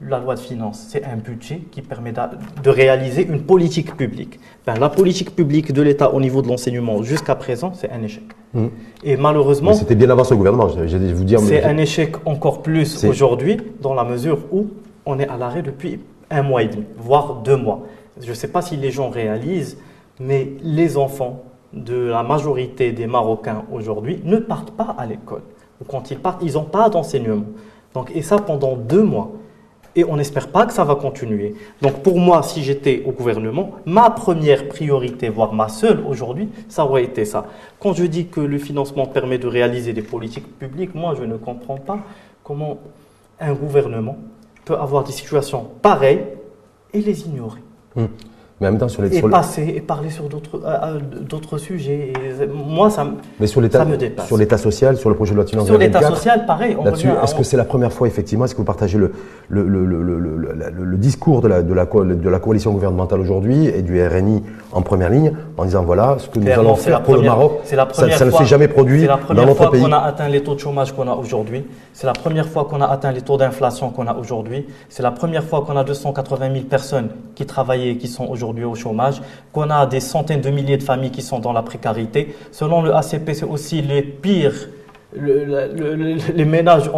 la 0.00 0.20
loi 0.20 0.36
de 0.36 0.40
finances, 0.40 0.86
c'est 0.88 1.04
un 1.04 1.16
budget 1.16 1.62
qui 1.72 1.82
permet 1.82 2.12
de 2.12 2.70
réaliser 2.70 3.26
une 3.26 3.42
politique 3.42 3.96
publique. 3.96 4.38
Ben, 4.64 4.74
la 4.78 4.88
politique 4.88 5.34
publique 5.34 5.72
de 5.72 5.82
l'État 5.82 6.14
au 6.14 6.20
niveau 6.20 6.40
de 6.40 6.48
l'enseignement 6.48 7.02
jusqu'à 7.02 7.34
présent, 7.34 7.72
c'est 7.74 7.90
un 7.90 8.02
échec. 8.02 8.22
Mmh. 8.54 8.66
Et 9.02 9.16
malheureusement. 9.16 9.72
C'était 9.74 9.96
bien 9.96 10.08
avant 10.10 10.22
ce 10.22 10.34
gouvernement, 10.34 10.68
j'ai 10.86 11.12
vous 11.12 11.24
dire. 11.24 11.40
C'est 11.40 11.64
un 11.64 11.76
échec 11.78 12.14
encore 12.26 12.62
plus 12.62 13.04
aujourd'hui, 13.04 13.56
dans 13.80 13.94
la 13.94 14.04
mesure 14.04 14.38
où 14.52 14.68
on 15.04 15.18
est 15.18 15.28
à 15.28 15.36
l'arrêt 15.36 15.62
depuis 15.62 16.00
un 16.30 16.42
mois 16.42 16.62
et 16.62 16.68
demi, 16.68 16.84
voire 16.96 17.36
deux 17.44 17.56
mois. 17.56 17.82
Je 18.20 18.28
ne 18.28 18.34
sais 18.34 18.48
pas 18.48 18.62
si 18.62 18.76
les 18.76 18.90
gens 18.90 19.10
réalisent, 19.10 19.78
mais 20.20 20.52
les 20.62 20.96
enfants 20.96 21.42
de 21.72 21.96
la 21.96 22.22
majorité 22.22 22.92
des 22.92 23.06
Marocains 23.06 23.64
aujourd'hui 23.72 24.20
ne 24.24 24.36
partent 24.36 24.70
pas 24.70 24.94
à 24.96 25.06
l'école. 25.06 25.42
Ou 25.80 25.84
quand 25.84 26.10
ils 26.10 26.18
partent, 26.18 26.42
ils 26.42 26.54
n'ont 26.54 26.64
pas 26.64 26.88
d'enseignement. 26.88 27.44
Donc, 27.94 28.10
et 28.14 28.22
ça 28.22 28.38
pendant 28.38 28.76
deux 28.76 29.02
mois. 29.02 29.30
Et 29.96 30.04
on 30.04 30.16
n'espère 30.16 30.48
pas 30.48 30.66
que 30.66 30.72
ça 30.72 30.84
va 30.84 30.94
continuer. 30.94 31.54
Donc 31.82 32.02
pour 32.02 32.18
moi, 32.18 32.42
si 32.42 32.62
j'étais 32.62 33.02
au 33.06 33.12
gouvernement, 33.12 33.72
ma 33.86 34.10
première 34.10 34.68
priorité, 34.68 35.28
voire 35.28 35.52
ma 35.52 35.68
seule 35.68 36.04
aujourd'hui, 36.06 36.48
ça 36.68 36.84
aurait 36.84 37.04
été 37.04 37.24
ça. 37.24 37.46
Quand 37.80 37.94
je 37.94 38.04
dis 38.04 38.26
que 38.26 38.40
le 38.40 38.58
financement 38.58 39.06
permet 39.06 39.38
de 39.38 39.46
réaliser 39.46 39.92
des 39.92 40.02
politiques 40.02 40.58
publiques, 40.58 40.94
moi 40.94 41.14
je 41.18 41.24
ne 41.24 41.36
comprends 41.36 41.78
pas 41.78 41.98
comment 42.44 42.78
un 43.40 43.54
gouvernement 43.54 44.16
peut 44.64 44.76
avoir 44.76 45.04
des 45.04 45.12
situations 45.12 45.68
pareilles 45.82 46.24
et 46.92 47.00
les 47.00 47.26
ignorer. 47.26 47.60
Hum. 47.96 48.08
Mais 48.60 48.66
en 48.66 48.72
même 48.72 48.80
temps, 48.80 48.88
sur 48.88 49.02
les, 49.02 49.16
et 49.16 49.22
passer 49.22 49.74
et 49.76 49.80
parler 49.80 50.10
sur 50.10 50.28
d'autres 50.28 50.60
euh, 50.64 50.98
d'autres 51.20 51.58
sujets. 51.58 52.12
moi, 52.52 52.90
ça, 52.90 53.06
Mais 53.38 53.46
sur 53.46 53.62
ça 53.70 53.84
me 53.84 53.96
dépasse. 53.96 54.26
Sur 54.26 54.36
l'état 54.36 54.58
social, 54.58 54.96
sur 54.96 55.08
le 55.10 55.14
projet 55.14 55.30
de 55.30 55.36
loi 55.36 55.44
de 55.44 55.50
finances 55.50 55.66
Sur 55.66 55.78
l'état 55.78 56.02
social, 56.02 56.44
pareil. 56.44 56.76
Là-dessus, 56.84 57.08
est-ce 57.22 57.34
que 57.36 57.44
c'est 57.44 57.56
la 57.56 57.64
première 57.64 57.92
fois, 57.92 58.08
effectivement, 58.08 58.46
est-ce 58.46 58.54
que 58.54 58.58
vous 58.58 58.64
partagez 58.64 58.98
le, 58.98 59.12
le, 59.48 59.62
le, 59.64 59.86
le 59.86 60.96
discours 60.96 61.40
de 61.40 61.48
la, 61.48 61.62
de, 61.62 61.72
la, 61.72 61.86
de 61.86 62.28
la 62.28 62.38
coalition 62.40 62.72
gouvernementale 62.72 63.20
aujourd'hui 63.20 63.68
et 63.68 63.82
du 63.82 64.04
RNI 64.04 64.42
en 64.72 64.82
première 64.82 65.10
ligne 65.10 65.32
en 65.56 65.64
disant 65.64 65.82
voilà 65.82 66.16
ce 66.18 66.28
que 66.28 66.38
nous 66.38 66.50
allons 66.50 66.74
faire 66.76 67.02
pour 67.02 67.14
le 67.16 67.22
Maroc 67.22 67.60
la 67.72 67.88
ça, 67.92 68.10
ça, 68.10 68.24
ne 68.24 68.30
s'est 68.30 68.44
jamais 68.44 68.68
produit 68.68 69.06
dans 69.06 69.46
notre 69.46 69.70
pays. 69.70 69.80
C'est 69.80 69.88
la 69.88 69.88
première 69.88 69.88
fois 69.88 69.88
qu'on 69.88 69.92
a 69.92 69.98
atteint 69.98 70.28
les 70.28 70.42
taux 70.42 70.54
de 70.54 70.60
chômage 70.60 70.92
qu'on 70.92 71.08
a 71.08 71.14
aujourd'hui. 71.14 71.64
C'est 71.92 72.06
la 72.06 72.12
première 72.12 72.48
fois 72.48 72.64
qu'on 72.64 72.80
a 72.80 72.86
atteint 72.86 73.12
les 73.12 73.22
taux 73.22 73.36
d'inflation 73.36 73.90
qu'on 73.90 74.06
a 74.06 74.14
aujourd'hui. 74.14 74.66
C'est 74.88 75.02
la 75.02 75.10
première 75.12 75.44
fois 75.44 75.62
qu'on 75.62 75.76
a 75.76 75.84
280 75.84 76.52
000 76.52 76.64
personnes 76.64 77.08
qui 77.34 77.46
travaillaient 77.46 77.90
et 77.92 77.98
qui 77.98 78.08
sont 78.08 78.26
aujourd'hui 78.26 78.47
au 78.64 78.74
chômage, 78.74 79.20
qu'on 79.52 79.70
a 79.70 79.86
des 79.86 80.00
centaines 80.00 80.40
de 80.40 80.50
milliers 80.50 80.76
de 80.76 80.82
familles 80.82 81.10
qui 81.10 81.22
sont 81.22 81.38
dans 81.38 81.52
la 81.52 81.62
précarité. 81.62 82.34
Selon 82.52 82.82
le 82.82 82.94
ACP, 82.94 83.32
c'est 83.34 83.44
aussi 83.44 83.82
les 83.82 84.02
pires. 84.02 84.68
les 85.14 86.44
ménages 86.44 86.90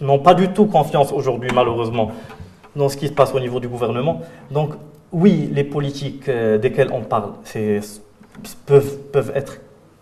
n'ont 0.00 0.18
pas 0.18 0.34
du 0.34 0.48
tout 0.48 0.66
confiance 0.66 1.12
aujourd'hui, 1.12 1.50
malheureusement, 1.54 2.12
dans 2.76 2.88
ce 2.88 2.96
qui 2.96 3.08
se 3.08 3.12
passe 3.12 3.34
au 3.34 3.40
niveau 3.40 3.60
du 3.60 3.68
gouvernement. 3.68 4.20
Donc, 4.50 4.74
oui, 5.12 5.50
les 5.52 5.64
politiques 5.64 6.28
euh, 6.28 6.58
desquelles 6.58 6.90
on 6.92 7.00
parle 7.00 7.30
peuvent, 8.66 9.32
être 9.34 9.60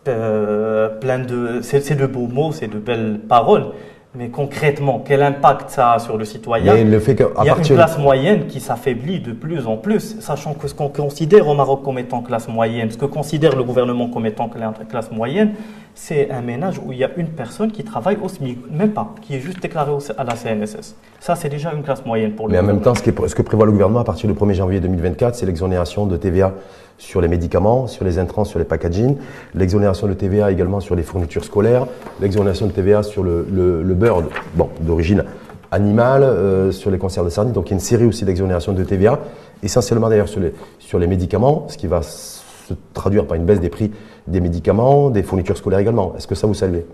euh, 0.09 0.99
de. 1.01 1.61
C'est 1.63 1.97
de 1.97 2.07
beaux 2.07 2.27
mots, 2.27 2.53
c'est 2.53 2.69
de 2.69 2.79
belles 2.79 3.21
paroles, 3.29 3.67
mais 4.17 4.29
concrètement, 4.31 5.03
quel 5.07 5.23
impact 5.23 5.71
ça 5.71 5.93
a 5.93 5.99
sur 5.99 6.17
le 6.17 6.25
citoyen 6.25 6.75
le 6.85 6.99
fait 7.01 7.13
Il 7.43 7.47
y 7.47 7.51
a 7.51 7.57
une 7.57 7.63
classe 7.63 7.99
moyenne 7.99 8.47
qui 8.47 8.61
s'affaiblit 8.61 9.21
de 9.21 9.33
plus 9.33 9.67
en 9.67 9.77
plus, 9.77 10.17
sachant 10.21 10.55
que 10.55 10.69
ce 10.69 10.75
qu'on 10.75 10.89
considère 10.89 11.47
au 11.49 11.55
Maroc 11.55 11.83
comme 11.85 11.99
étant 11.99 12.23
classe 12.23 12.49
moyenne, 12.49 12.91
ce 12.91 12.97
que 12.97 13.05
considère 13.05 13.55
le 13.55 13.63
gouvernement 13.63 14.09
comme 14.09 14.25
étant 14.27 14.49
classe 14.89 15.11
moyenne, 15.11 15.53
c'est 15.97 16.31
un 16.31 16.43
ménage 16.43 16.79
où 16.85 16.93
il 16.93 16.99
y 16.99 17.05
a 17.05 17.11
une 17.17 17.31
personne 17.31 17.73
qui 17.73 17.83
travaille 17.83 18.19
au 18.23 18.29
SMIC, 18.29 18.71
même 18.71 18.91
pas, 18.91 19.15
qui 19.23 19.35
est 19.35 19.41
juste 19.41 19.61
déclarée 19.63 19.93
à 20.19 20.25
la 20.25 20.37
CNSS. 20.37 20.95
Ça, 21.21 21.35
c'est 21.35 21.49
déjà 21.49 21.73
une 21.73 21.83
classe 21.83 22.05
moyenne 22.05 22.33
pour 22.33 22.47
le 22.47 22.53
Mais 22.53 22.59
en 22.59 22.63
même 22.63 22.83
temps, 22.83 22.95
ce, 22.95 23.03
ce 23.03 23.35
que 23.35 23.43
prévoit 23.43 23.65
le 23.65 23.73
gouvernement 23.73 24.01
à 24.01 24.05
partir 24.05 24.31
du 24.31 24.39
1er 24.39 24.53
janvier 24.53 24.81
2024, 24.81 25.35
c'est 25.35 25.47
l'exonération 25.47 26.05
de 26.05 26.19
TVA 26.19 26.53
sur 26.99 27.23
les 27.23 27.29
médicaments, 27.29 27.87
sur 27.87 28.05
les 28.05 28.19
intrants, 28.19 28.45
sur 28.45 28.59
les 28.59 28.67
packaging, 28.67 29.17
l'exonération 29.55 30.07
de 30.07 30.13
TVA 30.13 30.53
également 30.53 30.81
sur 30.81 30.95
les 30.95 31.03
fournitures 31.03 31.45
scolaires, 31.45 31.87
l'exonération 32.21 32.67
de 32.67 32.73
TVA 32.73 33.03
sur 33.03 33.23
le, 33.23 33.47
le, 33.51 33.95
beurre 33.95 34.23
bon, 34.55 34.69
d'origine 34.81 35.25
animale, 35.71 36.25
euh, 36.25 36.73
sur 36.73 36.91
les 36.91 36.99
conserves 36.99 37.27
de 37.27 37.31
sardines. 37.31 37.55
Donc 37.55 37.69
il 37.69 37.71
y 37.71 37.73
a 37.73 37.77
une 37.77 37.81
série 37.81 38.05
aussi 38.05 38.27
d'exonérations 38.27 38.73
de 38.73 38.85
TVA, 38.85 39.19
essentiellement 39.63 40.11
d'ailleurs 40.11 40.29
sur 40.29 40.41
les, 40.41 40.53
sur 40.79 40.99
les 40.99 41.07
médicaments, 41.07 41.67
ce 41.69 41.79
qui 41.79 41.87
va 41.87 42.03
se 42.03 42.75
traduire 42.93 43.27
par 43.27 43.37
une 43.37 43.45
baisse 43.45 43.61
des 43.61 43.71
prix 43.71 43.93
des 44.27 44.41
médicaments, 44.41 45.11
des 45.11 45.23
fournitures 45.23 45.57
scolaires 45.57 45.79
également. 45.81 46.15
Est-ce 46.17 46.27
que 46.27 46.35
ça 46.35 46.47
vous 46.47 46.55
saluez? 46.55 46.87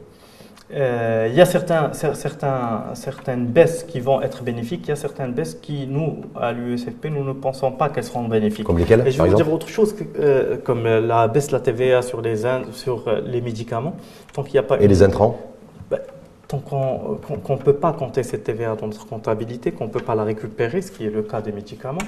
Euh, 0.74 1.28
il 1.30 1.36
y 1.36 1.40
a 1.40 1.44
certains, 1.44 1.92
certains, 1.92 2.84
certaines 2.94 3.46
baisses 3.46 3.84
qui 3.86 4.00
vont 4.00 4.22
être 4.22 4.42
bénéfiques, 4.42 4.84
il 4.84 4.88
y 4.88 4.92
a 4.92 4.96
certaines 4.96 5.32
baisses 5.32 5.54
qui, 5.54 5.86
nous, 5.86 6.22
à 6.34 6.52
l'USFP, 6.52 7.06
nous 7.10 7.24
ne 7.24 7.34
pensons 7.34 7.72
pas 7.72 7.90
qu'elles 7.90 8.04
seront 8.04 8.26
bénéfiques. 8.26 8.64
Comme 8.64 8.78
lesquelles 8.78 9.06
Et 9.06 9.10
je 9.10 9.22
vais 9.22 9.28
vous 9.28 9.34
dire 9.34 9.52
autre 9.52 9.68
chose, 9.68 9.94
euh, 10.18 10.56
comme 10.64 10.84
la 10.84 11.28
baisse 11.28 11.48
de 11.48 11.52
la 11.52 11.60
TVA 11.60 12.00
sur 12.00 12.22
les, 12.22 12.44
sur 12.72 13.06
euh, 13.06 13.20
les 13.26 13.42
médicaments. 13.42 13.94
Tant 14.32 14.42
qu'il 14.42 14.58
a 14.58 14.62
pas 14.62 14.80
Et 14.80 14.88
les 14.88 15.02
intrants 15.02 15.38
Tant 16.52 16.58
qu'on 16.58 17.54
ne 17.54 17.62
peut 17.62 17.72
pas 17.72 17.94
compter 17.94 18.22
cette 18.22 18.44
TVA 18.44 18.76
dans 18.76 18.86
notre 18.86 19.06
comptabilité, 19.06 19.72
qu'on 19.72 19.86
ne 19.86 19.90
peut 19.90 20.00
pas 20.00 20.14
la 20.14 20.24
récupérer, 20.24 20.82
ce 20.82 20.92
qui 20.92 21.06
est 21.06 21.10
le 21.10 21.22
cas 21.22 21.40
des 21.40 21.50
médicaments, 21.50 22.02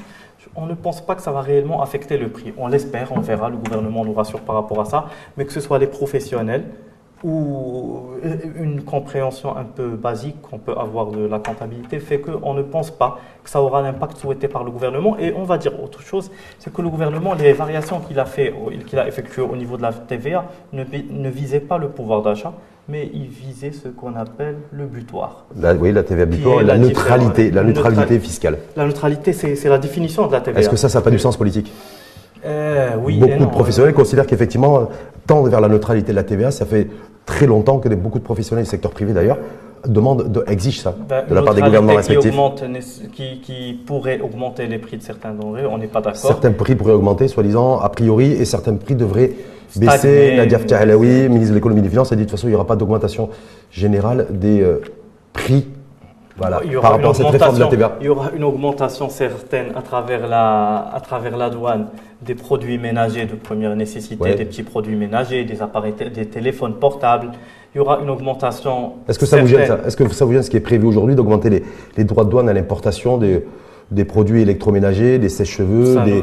on 0.54 0.66
ne 0.66 0.74
pense 0.74 1.00
pas 1.00 1.14
que 1.14 1.22
ça 1.22 1.32
va 1.32 1.40
réellement 1.40 1.80
affecter 1.80 2.18
le 2.18 2.28
prix. 2.28 2.52
On 2.58 2.68
l'espère, 2.68 3.12
on 3.12 3.20
verra, 3.20 3.48
le 3.48 3.56
gouvernement 3.56 4.04
nous 4.04 4.12
rassure 4.12 4.40
par 4.40 4.56
rapport 4.56 4.82
à 4.82 4.84
ça, 4.84 5.06
mais 5.38 5.46
que 5.46 5.52
ce 5.52 5.60
soit 5.60 5.78
les 5.78 5.86
professionnels, 5.86 6.64
ou 7.22 8.02
une 8.54 8.82
compréhension 8.82 9.56
un 9.56 9.64
peu 9.64 9.88
basique 9.88 10.42
qu'on 10.42 10.58
peut 10.58 10.76
avoir 10.76 11.06
de 11.06 11.24
la 11.24 11.38
comptabilité 11.38 11.98
fait 11.98 12.20
qu'on 12.20 12.52
ne 12.52 12.60
pense 12.60 12.90
pas 12.90 13.18
que 13.42 13.48
ça 13.48 13.62
aura 13.62 13.80
l'impact 13.80 14.18
souhaité 14.18 14.46
par 14.46 14.62
le 14.62 14.70
gouvernement. 14.70 15.16
Et 15.16 15.32
on 15.32 15.44
va 15.44 15.56
dire 15.56 15.82
autre 15.82 16.02
chose, 16.02 16.30
c'est 16.58 16.70
que 16.70 16.82
le 16.82 16.90
gouvernement, 16.90 17.32
les 17.32 17.54
variations 17.54 18.00
qu'il 18.00 18.18
a, 18.18 18.26
fait, 18.26 18.52
qu'il 18.86 18.98
a 18.98 19.08
effectuées 19.08 19.40
au 19.40 19.56
niveau 19.56 19.78
de 19.78 19.82
la 19.82 19.94
TVA 19.94 20.44
ne, 20.74 20.84
ne 20.84 21.30
visaient 21.30 21.60
pas 21.60 21.78
le 21.78 21.88
pouvoir 21.88 22.20
d'achat, 22.20 22.52
mais 22.88 23.10
il 23.14 23.28
visait 23.28 23.72
ce 23.72 23.88
qu'on 23.88 24.14
appelle 24.14 24.56
le 24.72 24.86
butoir. 24.86 25.46
oui, 25.80 25.92
la 25.92 26.02
TVA 26.02 26.26
butoir 26.26 26.60
et 26.60 26.64
la, 26.64 26.76
neutralité, 26.76 27.50
la 27.50 27.62
neutralité 27.62 28.18
fiscale. 28.18 28.58
La 28.76 28.86
neutralité, 28.86 29.32
c'est 29.32 29.68
la 29.68 29.78
définition 29.78 30.26
de 30.26 30.32
la 30.32 30.40
TVA. 30.40 30.60
Est-ce 30.60 30.68
que 30.68 30.76
ça, 30.76 30.88
ça 30.88 30.98
n'a 30.98 31.02
pas 31.04 31.10
du 31.10 31.18
sens 31.18 31.36
politique? 31.36 31.72
Euh, 32.44 32.90
oui, 33.02 33.18
Beaucoup 33.18 33.44
de 33.44 33.50
professionnels 33.50 33.94
considèrent 33.94 34.26
qu'effectivement, 34.26 34.88
tendre 35.26 35.48
vers 35.48 35.62
la 35.62 35.68
neutralité 35.68 36.12
de 36.12 36.16
la 36.16 36.24
TVA, 36.24 36.50
ça 36.50 36.66
fait 36.66 36.88
très 37.24 37.46
longtemps 37.46 37.78
que 37.78 37.88
beaucoup 37.94 38.18
de 38.18 38.24
professionnels 38.24 38.64
du 38.64 38.70
secteur 38.70 38.90
privé 38.90 39.14
d'ailleurs 39.14 39.38
demandent, 39.86 40.30
de, 40.30 40.44
exigent 40.46 40.82
ça 40.82 40.94
ben, 41.08 41.24
de 41.28 41.34
la 41.34 41.42
part 41.42 41.54
des 41.54 41.62
gouvernements 41.62 41.94
respectifs. 41.94 42.34
Qui, 43.14 43.40
qui, 43.40 43.80
pourrait 43.86 44.20
augmenter 44.20 44.66
les 44.66 44.78
prix 44.78 44.96
de 44.96 45.02
certains 45.02 45.32
denrées, 45.32 45.66
on 45.66 45.78
n'est 45.78 45.86
pas 45.86 46.00
d'accord. 46.00 46.20
Certains 46.20 46.52
prix 46.52 46.74
pourraient 46.74 46.92
augmenter, 46.92 47.28
soi-disant, 47.28 47.80
a 47.80 47.88
priori, 47.88 48.32
et 48.32 48.44
certains 48.44 48.74
prix 48.74 48.94
devraient 48.94 49.32
baisser. 49.76 50.36
Nadia 50.36 50.58
Ftahelaoui, 50.58 51.28
ministre 51.28 51.50
de 51.50 51.54
l'économie 51.54 51.80
et 51.80 51.84
des 51.84 51.90
finances, 51.90 52.12
a 52.12 52.16
dit 52.16 52.22
de 52.22 52.28
toute 52.28 52.38
façon, 52.38 52.46
il 52.46 52.50
n'y 52.50 52.56
aura 52.56 52.66
pas 52.66 52.76
d'augmentation 52.76 53.30
générale 53.70 54.26
des 54.30 54.60
euh, 54.60 54.80
prix 55.32 55.66
voilà, 56.36 56.60
il 56.64 56.72
y 56.72 56.76
aura 56.76 56.88
par 56.88 56.96
rapport 56.96 57.10
à 57.12 57.14
cette 57.14 57.26
réforme 57.26 57.54
de 57.54 57.60
la 57.60 57.66
TVA. 57.68 57.96
Il 58.00 58.06
y 58.06 58.08
aura 58.08 58.30
une 58.36 58.42
augmentation 58.42 59.08
certaine 59.08 59.66
à 59.76 59.82
travers 59.82 60.26
la, 60.26 60.90
à 60.92 61.00
travers 61.00 61.36
la 61.36 61.48
douane 61.48 61.86
des 62.22 62.34
produits 62.34 62.76
ménagers 62.76 63.26
de 63.26 63.36
première 63.36 63.76
nécessité, 63.76 64.34
des 64.34 64.44
petits 64.44 64.64
produits 64.64 64.96
ménagers, 64.96 65.44
des 65.44 65.62
appareils, 65.62 65.92
des 65.92 66.26
téléphones 66.26 66.74
portables. 66.74 67.30
Il 67.74 67.78
y 67.78 67.80
aura 67.80 68.00
une 68.00 68.10
augmentation. 68.10 68.94
Est-ce 69.08 69.18
que 69.18 69.26
ça 69.26 69.40
vous 69.40 69.46
gêne 69.46 69.78
Est-ce 69.86 69.96
que 69.96 70.08
ça 70.08 70.24
vous 70.24 70.32
gêne 70.32 70.42
ce 70.42 70.50
qui 70.50 70.56
est 70.56 70.60
prévu 70.60 70.86
aujourd'hui 70.86 71.14
d'augmenter 71.14 71.50
les, 71.50 71.62
les, 71.96 72.04
droits 72.04 72.24
de 72.24 72.30
douane 72.30 72.48
à 72.48 72.52
l'importation 72.52 73.16
des, 73.16 73.44
des 73.90 74.04
produits 74.04 74.42
électroménagers, 74.42 75.18
des 75.18 75.28
sèches-cheveux, 75.28 76.02
des, 76.04 76.22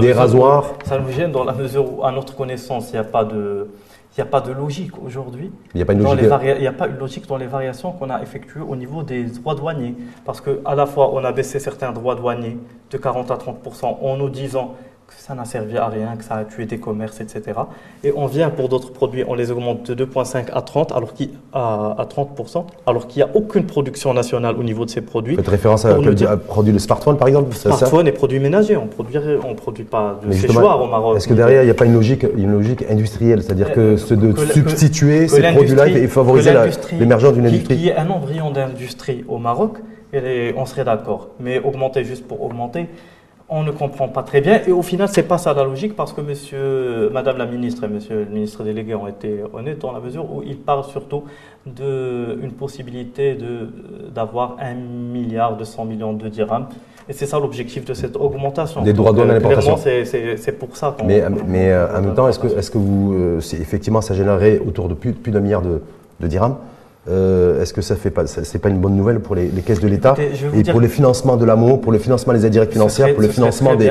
des, 0.00 0.12
rasoirs 0.12 0.74
Ça 0.84 0.98
nous 0.98 1.10
gêne 1.10 1.32
dans 1.32 1.44
la 1.44 1.52
mesure 1.52 1.98
où, 1.98 2.04
à 2.04 2.12
notre 2.12 2.34
connaissance, 2.34 2.90
il 2.90 2.94
n'y 2.94 2.98
a 2.98 3.04
pas 3.04 3.24
de 3.24 3.68
il 4.16 4.20
n'y 4.20 4.22
a 4.22 4.30
pas 4.30 4.40
de 4.40 4.50
logique 4.50 4.90
aujourd'hui. 5.00 5.52
Il 5.72 5.78
n'y 5.78 5.82
a 5.82 5.86
pas 5.86 5.92
une 5.92 6.02
logique. 6.02 6.26
Il 6.56 6.60
n'y 6.60 6.66
a 6.66 6.72
pas 6.72 6.88
une 6.88 6.98
logique 6.98 7.28
dans 7.28 7.36
les 7.36 7.46
variations 7.46 7.92
qu'on 7.92 8.10
a 8.10 8.20
effectuées 8.20 8.60
au 8.60 8.74
niveau 8.74 9.04
des 9.04 9.22
droits 9.24 9.54
douaniers. 9.54 9.94
Parce 10.24 10.40
qu'à 10.40 10.74
la 10.74 10.86
fois, 10.86 11.14
on 11.14 11.24
a 11.24 11.30
baissé 11.30 11.60
certains 11.60 11.92
droits 11.92 12.16
douaniers 12.16 12.58
de 12.90 12.98
40 12.98 13.30
à 13.30 13.36
30% 13.36 13.98
en 14.02 14.16
nous 14.16 14.28
disant 14.28 14.74
ça 15.18 15.34
n'a 15.34 15.44
servi 15.44 15.76
à 15.76 15.88
rien, 15.88 16.16
que 16.16 16.24
ça 16.24 16.34
a 16.36 16.44
tué 16.44 16.66
des 16.66 16.78
commerces, 16.78 17.20
etc. 17.20 17.42
Et 18.04 18.12
on 18.16 18.26
vient 18.26 18.50
pour 18.50 18.68
d'autres 18.68 18.92
produits, 18.92 19.24
on 19.26 19.34
les 19.34 19.50
augmente 19.50 19.90
de 19.90 20.04
2,5 20.04 20.46
à 20.52 20.62
30, 20.62 20.92
alors 20.92 21.14
qu'il, 21.14 21.30
à, 21.52 22.06
30%, 22.08 22.64
alors 22.86 23.06
qu'il 23.06 23.22
n'y 23.22 23.30
a 23.30 23.36
aucune 23.36 23.64
production 23.64 24.14
nationale 24.14 24.56
au 24.58 24.62
niveau 24.62 24.84
de 24.84 24.90
ces 24.90 25.00
produits. 25.00 25.36
Faites 25.36 25.48
référence 25.48 25.84
à, 25.84 25.90
à 25.90 26.36
produits 26.36 26.72
de 26.72 26.78
smartphone, 26.78 27.16
par 27.16 27.28
exemple 27.28 27.54
Smartphone 27.54 28.06
et 28.06 28.12
produits 28.12 28.40
ménagers. 28.40 28.76
On 28.76 28.86
produit, 28.86 29.18
on 29.44 29.54
produit 29.54 29.84
pas 29.84 30.18
de 30.24 30.32
séchoir 30.32 30.82
au 30.82 30.86
Maroc. 30.86 31.16
Est-ce 31.16 31.28
que 31.28 31.34
derrière, 31.34 31.62
il 31.62 31.66
n'y 31.66 31.70
a 31.70 31.74
pas 31.74 31.86
une 31.86 31.94
logique, 31.94 32.26
une 32.36 32.52
logique 32.52 32.84
industrielle 32.88 33.42
C'est-à-dire 33.42 33.72
que 33.72 33.96
c'est 33.96 34.18
de 34.18 34.34
substituer 34.52 35.28
ces 35.28 35.42
produits-là 35.42 35.88
et 35.88 36.06
favoriser 36.06 36.52
l'émergence 36.98 37.34
d'une 37.34 37.46
industrie 37.46 37.76
Qui 37.76 37.88
est 37.88 37.96
un 37.96 38.10
embryon 38.10 38.50
d'industrie 38.50 39.24
au 39.28 39.38
Maroc, 39.38 39.78
et 40.12 40.52
on 40.56 40.66
serait 40.66 40.84
d'accord. 40.84 41.28
Mais 41.40 41.58
augmenter 41.58 42.04
juste 42.04 42.26
pour 42.26 42.42
augmenter, 42.42 42.88
on 43.50 43.64
ne 43.64 43.72
comprend 43.72 44.08
pas 44.08 44.22
très 44.22 44.40
bien. 44.40 44.60
Et 44.66 44.70
au 44.70 44.82
final, 44.82 45.08
c'est 45.08 45.24
pas 45.24 45.36
ça 45.36 45.52
la 45.52 45.64
logique 45.64 45.96
parce 45.96 46.12
que 46.12 46.20
monsieur, 46.20 47.10
madame 47.12 47.36
la 47.36 47.46
ministre 47.46 47.82
et 47.84 47.88
monsieur 47.88 48.20
le 48.20 48.26
ministre 48.26 48.62
délégué 48.62 48.94
ont 48.94 49.08
été 49.08 49.40
honnêtes 49.52 49.80
dans 49.80 49.90
la 49.92 49.98
mesure 49.98 50.24
où 50.32 50.42
ils 50.44 50.56
parlent 50.56 50.84
surtout 50.84 51.24
d'une 51.66 52.52
possibilité 52.52 53.36
d'avoir 54.14 54.56
un 54.60 54.74
milliard 54.74 55.56
de 55.56 55.64
100 55.64 55.84
millions 55.84 56.12
de 56.12 56.28
dirhams. 56.28 56.66
Et 57.08 57.12
c'est 57.12 57.26
ça 57.26 57.40
l'objectif 57.40 57.84
de 57.84 57.92
cette 57.92 58.14
augmentation. 58.16 58.82
Des 58.82 58.92
droits 58.92 59.10
de 59.10 59.16
douane 59.16 59.30
à 59.32 59.76
C'est 59.76 60.58
pour 60.58 60.76
ça 60.76 60.94
qu'on. 60.96 61.06
Mais, 61.06 61.24
mais 61.44 61.72
euh, 61.72 61.98
en 61.98 62.02
même 62.02 62.14
temps, 62.14 62.28
est-ce 62.28 62.38
que, 62.38 62.46
est 62.46 62.60
-ce 62.60 62.70
que 62.70 62.78
vous, 62.78 63.14
euh, 63.14 63.40
effectivement, 63.60 64.00
ça 64.00 64.14
générerait 64.14 64.60
autour 64.64 64.88
de 64.88 64.94
plus, 64.94 65.12
plus 65.12 65.32
d'un 65.32 65.40
milliard 65.40 65.62
de, 65.62 65.82
de 66.20 66.26
dirhams? 66.28 66.56
Euh, 67.08 67.62
Est-ce 67.62 67.72
que 67.72 67.80
ça 67.80 67.96
fait 67.96 68.10
pas, 68.10 68.26
c'est 68.26 68.58
pas 68.58 68.68
une 68.68 68.78
bonne 68.78 68.96
nouvelle 68.96 69.20
pour 69.20 69.34
les, 69.34 69.48
caisses 69.62 69.80
de 69.80 69.88
l'État 69.88 70.14
et 70.54 70.64
pour 70.64 70.80
les 70.80 70.88
financements 70.88 71.36
de 71.36 71.44
l'AMO, 71.44 71.78
pour 71.78 71.92
le 71.92 71.98
financement 71.98 72.32
des 72.32 72.44
aides 72.44 72.52
directes 72.52 72.72
financières, 72.72 73.12
pour 73.14 73.22
le 73.22 73.28
financement 73.28 73.74
des, 73.74 73.90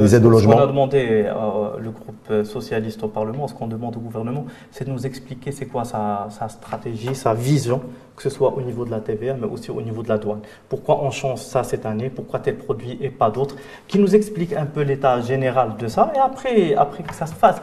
des, 0.00 0.14
aides 0.14 0.24
au 0.24 0.30
logement 0.30 0.52
Ce 0.52 0.56
qu'on 0.56 0.64
a 0.64 0.66
demandé 0.66 1.24
euh, 1.26 1.32
le 1.78 1.90
groupe 1.90 2.44
socialiste 2.44 3.02
au 3.02 3.08
Parlement, 3.08 3.48
ce 3.48 3.54
qu'on 3.54 3.66
demande 3.66 3.96
au 3.96 4.00
gouvernement, 4.00 4.46
c'est 4.70 4.84
de 4.86 4.90
nous 4.90 5.06
expliquer 5.06 5.52
c'est 5.52 5.66
quoi 5.66 5.84
sa, 5.84 6.28
sa, 6.30 6.48
stratégie, 6.48 7.14
sa 7.14 7.34
vision, 7.34 7.80
que 8.16 8.22
ce 8.22 8.30
soit 8.30 8.54
au 8.56 8.62
niveau 8.62 8.84
de 8.84 8.90
la 8.90 9.00
TVA, 9.00 9.34
mais 9.34 9.46
aussi 9.46 9.70
au 9.70 9.82
niveau 9.82 10.02
de 10.02 10.08
la 10.08 10.18
douane. 10.18 10.40
Pourquoi 10.68 11.02
on 11.02 11.10
change 11.10 11.40
ça 11.40 11.62
cette 11.62 11.86
année? 11.86 12.10
Pourquoi 12.10 12.40
tel 12.40 12.56
produit 12.56 12.98
et 13.00 13.10
pas 13.10 13.30
d'autres? 13.30 13.56
Qui 13.86 13.98
nous 13.98 14.14
explique 14.14 14.52
un 14.54 14.66
peu 14.66 14.82
l'état 14.82 15.20
général 15.20 15.72
de 15.78 15.86
ça 15.86 16.12
et 16.14 16.18
après, 16.18 16.74
après 16.74 17.02
que 17.02 17.14
ça 17.14 17.26
se 17.26 17.34
fasse. 17.34 17.60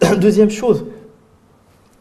Deuxième 0.20 0.50
chose, 0.50 0.84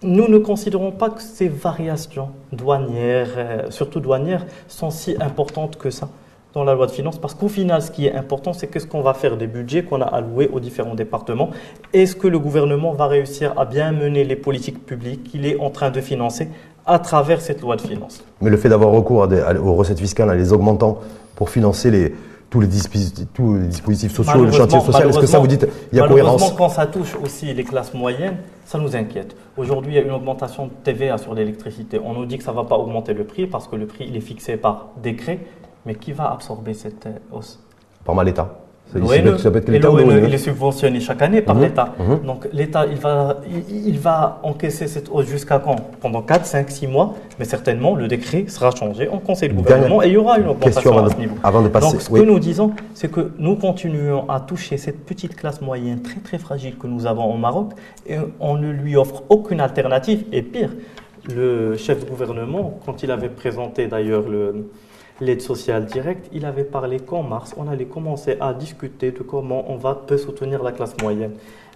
nous 0.04 0.28
ne 0.28 0.38
considérons 0.38 0.92
pas 0.92 1.10
que 1.10 1.22
ces 1.22 1.48
variations 1.48 2.30
douanières, 2.52 3.34
euh, 3.38 3.72
surtout 3.72 4.00
douanières, 4.00 4.46
sont 4.68 4.92
si 4.92 5.16
importantes 5.20 5.78
que 5.78 5.90
ça 5.90 6.10
dans 6.54 6.64
la 6.64 6.74
loi 6.74 6.88
de 6.88 6.92
finances, 6.92 7.20
parce 7.20 7.36
qu'au 7.36 7.50
final, 7.50 7.82
ce 7.82 7.92
qui 7.92 8.08
est 8.08 8.14
important, 8.14 8.54
c'est 8.54 8.68
qu'est-ce 8.68 8.88
qu'on 8.88 9.02
va 9.02 9.14
faire 9.14 9.38
des 9.38 9.48
budgets 9.48 9.84
qu'on 9.84 10.02
a 10.02 10.06
alloués 10.06 10.50
aux 10.52 10.60
différents 10.60 10.96
départements. 10.96 11.52
Est-ce 11.94 12.16
que 12.16 12.28
le 12.28 12.40
gouvernement 12.40 12.94
va 12.94 13.06
réussir 13.06 13.54
à 13.60 13.66
bien 13.66 13.92
mener 13.92 14.24
les 14.24 14.36
politiques 14.36 14.84
publiques 14.84 15.26
qu'il 15.26 15.46
est 15.46 15.60
en 15.60 15.70
train 15.70 15.92
de 15.92 16.02
financer 16.02 16.48
à 16.86 16.98
travers 17.00 17.42
cette 17.42 17.62
loi 17.62 17.76
de 17.76 17.82
finances? 17.82 18.24
Mais 18.42 18.50
le 18.50 18.58
fait 18.58 18.70
d'avoir 18.70 18.92
recours 18.92 19.28
aux 19.64 19.76
recettes 19.76 20.00
fiscales 20.00 20.30
en 20.30 20.34
les 20.34 20.52
augmentant 20.52 21.00
pour 21.36 21.50
financer 21.52 21.92
les, 21.92 22.16
tous 22.50 22.62
les 22.62 22.68
dispositifs, 22.68 23.28
tous 23.34 23.56
les 23.56 23.68
dispositifs 23.68 24.14
sociaux, 24.14 24.46
le 24.46 24.52
chantier 24.52 24.80
social, 24.80 25.10
est-ce 25.10 25.20
que 25.20 25.26
ça 25.26 25.40
vous 25.40 25.48
dit, 25.48 25.60
il 25.92 25.98
y 25.98 26.02
a 26.02 26.08
cohérence 26.08 26.54
quand 26.54 26.70
ça 26.70 26.86
touche 26.86 27.16
aussi 27.22 27.54
les 27.54 27.64
classes 27.64 27.94
moyennes, 27.94 28.38
ça 28.66 28.78
nous 28.78 28.96
inquiète. 28.96 29.36
Aujourd'hui, 29.58 29.94
il 29.94 29.96
y 29.96 30.00
a 30.00 30.04
une 30.04 30.12
augmentation 30.12 30.68
de 30.68 30.72
TVA 30.84 31.18
sur 31.18 31.34
l'électricité. 31.34 32.00
On 32.04 32.14
nous 32.14 32.26
dit 32.26 32.38
que 32.38 32.44
ça 32.44 32.52
ne 32.52 32.58
va 32.58 32.64
pas 32.64 32.78
augmenter 32.78 33.14
le 33.14 33.26
prix 33.26 33.48
parce 33.48 33.68
que 33.68 33.76
le 33.76 33.86
prix 33.86 34.06
il 34.08 34.16
est 34.16 34.22
fixé 34.22 34.58
par 34.58 34.88
décret. 35.02 35.40
Mais 35.86 35.96
qui 35.96 36.12
va 36.12 36.32
absorber 36.32 36.74
cette 36.74 37.06
euh, 37.06 37.18
hausse? 37.32 37.64
Par 38.04 38.14
mal 38.14 38.26
l'État. 38.26 38.67
Il 38.96 40.34
est 40.34 40.38
subventionné 40.38 41.00
chaque 41.00 41.22
année 41.22 41.42
par 41.42 41.56
mhm. 41.56 41.62
l'État. 41.62 41.94
Mhm. 42.00 42.26
Donc 42.26 42.48
l'État, 42.54 42.86
il 42.86 42.98
va, 42.98 43.42
il, 43.70 44.00
va 44.00 44.40
encaisser 44.44 44.88
cette 44.88 45.10
hausse 45.12 45.28
jusqu'à 45.28 45.60
quand? 45.60 45.76
Pendant 46.00 46.22
4, 46.22 46.46
5, 46.46 46.70
6 46.70 46.88
mois. 46.88 47.16
Mais 47.40 47.46
certainement, 47.46 47.96
le 47.96 48.08
décret 48.08 48.46
sera 48.48 48.72
changé 48.72 49.10
en 49.10 49.20
Conseil 49.20 49.50
de 49.50 49.54
gouvernement 49.54 50.02
et 50.02 50.08
il 50.08 50.14
y 50.14 50.18
aura 50.18 50.40
une 50.40 50.48
augmentation 50.48 51.06
à 51.06 51.10
ce 51.10 51.18
niveau. 51.18 51.36
Avant 51.44 51.62
de 51.62 51.68
passer, 51.68 51.92
Donc 51.92 52.02
ce 52.02 52.10
que 52.10 52.22
nous 52.22 52.40
disons, 52.40 52.72
c'est 52.94 53.12
que 53.12 53.32
nous 53.38 53.56
continuons 53.56 54.30
à 54.30 54.40
toucher 54.40 54.78
cette 54.78 55.06
petite 55.06 55.36
classe 55.36 55.62
moyenne 55.62 56.02
très 56.02 56.20
très 56.20 56.38
fragile 56.38 56.78
que 56.78 56.88
nous 56.88 57.06
avons 57.06 57.32
au 57.34 57.38
Maroc 57.38 57.72
et 58.08 58.16
on 58.40 58.56
ne 58.58 58.72
lui 58.72 58.96
offre 58.96 59.24
aucune 59.30 59.60
alternative. 59.60 60.24
Et 60.32 60.42
pire, 60.42 60.70
le 61.36 61.76
chef 61.76 62.04
de 62.06 62.10
gouvernement, 62.10 62.80
quand 62.86 63.04
il 63.04 63.12
avait 63.12 63.30
présenté 63.30 63.88
d'ailleurs 63.88 64.28
le 64.28 64.70
l'aide 65.22 65.42
sociale 65.42 65.86
directe, 65.86 66.30
il 66.32 66.46
avait 66.46 66.64
parlé 66.64 67.00
qu'en 67.00 67.24
mars, 67.24 67.54
on 67.58 67.68
allait 67.68 67.86
commencer 67.86 68.38
à 68.40 68.54
discuter 68.54 69.12
de 69.12 69.20
comment 69.20 69.66
on 69.70 69.76
va 69.76 69.96
peut 69.96 70.18
soutenir 70.18 70.64
la 70.64 70.72
classe 70.72 70.96
moyenne. 71.02 71.32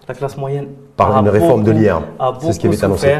La 0.08 0.14
classe 0.14 0.36
moyenne 0.36 0.68
par 0.96 1.16
une 1.16 1.28
réforme 1.28 1.62
de 1.62 1.70
l'IR, 1.70 2.02
c'est 2.40 2.52
ce 2.52 2.58
qui 2.58 2.66
avait 2.66 2.84
annoncé. 2.84 3.18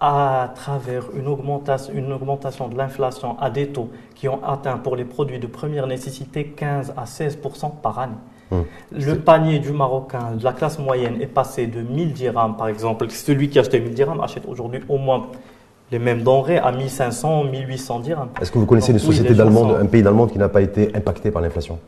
À 0.00 0.52
travers 0.54 1.06
une 1.12 1.26
augmentation, 1.26 1.92
une 1.92 2.12
augmentation 2.12 2.68
de 2.68 2.76
l'inflation 2.76 3.36
à 3.40 3.50
des 3.50 3.66
taux 3.66 3.90
qui 4.14 4.28
ont 4.28 4.38
atteint 4.44 4.76
pour 4.76 4.94
les 4.94 5.04
produits 5.04 5.40
de 5.40 5.48
première 5.48 5.88
nécessité 5.88 6.44
15 6.56 6.94
à 6.96 7.02
16% 7.02 7.80
par 7.82 7.98
année. 7.98 8.12
Hum. 8.52 8.64
Le 8.92 9.18
panier 9.18 9.58
du 9.58 9.72
Marocain, 9.72 10.36
de 10.36 10.44
la 10.44 10.52
classe 10.52 10.78
moyenne, 10.78 11.20
est 11.20 11.26
passé 11.26 11.66
de 11.66 11.80
1000 11.80 12.12
dirhams, 12.12 12.56
par 12.56 12.68
exemple. 12.68 13.10
Celui 13.10 13.48
qui 13.48 13.58
achetait 13.58 13.80
1000 13.80 13.94
dirhams 13.94 14.20
achète 14.20 14.44
aujourd'hui 14.46 14.82
au 14.88 14.98
moins 14.98 15.26
les 15.92 15.98
mêmes 15.98 16.22
denrées 16.22 16.58
à 16.58 16.72
1500, 16.72 17.44
1800 17.44 18.00
dirhams. 18.00 18.28
Est-ce 18.40 18.50
que 18.50 18.58
vous 18.58 18.66
connaissez 18.66 18.92
une 18.92 18.98
société 18.98 19.34
d'Allemagne, 19.34 19.74
un 19.78 19.86
pays 19.86 20.02
d'Allemagne 20.02 20.28
qui 20.28 20.38
n'a 20.38 20.48
pas 20.48 20.62
été 20.62 20.90
impacté 20.94 21.30
par 21.30 21.42
l'inflation? 21.42 21.78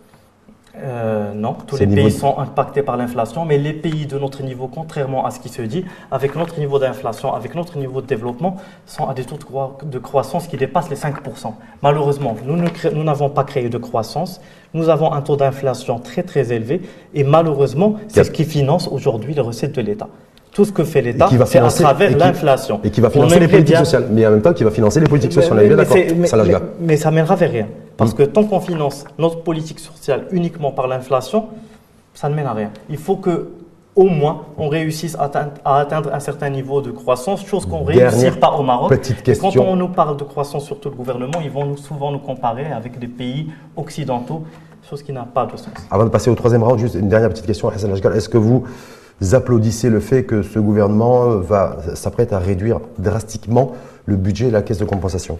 Euh, 0.76 1.32
non, 1.32 1.56
tous 1.66 1.78
les 1.78 1.86
pays 1.86 2.10
sont 2.10 2.36
impactés 2.38 2.82
par 2.82 2.98
l'inflation, 2.98 3.46
mais 3.46 3.56
les 3.56 3.72
pays 3.72 4.06
de 4.06 4.18
notre 4.18 4.42
niveau, 4.42 4.68
contrairement 4.68 5.24
à 5.24 5.30
ce 5.30 5.40
qui 5.40 5.48
se 5.48 5.62
dit, 5.62 5.84
avec 6.10 6.34
notre 6.36 6.58
niveau 6.58 6.78
d'inflation, 6.78 7.32
avec 7.32 7.54
notre 7.54 7.78
niveau 7.78 8.02
de 8.02 8.06
développement, 8.06 8.56
sont 8.84 9.08
à 9.08 9.14
des 9.14 9.24
taux 9.24 9.38
de 9.82 9.98
croissance 9.98 10.46
qui 10.48 10.58
dépassent 10.58 10.90
les 10.90 10.96
5%. 10.96 11.54
Malheureusement, 11.82 12.36
nous 12.44 13.04
n'avons 13.04 13.30
pas 13.30 13.44
créé 13.44 13.70
de 13.70 13.78
croissance, 13.78 14.42
nous 14.74 14.90
avons 14.90 15.12
un 15.12 15.22
taux 15.22 15.36
d'inflation 15.36 15.98
très 16.00 16.24
très 16.24 16.52
élevé, 16.52 16.82
et 17.14 17.24
malheureusement, 17.24 17.94
c'est 18.08 18.24
ce 18.24 18.30
qui 18.32 18.44
finance 18.44 18.88
aujourd'hui 18.88 19.32
les 19.32 19.40
recettes 19.40 19.76
de 19.76 19.80
l'État 19.80 20.08
tout 20.54 20.64
ce 20.64 20.72
que 20.72 20.84
fait 20.84 21.02
l'État, 21.02 21.28
c'est 21.46 21.58
à 21.58 21.68
travers 21.68 22.16
l'inflation. 22.16 22.80
Et 22.84 22.90
qui 22.90 23.00
va 23.00 23.10
financer 23.10 23.40
les 23.40 23.48
politiques 23.48 23.76
sociales. 23.76 24.06
Mais 24.10 24.24
en 24.26 24.30
même 24.30 24.42
temps, 24.42 24.54
qui 24.54 24.64
va 24.64 24.70
financer 24.70 25.00
les 25.00 25.08
politiques 25.08 25.32
sociales. 25.32 25.58
Mais, 25.58 25.74
mais, 25.74 26.26
ça 26.26 26.36
mais, 26.36 26.54
mais, 26.80 26.96
ça 26.96 27.10
mènera 27.10 27.34
vers 27.34 27.50
rien. 27.50 27.66
Parce 27.96 28.12
mm. 28.12 28.16
que 28.16 28.22
tant 28.22 28.44
qu'on 28.44 28.60
finance 28.60 29.04
notre 29.18 29.42
politique 29.42 29.80
sociale 29.80 30.26
uniquement 30.30 30.70
par 30.70 30.86
l'inflation, 30.86 31.46
ça 32.14 32.28
ne 32.28 32.36
mène 32.36 32.46
à 32.46 32.52
rien. 32.52 32.70
Il 32.88 32.98
faut 32.98 33.16
que 33.16 33.48
au 33.96 34.04
moins 34.04 34.42
on 34.56 34.68
réussisse 34.68 35.16
à 35.16 35.24
atteindre, 35.64 36.12
un 36.12 36.20
certain 36.20 36.50
niveau 36.50 36.80
de 36.80 36.92
croissance, 36.92 37.44
chose 37.44 37.66
qu'on 37.66 37.80
ne 37.80 37.86
réussit 37.86 38.38
pas 38.38 38.52
au 38.52 38.62
Maroc. 38.62 38.90
Petite 38.90 39.22
question. 39.22 39.50
Et 39.50 39.54
quand 39.54 39.62
on 39.64 39.76
nous 39.76 39.88
parle 39.88 40.16
de 40.16 40.24
croissance, 40.24 40.64
surtout 40.64 40.88
le 40.88 40.96
gouvernement, 40.96 41.40
ils 41.42 41.50
vont 41.50 41.64
nous, 41.64 41.76
souvent 41.76 42.12
nous 42.12 42.18
comparer 42.20 42.66
avec 42.66 42.98
des 42.98 43.08
pays 43.08 43.50
occidentaux, 43.76 44.44
chose 44.88 45.02
qui 45.02 45.12
n'a 45.12 45.22
pas 45.24 45.46
de 45.46 45.56
sens. 45.56 45.68
Avant 45.90 46.04
de 46.04 46.10
passer 46.10 46.30
au 46.30 46.34
troisième 46.34 46.62
round, 46.62 46.78
juste 46.78 46.94
une 46.94 47.08
dernière 47.08 47.30
petite 47.30 47.46
question, 47.46 47.68
Hassan 47.68 47.92
Est-ce 47.92 48.28
que 48.28 48.38
vous 48.38 48.64
applaudissez 49.32 49.90
le 49.90 50.00
fait 50.00 50.24
que 50.24 50.42
ce 50.42 50.58
gouvernement 50.58 51.38
va 51.38 51.78
s'apprête 51.94 52.32
à 52.32 52.38
réduire 52.38 52.80
drastiquement 52.98 53.72
le 54.06 54.16
budget 54.16 54.48
de 54.48 54.52
la 54.52 54.62
caisse 54.62 54.78
de 54.78 54.84
compensation, 54.84 55.38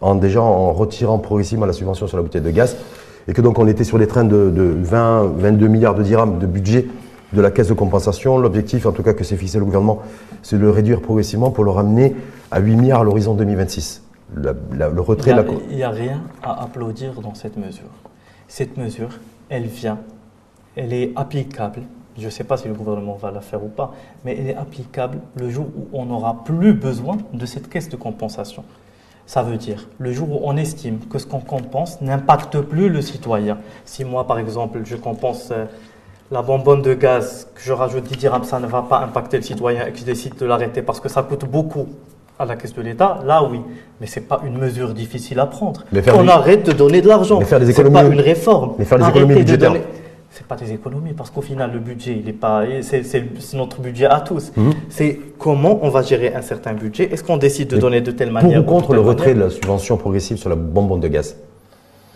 en 0.00 0.14
déjà 0.14 0.42
en 0.42 0.72
retirant 0.72 1.18
progressivement 1.18 1.66
la 1.66 1.72
subvention 1.72 2.06
sur 2.06 2.16
la 2.16 2.22
bouteille 2.22 2.42
de 2.42 2.50
gaz, 2.50 2.76
et 3.28 3.32
que 3.32 3.40
donc 3.40 3.58
on 3.58 3.66
était 3.66 3.84
sur 3.84 3.98
des 3.98 4.06
trains 4.06 4.24
de, 4.24 4.52
20, 4.82 5.32
22 5.36 5.68
milliards 5.68 5.94
de 5.94 6.02
dirhams 6.02 6.38
de 6.38 6.46
budget 6.46 6.86
de 7.32 7.40
la 7.40 7.50
caisse 7.50 7.68
de 7.68 7.74
compensation. 7.74 8.38
L'objectif, 8.38 8.86
en 8.86 8.92
tout 8.92 9.02
cas 9.02 9.12
que 9.14 9.24
s'est 9.24 9.36
fixé 9.36 9.58
le 9.58 9.64
gouvernement, 9.64 10.02
c'est 10.42 10.56
de 10.56 10.62
le 10.62 10.70
réduire 10.70 11.00
progressivement 11.00 11.50
pour 11.50 11.64
le 11.64 11.70
ramener 11.70 12.14
à 12.50 12.60
8 12.60 12.76
milliards 12.76 13.00
à 13.00 13.04
l'horizon 13.04 13.34
2026. 13.34 14.02
le 14.36 15.00
retrait 15.00 15.34
Il 15.70 15.76
n'y 15.76 15.82
a, 15.82 15.88
a 15.88 15.90
rien 15.90 16.22
à 16.42 16.62
applaudir 16.64 17.20
dans 17.20 17.34
cette 17.34 17.56
mesure. 17.56 17.90
Cette 18.46 18.76
mesure, 18.76 19.08
elle 19.48 19.66
vient, 19.66 19.98
elle 20.76 20.92
est 20.92 21.12
applicable 21.16 21.80
je 22.18 22.24
ne 22.26 22.30
sais 22.30 22.44
pas 22.44 22.56
si 22.56 22.68
le 22.68 22.74
gouvernement 22.74 23.14
va 23.14 23.30
la 23.30 23.40
faire 23.40 23.62
ou 23.62 23.68
pas, 23.68 23.92
mais 24.24 24.36
elle 24.38 24.48
est 24.48 24.56
applicable 24.56 25.18
le 25.36 25.50
jour 25.50 25.66
où 25.76 25.88
on 25.92 26.06
n'aura 26.06 26.44
plus 26.44 26.72
besoin 26.72 27.16
de 27.32 27.46
cette 27.46 27.68
caisse 27.68 27.88
de 27.88 27.96
compensation. 27.96 28.64
Ça 29.26 29.42
veut 29.42 29.56
dire 29.56 29.88
le 29.98 30.12
jour 30.12 30.30
où 30.30 30.40
on 30.44 30.56
estime 30.56 30.98
que 31.10 31.18
ce 31.18 31.26
qu'on 31.26 31.40
compense 31.40 32.00
n'impacte 32.00 32.60
plus 32.60 32.88
le 32.88 33.00
citoyen. 33.00 33.58
Si 33.84 34.04
moi, 34.04 34.26
par 34.26 34.38
exemple, 34.38 34.80
je 34.84 34.96
compense 34.96 35.48
euh, 35.50 35.64
la 36.30 36.42
bonbonne 36.42 36.82
de 36.82 36.94
gaz, 36.94 37.48
que 37.54 37.60
je 37.62 37.72
rajoute 37.72 38.04
10 38.04 38.16
dirhams, 38.18 38.44
ça 38.44 38.60
ne 38.60 38.66
va 38.66 38.82
pas 38.82 38.98
impacter 38.98 39.38
le 39.38 39.42
citoyen 39.42 39.86
et 39.86 39.92
que 39.92 39.98
je 39.98 40.04
décide 40.04 40.36
de 40.36 40.46
l'arrêter 40.46 40.82
parce 40.82 41.00
que 41.00 41.08
ça 41.08 41.22
coûte 41.22 41.46
beaucoup 41.46 41.88
à 42.38 42.44
la 42.44 42.56
caisse 42.56 42.74
de 42.74 42.82
l'État, 42.82 43.20
là 43.24 43.42
oui. 43.44 43.60
Mais 44.00 44.06
ce 44.06 44.20
n'est 44.20 44.26
pas 44.26 44.40
une 44.44 44.58
mesure 44.58 44.92
difficile 44.92 45.38
à 45.40 45.46
prendre. 45.46 45.84
On 46.14 46.28
arrête 46.28 46.66
de 46.66 46.72
donner 46.72 47.00
de 47.00 47.08
l'argent. 47.08 47.40
Ce 47.40 47.54
n'est 47.54 47.90
pas 47.90 48.04
une 48.04 48.20
réforme. 48.20 48.74
Mais 48.78 48.84
faire 48.84 48.98
des 48.98 49.08
économies 49.08 49.36
budgétaires 49.36 49.72
c'est 50.34 50.46
pas 50.46 50.56
des 50.56 50.72
économies 50.72 51.12
parce 51.12 51.30
qu'au 51.30 51.42
final 51.42 51.70
le 51.72 51.78
budget 51.78 52.18
il 52.20 52.28
est 52.28 52.32
pas 52.32 52.64
c'est 52.82 53.54
notre 53.54 53.80
budget 53.80 54.06
à 54.06 54.20
tous. 54.20 54.52
Mhm. 54.56 54.72
c'est 54.88 55.20
comment 55.38 55.78
on 55.82 55.88
va 55.90 56.02
gérer 56.02 56.34
un 56.34 56.42
certain 56.42 56.72
budget. 56.72 57.04
Est-ce 57.12 57.22
qu'on 57.22 57.36
décide 57.36 57.68
de 57.68 57.76
donner 57.76 58.00
de 58.00 58.10
telle 58.10 58.32
manière 58.32 58.64
pour 58.64 58.74
ou 58.74 58.76
contre 58.80 58.94
le 58.94 59.00
retrait 59.00 59.34
de 59.34 59.40
la 59.40 59.50
subvention 59.50 59.96
progressive 59.96 60.36
sur 60.36 60.50
la 60.50 60.56
bonbonne 60.56 61.00
de 61.00 61.08
gaz? 61.08 61.36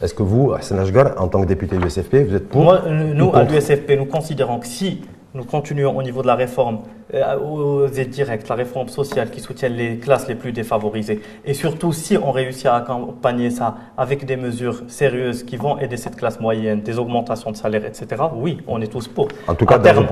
Est-ce 0.02 0.14
que 0.14 0.22
vous, 0.22 0.52
Hassan 0.52 0.78
Ashgar, 0.78 1.20
en 1.20 1.26
tant 1.26 1.40
que 1.42 1.46
député 1.46 1.76
de 1.76 1.82
l'USFP, 1.82 2.28
vous 2.28 2.36
êtes 2.36 2.48
pour 2.48 2.62
Moi, 2.62 2.82
Nous, 2.88 3.34
à 3.34 3.42
l'USFP, 3.42 3.96
nous 3.98 4.04
considérons 4.04 4.60
que 4.60 4.66
si 4.68 5.00
nous 5.34 5.44
continuons 5.44 5.96
au 5.96 6.02
niveau 6.02 6.22
de 6.22 6.26
la 6.26 6.34
réforme 6.34 6.78
euh, 7.14 7.38
aux 7.38 7.86
aides 7.86 8.10
directes, 8.10 8.48
la 8.48 8.54
réforme 8.54 8.88
sociale 8.88 9.30
qui 9.30 9.40
soutient 9.40 9.68
les 9.68 9.98
classes 9.98 10.28
les 10.28 10.34
plus 10.34 10.52
défavorisées. 10.52 11.20
Et 11.44 11.54
surtout, 11.54 11.92
si 11.92 12.16
on 12.16 12.30
réussit 12.32 12.66
à 12.66 12.76
accompagner 12.76 13.50
ça 13.50 13.76
avec 13.96 14.24
des 14.24 14.36
mesures 14.36 14.82
sérieuses 14.88 15.42
qui 15.42 15.56
vont 15.56 15.78
aider 15.78 15.96
cette 15.96 16.16
classe 16.16 16.40
moyenne, 16.40 16.80
des 16.80 16.98
augmentations 16.98 17.50
de 17.50 17.56
salaire, 17.56 17.84
etc., 17.84 18.22
oui, 18.34 18.58
on 18.66 18.80
est 18.80 18.86
tous 18.88 19.08
pour. 19.08 19.28
En 19.46 19.54
tout 19.54 19.66
cas, 19.66 19.76
à 19.76 19.78
terme, 19.78 20.06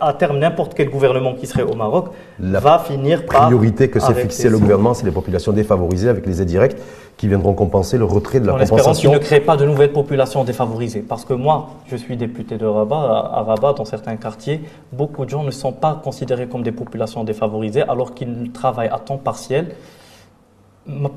à, 0.00 0.14
terme 0.14 0.38
n'importe 0.38 0.74
quel 0.74 0.90
gouvernement 0.90 1.34
qui 1.34 1.46
serait 1.46 1.62
au 1.62 1.74
Maroc 1.74 2.10
va 2.38 2.78
finir 2.78 3.24
par. 3.26 3.42
La 3.42 3.46
priorité 3.46 3.88
que 3.88 4.00
s'est 4.00 4.14
fixée 4.14 4.48
le 4.48 4.58
gouvernement, 4.58 4.94
c'est 4.94 5.06
les 5.06 5.12
populations 5.12 5.52
défavorisées 5.52 6.08
avec 6.08 6.26
les 6.26 6.42
aides 6.42 6.48
directes 6.48 6.80
qui 7.16 7.28
viendront 7.28 7.54
compenser 7.54 7.96
le 7.96 8.04
retrait 8.04 8.40
de 8.40 8.46
la 8.46 8.54
en 8.54 8.58
compensation. 8.58 9.10
qu'il 9.10 9.18
ne 9.18 9.24
crée 9.24 9.40
pas 9.40 9.56
de 9.56 9.64
nouvelles 9.64 9.92
populations 9.92 10.44
défavorisées. 10.44 11.00
Parce 11.00 11.24
que 11.24 11.32
moi, 11.32 11.70
je 11.86 11.96
suis 11.96 12.16
député 12.16 12.58
de 12.58 12.66
Rabat. 12.66 13.30
À 13.32 13.42
Rabat, 13.42 13.72
dans 13.72 13.86
certains 13.86 14.16
quartiers, 14.16 14.60
beaucoup 14.92 15.24
de 15.24 15.30
gens 15.30 15.42
ne 15.42 15.50
sont 15.50 15.72
pas 15.72 15.98
considérés 16.02 16.46
comme 16.46 16.62
des 16.62 16.72
populations 16.72 17.24
défavorisées 17.24 17.82
alors 17.82 18.14
qu'ils 18.14 18.50
travaillent 18.52 18.90
à 18.90 18.98
temps 18.98 19.16
partiel, 19.16 19.68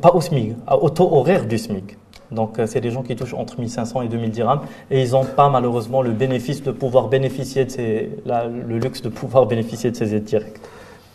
pas 0.01 0.11
au 0.13 0.21
SMIC, 0.21 0.55
au 0.81 0.89
taux 0.89 1.13
horaire 1.13 1.45
du 1.45 1.57
SMIC. 1.57 1.97
Donc, 2.31 2.59
euh, 2.59 2.67
c'est 2.67 2.79
des 2.79 2.91
gens 2.91 3.01
qui 3.01 3.15
touchent 3.15 3.33
entre 3.33 3.59
1500 3.59 4.03
et 4.03 4.07
2000 4.07 4.29
dirhams 4.29 4.61
et 4.91 5.01
ils 5.01 5.11
n'ont 5.11 5.25
pas 5.25 5.49
malheureusement 5.49 6.01
le 6.03 6.11
bénéfice 6.11 6.61
de 6.63 6.71
pouvoir 6.71 7.07
bénéficier 7.07 7.65
de 7.65 7.71
ces, 7.71 8.11
le 8.25 8.77
luxe 8.77 9.01
de 9.01 9.09
pouvoir 9.09 9.47
bénéficier 9.47 9.89
de 9.89 9.95
ces 9.95 10.13
aides 10.13 10.25
directes. 10.25 10.61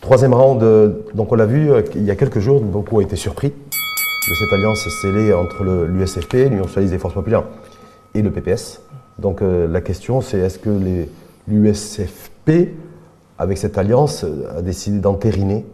Troisième 0.01 0.35
round, 0.35 0.61
donc 1.15 1.33
on 1.33 1.37
l'a 1.37 1.47
vu 1.47 1.71
euh, 1.71 1.83
il 1.95 2.05
y 2.05 2.11
a 2.11 2.17
quelques 2.17 2.41
jours, 2.41 2.61
beaucoup 2.61 2.97
ont 2.97 3.01
été 3.01 3.15
surpris 3.17 3.53
de 4.29 4.35
cette 4.35 4.53
alliance 4.53 4.89
scellée 4.89 5.33
entre 5.33 5.65
l'USFP, 5.65 6.49
l'Union 6.51 6.67
socialiste 6.67 6.93
des 6.93 6.99
forces 6.99 7.15
populaires, 7.15 7.45
et 8.15 8.23
le 8.23 8.31
PPS. 8.31 8.81
Donc 9.19 9.43
euh, 9.43 9.67
la 9.69 9.81
question 9.81 10.21
c'est 10.21 10.39
est-ce 10.39 10.59
que 10.59 10.71
l'USFP, 11.47 12.71
avec 13.39 13.59
cette 13.59 13.77
alliance, 13.77 14.25
a 14.57 14.63
décidé 14.63 14.99
d'entériner 14.99 15.67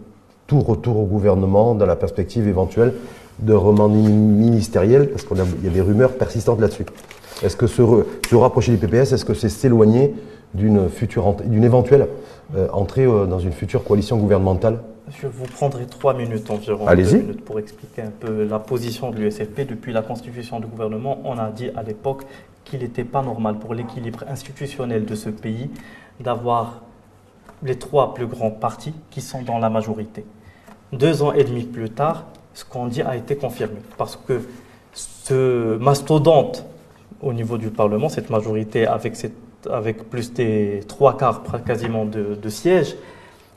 tout 0.46 0.60
retour 0.60 0.98
au 0.98 1.04
gouvernement 1.04 1.74
dans 1.74 1.86
la 1.86 1.96
perspective 1.96 2.48
éventuelle 2.48 2.94
de 3.38 3.54
remaniement 3.54 4.08
ministériel, 4.08 5.10
parce 5.10 5.24
qu'il 5.24 5.36
y 5.64 5.68
a 5.68 5.70
des 5.70 5.80
rumeurs 5.80 6.12
persistantes 6.12 6.60
là-dessus. 6.60 6.86
Est-ce 7.42 7.56
que 7.56 7.66
se, 7.66 7.82
rapprocher 8.34 8.72
du 8.72 8.78
PPS, 8.78 9.12
est-ce 9.12 9.24
que 9.24 9.34
c'est 9.34 9.48
s'éloigner 9.48 10.14
d'une 10.54 10.88
éventuelle 11.62 12.08
euh, 12.56 12.66
entrée 12.72 13.04
euh, 13.04 13.26
dans 13.26 13.38
une 13.38 13.52
future 13.52 13.84
coalition 13.84 14.18
gouvernementale? 14.18 14.80
Je 15.18 15.26
vous 15.26 15.44
prendrai 15.44 15.86
trois 15.86 16.14
minutes 16.14 16.50
environ 16.50 16.86
minutes 16.94 17.44
pour 17.44 17.58
expliquer 17.58 18.02
un 18.02 18.10
peu 18.10 18.44
la 18.44 18.58
position 18.58 19.10
de 19.10 19.18
l'USFP. 19.18 19.66
Depuis 19.66 19.92
la 19.92 20.02
constitution 20.02 20.60
du 20.60 20.66
gouvernement, 20.66 21.20
on 21.24 21.38
a 21.38 21.50
dit 21.50 21.70
à 21.76 21.82
l'époque 21.82 22.24
qu'il 22.64 22.80
n'était 22.80 23.04
pas 23.04 23.22
normal 23.22 23.58
pour 23.58 23.74
l'équilibre 23.74 24.24
institutionnel 24.28 25.04
de 25.04 25.14
ce 25.14 25.28
pays 25.30 25.70
d'avoir 26.20 26.82
les 27.62 27.76
trois 27.76 28.14
plus 28.14 28.26
grands 28.26 28.50
partis 28.50 28.94
qui 29.10 29.20
sont 29.20 29.42
dans 29.42 29.58
la 29.58 29.70
majorité. 29.70 30.24
Deux 30.92 31.22
ans 31.22 31.32
et 31.32 31.44
demi 31.44 31.64
plus 31.64 31.90
tard, 31.90 32.24
ce 32.54 32.64
qu'on 32.64 32.86
dit 32.86 33.02
a 33.02 33.16
été 33.16 33.36
confirmé 33.36 33.78
parce 33.96 34.16
que 34.16 34.42
ce 34.92 35.76
mastodonte 35.78 36.64
au 37.22 37.32
niveau 37.32 37.58
du 37.58 37.70
Parlement, 37.70 38.08
cette 38.08 38.30
majorité 38.30 38.86
avec, 38.86 39.14
avec 39.68 40.08
plus 40.08 40.32
des 40.32 40.80
trois 40.88 41.16
quarts 41.16 41.42
quasiment 41.64 42.04
de 42.04 42.48
sièges, 42.48 42.96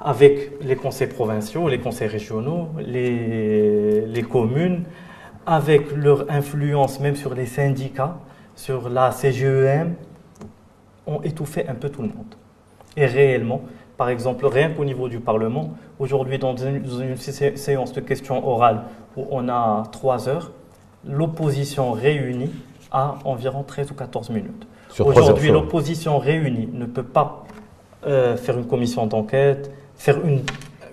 avec 0.04 0.62
les 0.62 0.76
conseils 0.76 1.08
provinciaux, 1.08 1.70
les 1.70 1.80
conseils 1.80 2.10
régionaux, 2.10 2.68
les, 2.80 4.02
les, 4.06 4.24
communes, 4.24 4.84
avec 5.46 5.96
leur 5.96 6.30
influence 6.30 7.00
même 7.00 7.16
sur 7.16 7.34
les 7.34 7.46
syndicats, 7.46 8.18
sur 8.56 8.90
la 8.90 9.12
CGEM, 9.12 9.96
ont 11.08 11.22
étouffé 11.22 11.66
un 11.70 11.76
peu 11.76 11.90
tout 11.90 12.02
le 12.02 12.10
monde. 12.10 12.36
Et 12.98 13.06
réellement, 13.06 13.62
par 13.98 14.10
exemple, 14.10 14.46
rien 14.46 14.70
qu'au 14.72 14.84
niveau 14.84 15.08
du 15.08 15.20
Parlement, 15.20 15.74
aujourd'hui, 16.00 16.38
dans 16.38 16.56
une, 16.56 17.16
séance 17.16 17.94
de 17.94 18.02
questions 18.02 18.46
orales 18.46 18.84
où 19.16 19.26
on 19.32 19.48
a 19.48 19.84
trois 19.92 20.28
heures, 20.28 20.52
l'opposition 21.08 21.92
réunie 21.92 22.52
a 22.92 23.16
environ 23.24 23.64
13 23.64 23.92
ou 23.92 23.94
14 23.94 24.30
minutes. 24.32 24.68
Aujourd'hui, 25.00 25.50
l'opposition 25.50 26.18
réunie 26.20 26.70
ne 26.72 26.86
peut 26.86 27.04
pas 27.04 27.46
euh, 28.06 28.36
faire 28.36 28.58
une 28.58 28.68
commission 28.68 29.08
d'enquête, 29.08 29.72
faire 30.04 30.18
une, 30.26 30.42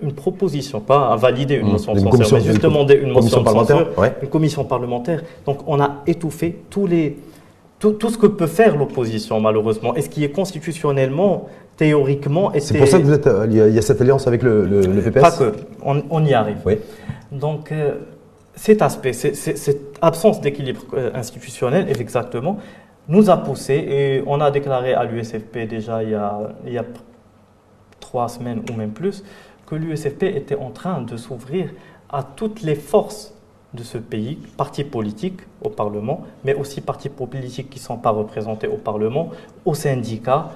une 0.01 0.13
proposition, 0.13 0.79
pas 0.79 1.09
à 1.09 1.17
valider 1.17 1.55
une 1.55 1.67
mmh. 1.67 1.71
motion 1.71 1.93
de 1.93 1.99
censure, 1.99 2.37
mais 2.37 2.43
juste 2.43 2.63
demander 2.63 2.95
une 2.95 3.11
motion 3.11 3.43
parlementaire, 3.43 3.87
une 4.21 4.29
commission 4.29 4.63
parlementaire. 4.63 5.21
Donc 5.45 5.57
on 5.67 5.81
a 5.81 5.97
étouffé 6.07 6.63
tous 6.69 6.87
les, 6.87 7.17
tout, 7.77 7.91
tout 7.91 8.09
ce 8.09 8.17
que 8.17 8.27
peut 8.27 8.47
faire 8.47 8.77
l'opposition, 8.77 9.41
malheureusement, 9.41 9.95
et 9.97 10.01
ce 10.01 10.07
qui 10.09 10.23
est 10.23 10.29
constitutionnellement, 10.29 11.49
théoriquement... 11.75 12.53
C'est 12.59 12.77
pour 12.77 12.87
ça 12.87 12.99
que 12.99 13.03
vous 13.03 13.11
êtes, 13.11 13.29
il 13.49 13.57
y, 13.57 13.77
a, 13.77 13.81
cette 13.81 13.99
alliance 13.99 14.27
avec 14.27 14.43
le, 14.43 14.65
le, 14.65 15.01
PPS 15.01 15.21
Pas 15.21 15.31
que, 15.31 15.53
on, 15.83 16.01
on 16.09 16.23
y 16.23 16.33
arrive. 16.33 16.59
Oui. 16.65 16.77
Donc 17.33 17.73
euh, 17.73 17.95
cet 18.55 18.81
aspect, 18.81 19.11
cette 19.11 19.97
absence 20.01 20.39
d'équilibre 20.39 20.83
euh, 20.93 21.11
institutionnel, 21.13 21.87
exactement, 21.89 22.59
nous 23.09 23.29
a 23.29 23.35
poussé, 23.35 23.73
et 23.73 24.23
on 24.25 24.39
a 24.39 24.51
déclaré 24.51 24.93
à 24.93 25.03
l'USFP 25.03 25.67
déjà 25.67 26.01
il 26.01 26.11
y 26.11 26.15
a, 26.15 26.39
il 26.65 26.73
y 26.73 26.77
a 26.77 26.85
trois 28.11 28.27
semaines 28.27 28.61
ou 28.69 28.73
même 28.73 28.91
plus, 28.91 29.23
que 29.67 29.75
l'USFP 29.75 30.23
était 30.23 30.57
en 30.67 30.69
train 30.69 31.01
de 31.01 31.15
s'ouvrir 31.15 31.69
à 32.09 32.23
toutes 32.23 32.61
les 32.61 32.75
forces 32.75 33.33
de 33.73 33.83
ce 33.83 33.97
pays, 33.97 34.37
partis 34.57 34.83
politiques 34.83 35.39
au 35.63 35.69
Parlement, 35.69 36.17
mais 36.43 36.53
aussi 36.53 36.81
partis 36.81 37.07
politiques 37.07 37.69
qui 37.69 37.79
ne 37.79 37.85
sont 37.85 37.95
pas 37.95 38.09
représentés 38.09 38.67
au 38.67 38.75
Parlement, 38.75 39.29
aux 39.63 39.73
syndicats, 39.73 40.49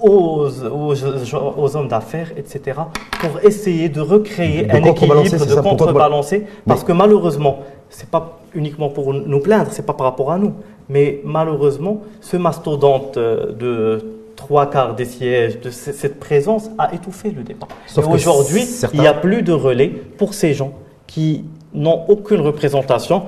aux, 0.00 0.48
aux, 0.48 1.76
hommes 1.76 1.88
d'affaires, 1.88 2.30
etc., 2.38 2.80
pour 3.20 3.38
essayer 3.42 3.90
de 3.90 4.00
recréer 4.00 4.70
un 4.70 4.82
équilibre, 4.82 5.22
de 5.24 5.60
contrebalancer, 5.60 6.46
parce 6.66 6.84
que 6.84 6.92
malheureusement, 6.92 7.58
ce 7.90 8.00
n'est 8.00 8.10
pas 8.10 8.38
uniquement 8.54 8.88
pour 8.88 9.12
nous 9.12 9.40
plaindre, 9.40 9.70
ce 9.72 9.80
n'est 9.80 9.86
pas 9.86 9.92
par 9.92 10.06
rapport 10.06 10.32
à 10.32 10.38
nous, 10.38 10.54
mais 10.88 11.20
malheureusement, 11.22 12.00
ce 12.22 12.38
mastodonte 12.38 13.18
de 13.18 14.17
trois 14.38 14.70
quarts 14.70 14.94
des 14.94 15.04
sièges 15.04 15.60
de 15.60 15.68
cette 15.70 16.18
présence 16.20 16.70
a 16.78 16.94
étouffé 16.94 17.30
le 17.30 17.42
débat. 17.42 17.66
Aujourd'hui, 18.08 18.64
il 18.94 19.00
n'y 19.00 19.06
a 19.06 19.12
plus 19.12 19.42
de 19.42 19.52
relais 19.52 19.88
pour 19.88 20.32
ces 20.32 20.54
gens 20.54 20.72
qui 21.06 21.44
n'ont 21.74 22.04
aucune 22.08 22.40
représentation 22.40 23.24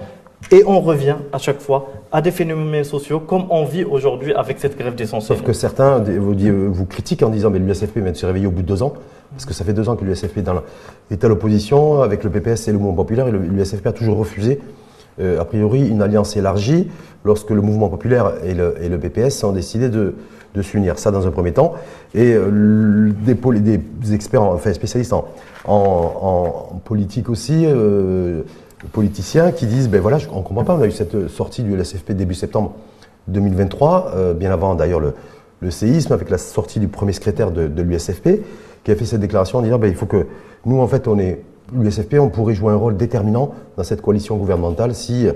et 0.52 0.62
on 0.66 0.80
revient 0.80 1.16
à 1.32 1.38
chaque 1.38 1.60
fois 1.60 1.90
à 2.12 2.22
des 2.22 2.30
phénomènes 2.30 2.84
sociaux 2.84 3.18
comme 3.20 3.46
on 3.50 3.64
vit 3.64 3.84
aujourd'hui 3.84 4.32
avec 4.32 4.60
cette 4.60 4.78
grève 4.78 4.94
des 4.94 5.12
enseignants. 5.12 5.38
Sauf 5.38 5.42
que 5.42 5.52
certains 5.52 5.98
vous, 5.98 6.34
vous 6.72 6.86
critiquent 6.86 7.24
en 7.24 7.28
disant 7.28 7.50
mais 7.50 7.58
l'USFP 7.58 7.98
vient 7.98 8.12
de 8.12 8.16
se 8.16 8.24
réveiller 8.24 8.46
au 8.46 8.52
bout 8.52 8.62
de 8.62 8.68
deux 8.68 8.82
ans, 8.82 8.92
parce 9.32 9.44
que 9.44 9.52
ça 9.52 9.64
fait 9.64 9.74
deux 9.74 9.88
ans 9.88 9.96
que 9.96 10.04
l'USFP 10.04 10.38
est 11.10 11.24
à 11.24 11.28
l'opposition 11.28 12.02
avec 12.02 12.22
le 12.22 12.30
PPS 12.30 12.68
et 12.68 12.72
le 12.72 12.78
mouvement 12.78 12.94
populaire 12.94 13.26
et 13.26 13.32
l'USFP 13.32 13.86
a 13.88 13.92
toujours 13.92 14.16
refusé 14.16 14.60
a 15.18 15.44
priori 15.44 15.86
une 15.86 16.02
alliance 16.02 16.36
élargie 16.36 16.88
lorsque 17.24 17.50
le 17.50 17.60
mouvement 17.60 17.88
populaire 17.88 18.32
et 18.44 18.54
le, 18.54 18.98
PPS 18.98 19.44
ont 19.44 19.52
décidé 19.52 19.88
de, 19.88 20.14
s'unir. 20.62 20.98
Ça 20.98 21.10
dans 21.10 21.26
un 21.26 21.30
premier 21.30 21.52
temps. 21.52 21.74
Et 22.14 22.34
euh, 22.34 23.12
des, 23.22 24.14
experts, 24.14 24.42
enfin 24.42 24.72
spécialistes 24.72 25.14
en, 25.64 26.80
politique 26.84 27.28
aussi, 27.28 27.64
euh, 27.66 28.42
politiciens, 28.92 29.52
qui 29.52 29.66
disent, 29.66 29.88
ben 29.88 30.00
voilà, 30.00 30.18
on 30.32 30.38
ne 30.38 30.42
comprend 30.42 30.64
pas, 30.64 30.74
on 30.74 30.82
a 30.82 30.86
eu 30.86 30.92
cette 30.92 31.28
sortie 31.28 31.62
du 31.62 31.76
LSFP 31.76 32.12
début 32.12 32.34
septembre 32.34 32.74
2023, 33.28 34.12
euh, 34.16 34.34
bien 34.34 34.50
avant 34.50 34.74
d'ailleurs 34.74 35.00
le, 35.00 35.14
le, 35.60 35.70
séisme, 35.70 36.12
avec 36.12 36.30
la 36.30 36.38
sortie 36.38 36.80
du 36.80 36.88
premier 36.88 37.12
secrétaire 37.12 37.50
de, 37.50 37.68
de 37.68 37.82
l'USFP, 37.82 38.42
qui 38.82 38.90
a 38.90 38.96
fait 38.96 39.04
cette 39.04 39.20
déclaration 39.20 39.58
en 39.58 39.62
disant, 39.62 39.78
ben, 39.78 39.88
il 39.88 39.94
faut 39.94 40.06
que 40.06 40.26
nous, 40.64 40.80
en 40.80 40.88
fait, 40.88 41.06
on 41.06 41.18
est 41.18 41.42
l'USFP, 41.74 42.14
on 42.20 42.28
pourrait 42.28 42.54
jouer 42.54 42.72
un 42.72 42.76
rôle 42.76 42.96
déterminant 42.96 43.52
dans 43.76 43.84
cette 43.84 44.02
coalition 44.02 44.36
gouvernementale 44.36 44.94
si, 44.94 45.28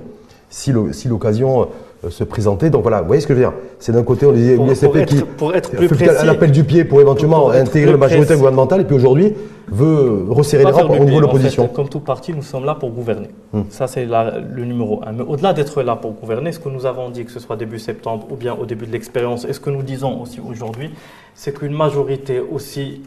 si 0.49 0.73
l'occasion 1.09 1.69
euh, 2.05 2.11
se 2.11 2.25
présenter. 2.25 2.71
Donc 2.71 2.83
voilà, 2.83 3.01
vous 3.01 3.07
voyez 3.07 3.21
ce 3.21 3.27
que 3.27 3.35
je 3.35 3.41
veux 3.41 3.45
dire 3.45 3.55
C'est 3.79 3.93
d'un 3.93 4.03
côté, 4.03 4.27
on 4.27 4.33
disait 4.33 4.57
l'USFP 4.57 5.05
qui 5.05 5.23
pour 5.23 5.55
être 5.55 5.71
plus 5.71 5.89
précis, 5.89 6.25
l'appel 6.25 6.51
du 6.51 6.65
pied 6.65 6.85
pour 6.85 7.01
éventuellement 7.01 7.51
intégrer 7.51 7.93
la 7.93 7.99
majorité 7.99 8.35
gouvernementale, 8.35 8.83
et 8.83 8.85
puis 8.85 8.97
aujourd'hui 8.97 9.35
veut 9.69 10.27
resserrer 10.29 10.65
les 10.65 10.71
rangs 10.71 10.89
au 10.89 11.05
niveau 11.05 11.17
de 11.17 11.23
l'opposition. 11.23 11.69
comme 11.69 11.89
tout 11.89 12.01
parti, 12.01 12.33
nous 12.33 12.43
sommes 12.43 12.65
là 12.65 12.75
pour 12.75 12.91
gouverner. 12.91 13.29
Hmm. 13.53 13.63
Ça, 13.71 13.87
c'est 13.87 14.07
le 14.07 14.65
numéro 14.65 15.01
un. 15.07 15.13
Mais 15.13 15.23
au-delà 15.23 15.53
d'être 15.53 15.83
là 15.83 15.97
pour 15.97 16.13
gouverner, 16.13 16.53
ce 16.53 16.59
que 16.59 16.69
nous 16.69 16.87
avons 16.87 17.11
dit, 17.11 17.25
que 17.25 17.31
ce 17.31 17.41
soit 17.41 17.57
début 17.57 17.79
septembre 17.79 18.27
ou 18.31 18.37
bien 18.37 18.55
au 18.55 18.67
début 18.67 18.87
de 18.87 18.93
l'expérience, 18.93 19.45
et 19.45 19.53
ce 19.53 19.61
que 19.61 19.71
nous 19.71 19.83
disons 19.83 20.21
aussi 20.23 20.41
aujourd'hui, 20.41 20.91
c'est 21.35 21.57
qu'une 21.57 21.75
majorité 21.75 22.41
aussi 22.41 23.03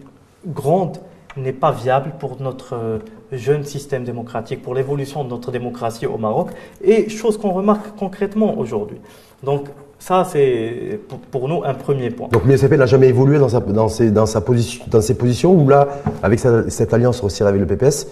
grande 0.48 0.98
n'est 1.38 1.54
pas 1.54 1.72
viable 1.72 2.14
pour 2.20 2.42
notre 2.42 2.76
euh, 2.76 3.00
jeune 3.32 3.64
système 3.64 4.04
démocratique, 4.04 4.62
pour 4.62 4.76
l'évolution 4.76 5.24
de 5.24 5.30
notre 5.30 5.52
démocratie 5.52 6.06
au 6.06 6.18
Maroc, 6.18 6.50
et 6.84 7.10
chose 7.10 7.38
qu'on 7.38 7.52
remarque 7.52 7.96
concrètement 7.98 8.58
aujourd'hui. 8.58 8.98
Donc 9.44 9.68
ça, 10.00 10.26
c'est 10.30 11.00
pour 11.32 11.48
nous 11.48 11.64
un 11.64 11.74
premier 11.74 12.10
point. 12.12 12.28
Donc 12.32 12.46
l'USFP 12.46 12.74
n'a 12.74 12.86
jamais 12.86 13.08
évolué 13.10 13.40
dans, 13.40 13.50
sa, 13.50 13.60
dans, 13.60 13.88
ses, 13.88 14.12
dans, 14.12 14.26
sa 14.26 14.42
position, 14.42 14.86
dans 14.88 15.02
ses 15.02 15.16
positions, 15.16 15.54
ou 15.54 15.68
là, 15.68 15.88
avec 16.22 16.40
cette 16.40 16.94
alliance 16.94 17.24
aussi 17.24 17.44
avec 17.44 17.60
le 17.60 17.66
PPS, 17.66 18.08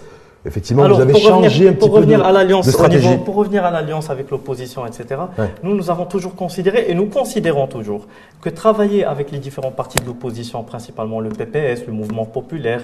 Effectivement, 0.46 0.88
vous 0.88 1.00
avez 1.00 1.18
changé 1.18 1.68
un 1.68 1.72
petit 1.72 1.90
peu 1.90 2.06
de, 2.06 2.14
à 2.14 2.44
de 2.44 2.70
stratégie. 2.70 3.16
pour 3.24 3.34
revenir 3.34 3.64
à 3.64 3.70
l'alliance 3.70 4.10
avec 4.10 4.30
l'opposition, 4.30 4.86
etc., 4.86 5.20
nous, 5.62 5.74
nous 5.74 5.90
avons 5.90 6.04
toujours 6.04 6.34
considéré, 6.34 6.86
et 6.88 6.94
nous 6.94 7.06
considérons 7.06 7.66
toujours, 7.66 8.06
que 8.40 8.48
travailler 8.48 9.04
avec 9.04 9.32
les 9.32 9.38
différents 9.38 9.72
partis 9.72 9.98
de 9.98 10.06
l'opposition, 10.06 10.62
principalement 10.62 11.20
le 11.20 11.30
PPS, 11.30 11.86
le 11.86 11.92
mouvement 11.92 12.24
populaire, 12.24 12.82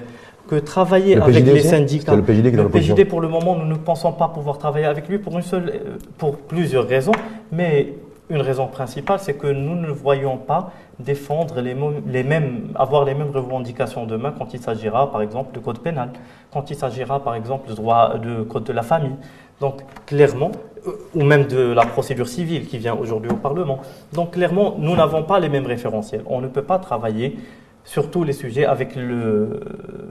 que 0.49 0.57
travailler 0.57 1.17
avec 1.17 1.45
les 1.45 1.61
syndicats. 1.61 2.17
Le 2.17 2.23
PJD, 2.23 2.55
le 2.57 2.69
PJD, 2.69 3.05
pour 3.07 3.21
le 3.21 3.29
moment, 3.29 3.57
nous 3.57 3.67
ne 3.67 3.77
pensons 3.77 4.13
pas 4.13 4.29
pouvoir 4.29 4.59
travailler 4.59 4.87
avec 4.87 5.09
lui 5.09 5.19
pour, 5.19 5.37
une 5.37 5.43
seule, 5.43 5.69
euh, 5.69 5.99
pour 6.19 6.37
plusieurs 6.37 6.87
raisons, 6.87 7.13
mais 7.53 7.95
une 8.31 8.41
raison 8.41 8.67
principale, 8.67 9.19
c'est 9.21 9.35
que 9.35 9.47
nous 9.47 9.75
ne 9.75 9.89
voyons 9.91 10.39
pas 10.39 10.73
défendre 10.99 11.61
les, 11.61 11.75
mêmes, 12.25 12.73
avoir 12.75 13.05
les 13.05 13.15
mêmes 13.15 13.31
revendications 13.31 14.07
demain 14.07 14.33
quand 14.37 14.55
il 14.55 14.61
s'agira, 14.61 15.11
par 15.11 15.23
exemple, 15.23 15.53
du 15.53 15.61
code 15.61 15.81
pénal, 15.81 16.11
quand 16.53 16.71
il 16.71 16.77
s'agira, 16.77 17.21
par 17.21 17.35
exemple, 17.35 17.69
du 17.69 17.75
droit 17.75 18.19
de 18.19 18.43
code 18.43 18.65
de 18.65 18.73
la 18.73 18.83
famille. 18.83 19.17
Donc, 19.61 19.83
clairement, 20.07 20.51
euh, 20.87 20.93
ou 21.15 21.25
même 21.25 21.47
de 21.47 21.73
la 21.73 21.85
procédure 21.85 22.29
civile 22.29 22.67
qui 22.67 22.79
vient 22.79 22.95
aujourd'hui 22.95 23.31
au 23.31 23.37
Parlement. 23.37 23.81
Donc, 24.13 24.33
clairement, 24.33 24.77
nous 24.79 24.97
n'avons 24.97 25.23
pas 25.23 25.39
les 25.39 25.49
mêmes 25.49 25.67
référentiels. 25.67 26.23
On 26.27 26.41
ne 26.41 26.49
peut 26.49 26.63
pas 26.63 26.79
travailler 26.79 27.37
sur 27.85 28.11
tous 28.11 28.25
les 28.25 28.33
sujets 28.33 28.65
avec 28.65 28.95
le, 28.97 29.61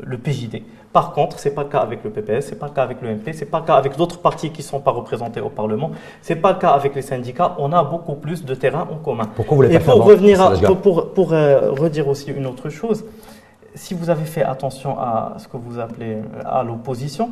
le 0.04 0.18
PJD. 0.18 0.62
Par 0.94 1.14
contre, 1.14 1.40
ce 1.40 1.48
n'est 1.48 1.56
pas 1.56 1.64
le 1.64 1.70
cas 1.70 1.80
avec 1.80 2.04
le 2.04 2.10
PPS, 2.10 2.48
ce 2.48 2.52
n'est 2.52 2.58
pas 2.58 2.68
le 2.68 2.74
cas 2.74 2.84
avec 2.84 3.02
le 3.02 3.16
MP, 3.16 3.32
ce 3.34 3.40
n'est 3.40 3.46
pas 3.46 3.60
le 3.60 3.66
cas 3.66 3.76
avec 3.76 3.96
d'autres 3.96 4.20
partis 4.20 4.52
qui 4.52 4.62
ne 4.62 4.66
sont 4.66 4.82
pas 4.82 4.92
représentés 4.92 5.40
au 5.40 5.50
Parlement, 5.50 5.92
ce 6.22 6.34
n'est 6.34 6.40
pas 6.40 6.52
le 6.52 6.60
cas 6.60 6.72
avec 6.72 6.96
les 6.96 7.02
syndicats. 7.02 7.56
On 7.60 7.72
a 7.72 7.84
beaucoup 7.84 8.16
plus 8.16 8.44
de 8.44 8.56
terrain 8.56 8.88
en 8.92 8.98
commun. 8.98 9.30
Pourquoi 9.36 9.58
vous 9.58 9.64
Et 9.64 9.80
pas 9.80 9.94
pour 9.94 10.04
revenir 10.04 10.42
à, 10.42 10.52
pour, 10.76 11.14
pour, 11.14 11.34
euh, 11.34 11.72
redire 11.72 12.10
aussi 12.10 12.32
une 12.32 12.46
autre 12.46 12.70
chose, 12.70 13.06
si 13.74 13.94
vous 13.94 14.10
avez 14.10 14.26
fait 14.26 14.44
attention 14.44 15.00
à 15.00 15.36
ce 15.38 15.48
que 15.48 15.56
vous 15.56 15.80
appelez 15.80 16.16
euh, 16.16 16.42
à 16.46 16.64
l'opposition, 16.64 17.30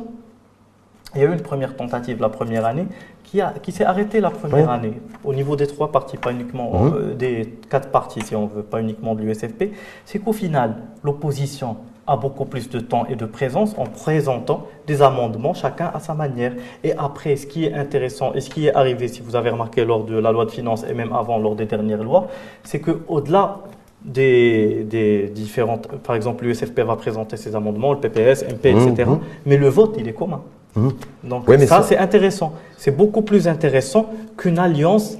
il 1.14 1.20
y 1.20 1.24
a 1.24 1.28
eu 1.28 1.32
une 1.32 1.42
première 1.42 1.76
tentative 1.76 2.20
la 2.20 2.28
première 2.28 2.64
année 2.66 2.86
qui, 3.24 3.40
a, 3.40 3.54
qui 3.62 3.72
s'est 3.72 3.84
arrêtée 3.84 4.20
la 4.20 4.30
première 4.30 4.70
année 4.70 4.94
au 5.24 5.32
niveau 5.34 5.56
des 5.56 5.66
trois 5.66 5.92
partis, 5.92 6.16
pas 6.16 6.32
uniquement 6.32 6.72
euh, 6.74 7.14
des 7.14 7.58
quatre 7.70 7.88
partis 7.90 8.20
si 8.22 8.34
on 8.34 8.46
veut, 8.46 8.62
pas 8.62 8.80
uniquement 8.80 9.14
de 9.14 9.22
l'USFP. 9.22 9.70
C'est 10.04 10.18
qu'au 10.18 10.32
final, 10.32 10.76
l'opposition 11.02 11.76
a 12.06 12.16
beaucoup 12.16 12.44
plus 12.44 12.68
de 12.68 12.80
temps 12.80 13.06
et 13.08 13.14
de 13.14 13.24
présence 13.24 13.74
en 13.78 13.84
présentant 13.84 14.66
des 14.86 15.00
amendements, 15.00 15.54
chacun 15.54 15.90
à 15.94 16.00
sa 16.00 16.14
manière. 16.14 16.52
Et 16.82 16.92
après, 16.92 17.36
ce 17.36 17.46
qui 17.46 17.66
est 17.66 17.74
intéressant 17.74 18.32
et 18.34 18.40
ce 18.40 18.50
qui 18.50 18.66
est 18.66 18.74
arrivé, 18.74 19.06
si 19.06 19.20
vous 19.20 19.36
avez 19.36 19.50
remarqué 19.50 19.84
lors 19.84 20.04
de 20.04 20.16
la 20.16 20.32
loi 20.32 20.44
de 20.44 20.50
finances 20.50 20.84
et 20.88 20.94
même 20.94 21.12
avant 21.12 21.38
lors 21.38 21.54
des 21.54 21.66
dernières 21.66 22.02
lois, 22.02 22.26
c'est 22.64 22.80
que 22.80 23.02
au-delà 23.06 23.58
des, 24.04 24.82
des 24.84 25.28
différentes, 25.28 25.86
par 25.88 26.16
exemple, 26.16 26.44
l'USFP 26.44 26.80
va 26.80 26.96
présenter 26.96 27.36
ses 27.36 27.54
amendements, 27.54 27.92
le 27.92 28.00
PPS, 28.00 28.44
MP, 28.44 28.66
etc. 28.66 29.04
mhm. 29.06 29.20
Mais 29.46 29.56
le 29.56 29.68
vote, 29.68 29.94
il 29.98 30.08
est 30.08 30.14
commun. 30.14 30.42
Mhm. 30.76 30.92
Donc 31.24 31.44
Oui, 31.48 31.56
mais 31.58 31.66
ça, 31.66 31.78
ça- 31.78 31.82
c'est 31.88 31.98
intéressant. 31.98 32.52
C'est 32.76 32.96
beaucoup 32.96 33.22
plus 33.22 33.48
intéressant 33.48 34.06
qu'une 34.36 34.58
alliance 34.58 35.16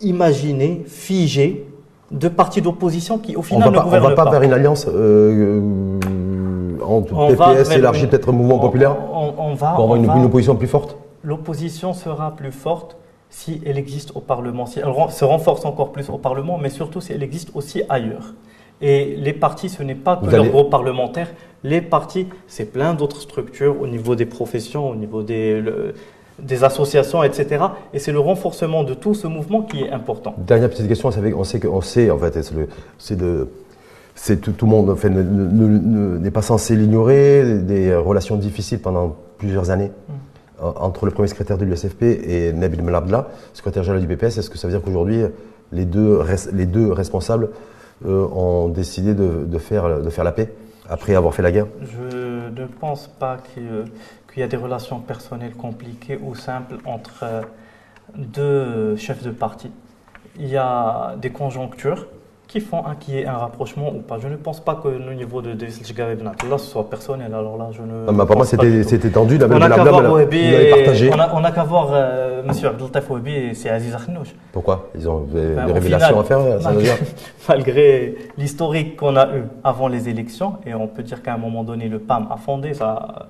imaginée, 0.00 0.84
figée, 0.86 1.66
de 2.10 2.28
partis 2.28 2.60
d'opposition 2.62 3.18
qui, 3.18 3.34
au 3.34 3.40
On 3.40 3.42
final, 3.42 3.64
va 3.64 3.70
ne 3.70 3.74
pas, 3.76 3.80
on 3.80 3.84
gouvernent 3.84 4.02
va 4.10 4.14
pas 4.14 4.24
pas. 4.26 4.30
vers 4.32 4.42
une 4.42 4.52
alliance 4.52 4.86
euh, 4.86 4.92
euh, 4.94 6.84
entre 6.84 7.14
On 7.14 7.28
PPS 7.28 7.70
élargie 7.72 8.06
peut-être 8.06 8.30
mouvement 8.32 8.56
on- 8.56 8.60
populaire 8.60 8.96
On, 9.12 9.34
on 9.38 9.54
va, 9.54 9.72
pour 9.72 9.84
avoir 9.84 9.90
on 9.90 9.96
une, 9.96 10.06
va- 10.06 10.16
une 10.16 10.24
opposition 10.24 10.54
plus 10.56 10.68
forte? 10.68 10.96
L'opposition 11.24 11.92
sera 11.94 12.36
plus 12.36 12.52
forte 12.52 12.96
si 13.28 13.60
elle 13.66 13.76
existe 13.78 14.12
au 14.14 14.20
Parlement, 14.20 14.66
si 14.66 14.78
elle 14.78 14.92
se 15.10 15.24
renforce 15.24 15.64
encore 15.64 15.90
plus 15.90 16.08
au 16.08 16.18
Parlement, 16.18 16.58
mais 16.58 16.70
surtout 16.70 17.00
si 17.00 17.12
elle 17.12 17.22
existe 17.24 17.50
aussi 17.54 17.82
ailleurs. 17.88 18.34
Et 18.82 19.16
les 19.16 19.32
partis, 19.32 19.68
ce 19.68 19.82
n'est 19.82 19.94
pas 19.94 20.16
que 20.16 20.24
Vous 20.26 20.30
leurs 20.30 20.40
allez- 20.42 20.50
groupes 20.50 20.70
parlementaires. 20.70 21.28
Les 21.64 21.80
partis, 21.80 22.26
c'est 22.46 22.70
plein 22.72 22.94
d'autres 22.94 23.20
structures 23.20 23.80
au 23.80 23.86
niveau 23.86 24.14
des 24.14 24.26
professions, 24.26 24.90
au 24.90 24.94
niveau 24.94 25.22
des, 25.22 25.60
le- 25.60 25.94
des 26.38 26.62
associations, 26.64 27.22
etc. 27.22 27.64
Et 27.94 27.98
c'est 27.98 28.12
le 28.12 28.18
renforcement 28.20 28.84
de 28.84 28.92
tout 28.94 29.14
ce 29.14 29.26
mouvement 29.26 29.62
qui 29.62 29.82
est 29.82 29.90
important. 29.90 30.34
Dernière 30.38 30.68
petite 30.68 30.86
question, 30.88 31.08
on 31.08 31.44
sait, 31.44 31.58
que- 31.60 31.66
on 31.66 31.80
sait 31.80 32.10
en 32.10 32.18
fait, 32.18 32.38
c'est 32.98 33.16
de, 33.16 33.48
c'est 34.14 34.40
tout, 34.40 34.52
tout 34.52 34.66
le 34.66 34.70
monde 34.70 34.90
enfin, 34.90 35.08
ne- 35.08 35.22
ne- 35.22 35.78
ne- 35.78 36.18
n'est 36.18 36.30
pas 36.30 36.42
censé 36.42 36.76
l'ignorer, 36.76 37.58
des 37.60 37.94
relations 37.94 38.36
difficiles 38.36 38.80
pendant 38.80 39.16
plusieurs 39.38 39.70
années 39.70 39.90
en- 40.62 40.74
entre 40.84 41.06
le 41.06 41.10
premier 41.12 41.28
secrétaire 41.28 41.56
de 41.58 41.64
l'USFP 41.64 42.02
et 42.02 42.52
Nabil 42.52 42.82
Melabla, 42.82 43.28
secrétaire 43.54 43.82
général 43.82 44.06
du 44.06 44.14
BPS. 44.14 44.36
Est-ce 44.38 44.50
que 44.50 44.58
ça 44.58 44.68
veut 44.68 44.74
dire 44.74 44.82
qu'aujourd'hui 44.82 45.22
les 45.72 45.84
deux, 45.86 46.20
les 46.52 46.66
deux 46.66 46.92
responsables 46.92 47.48
ont 48.04 48.68
décidé 48.68 49.14
de, 49.14 49.58
faire, 49.58 50.00
de 50.02 50.10
faire 50.10 50.24
la 50.24 50.32
paix 50.32 50.52
après 50.88 51.14
avoir 51.14 51.34
fait 51.34 51.42
la 51.42 51.50
guerre 51.52 51.66
Je 51.82 52.48
ne 52.50 52.66
pense 52.66 53.08
pas 53.08 53.38
qu'il 53.38 53.62
y 53.62 53.66
ait- 53.66 53.84
qu'il 54.32 54.40
y 54.40 54.42
a 54.44 54.48
des 54.48 54.56
relations 54.56 55.00
personnelles 55.00 55.54
compliquées 55.54 56.18
ou 56.22 56.34
simples 56.34 56.76
entre 56.84 57.24
euh, 57.24 57.42
deux 58.14 58.96
chefs 58.96 59.22
de 59.22 59.30
parti. 59.30 59.70
Il 60.38 60.46
y 60.46 60.56
a 60.56 61.16
des 61.20 61.30
conjonctures 61.30 62.06
qui 62.48 62.60
font 62.60 62.84
un, 62.86 62.94
qu'il 62.94 63.14
y 63.14 63.18
ait 63.18 63.26
un 63.26 63.38
rapprochement 63.38 63.88
ou 63.88 64.00
pas. 64.00 64.18
Je 64.20 64.28
ne 64.28 64.36
pense 64.36 64.60
pas 64.60 64.76
que 64.76 64.86
le 64.88 65.14
niveau 65.14 65.42
de 65.42 65.52
Driss 65.52 65.80
El 65.98 66.22
là 66.24 66.58
ce 66.58 66.66
soit 66.66 66.88
personnel. 66.88 67.34
Alors 67.34 67.56
là, 67.58 67.68
je 67.72 67.82
ne. 67.82 68.06
Ah, 68.08 68.12
mais 68.12 68.24
Pour 68.24 68.36
moi, 68.36 68.46
c'était 68.46 69.10
tendu. 69.10 69.36
Nabil 69.38 69.56
On 69.56 69.58
n'a 69.58 69.68
qu'à 69.70 69.82
voir 69.84 70.02
l'a- 70.02 70.22
et- 70.36 71.10
on 71.34 71.40
n'a 71.40 71.50
qu'à 71.50 71.64
voir 71.64 71.88
euh, 71.92 72.42
Monsieur 72.46 72.68
Abdeltaf 72.68 73.10
Wahbi 73.10 73.32
et 73.34 73.54
c'est 73.54 73.68
Aziz 73.68 73.94
Akhnouch. 73.94 74.34
Pourquoi? 74.52 74.88
Ils 74.94 75.08
ont 75.08 75.22
des, 75.22 75.54
Ben, 75.56 75.72
révélations 75.72 76.08
final, 76.08 76.20
à 76.20 76.24
faire 76.24 76.62
ça 76.62 76.70
veut 76.70 76.76
malgré, 76.76 76.82
dire 76.84 76.96
malgré 77.48 78.14
l'historique 78.38 78.96
qu'on 78.96 79.16
a 79.16 79.26
eu 79.36 79.42
avant 79.64 79.88
les 79.88 80.08
élections, 80.08 80.54
et 80.64 80.72
on 80.74 80.86
peut 80.86 81.02
dire 81.02 81.22
qu'à 81.22 81.34
un 81.34 81.38
moment 81.38 81.64
donné, 81.64 81.88
le 81.88 81.98
PAM 81.98 82.28
a 82.30 82.36
fondé 82.36 82.74
sa- 82.74 83.26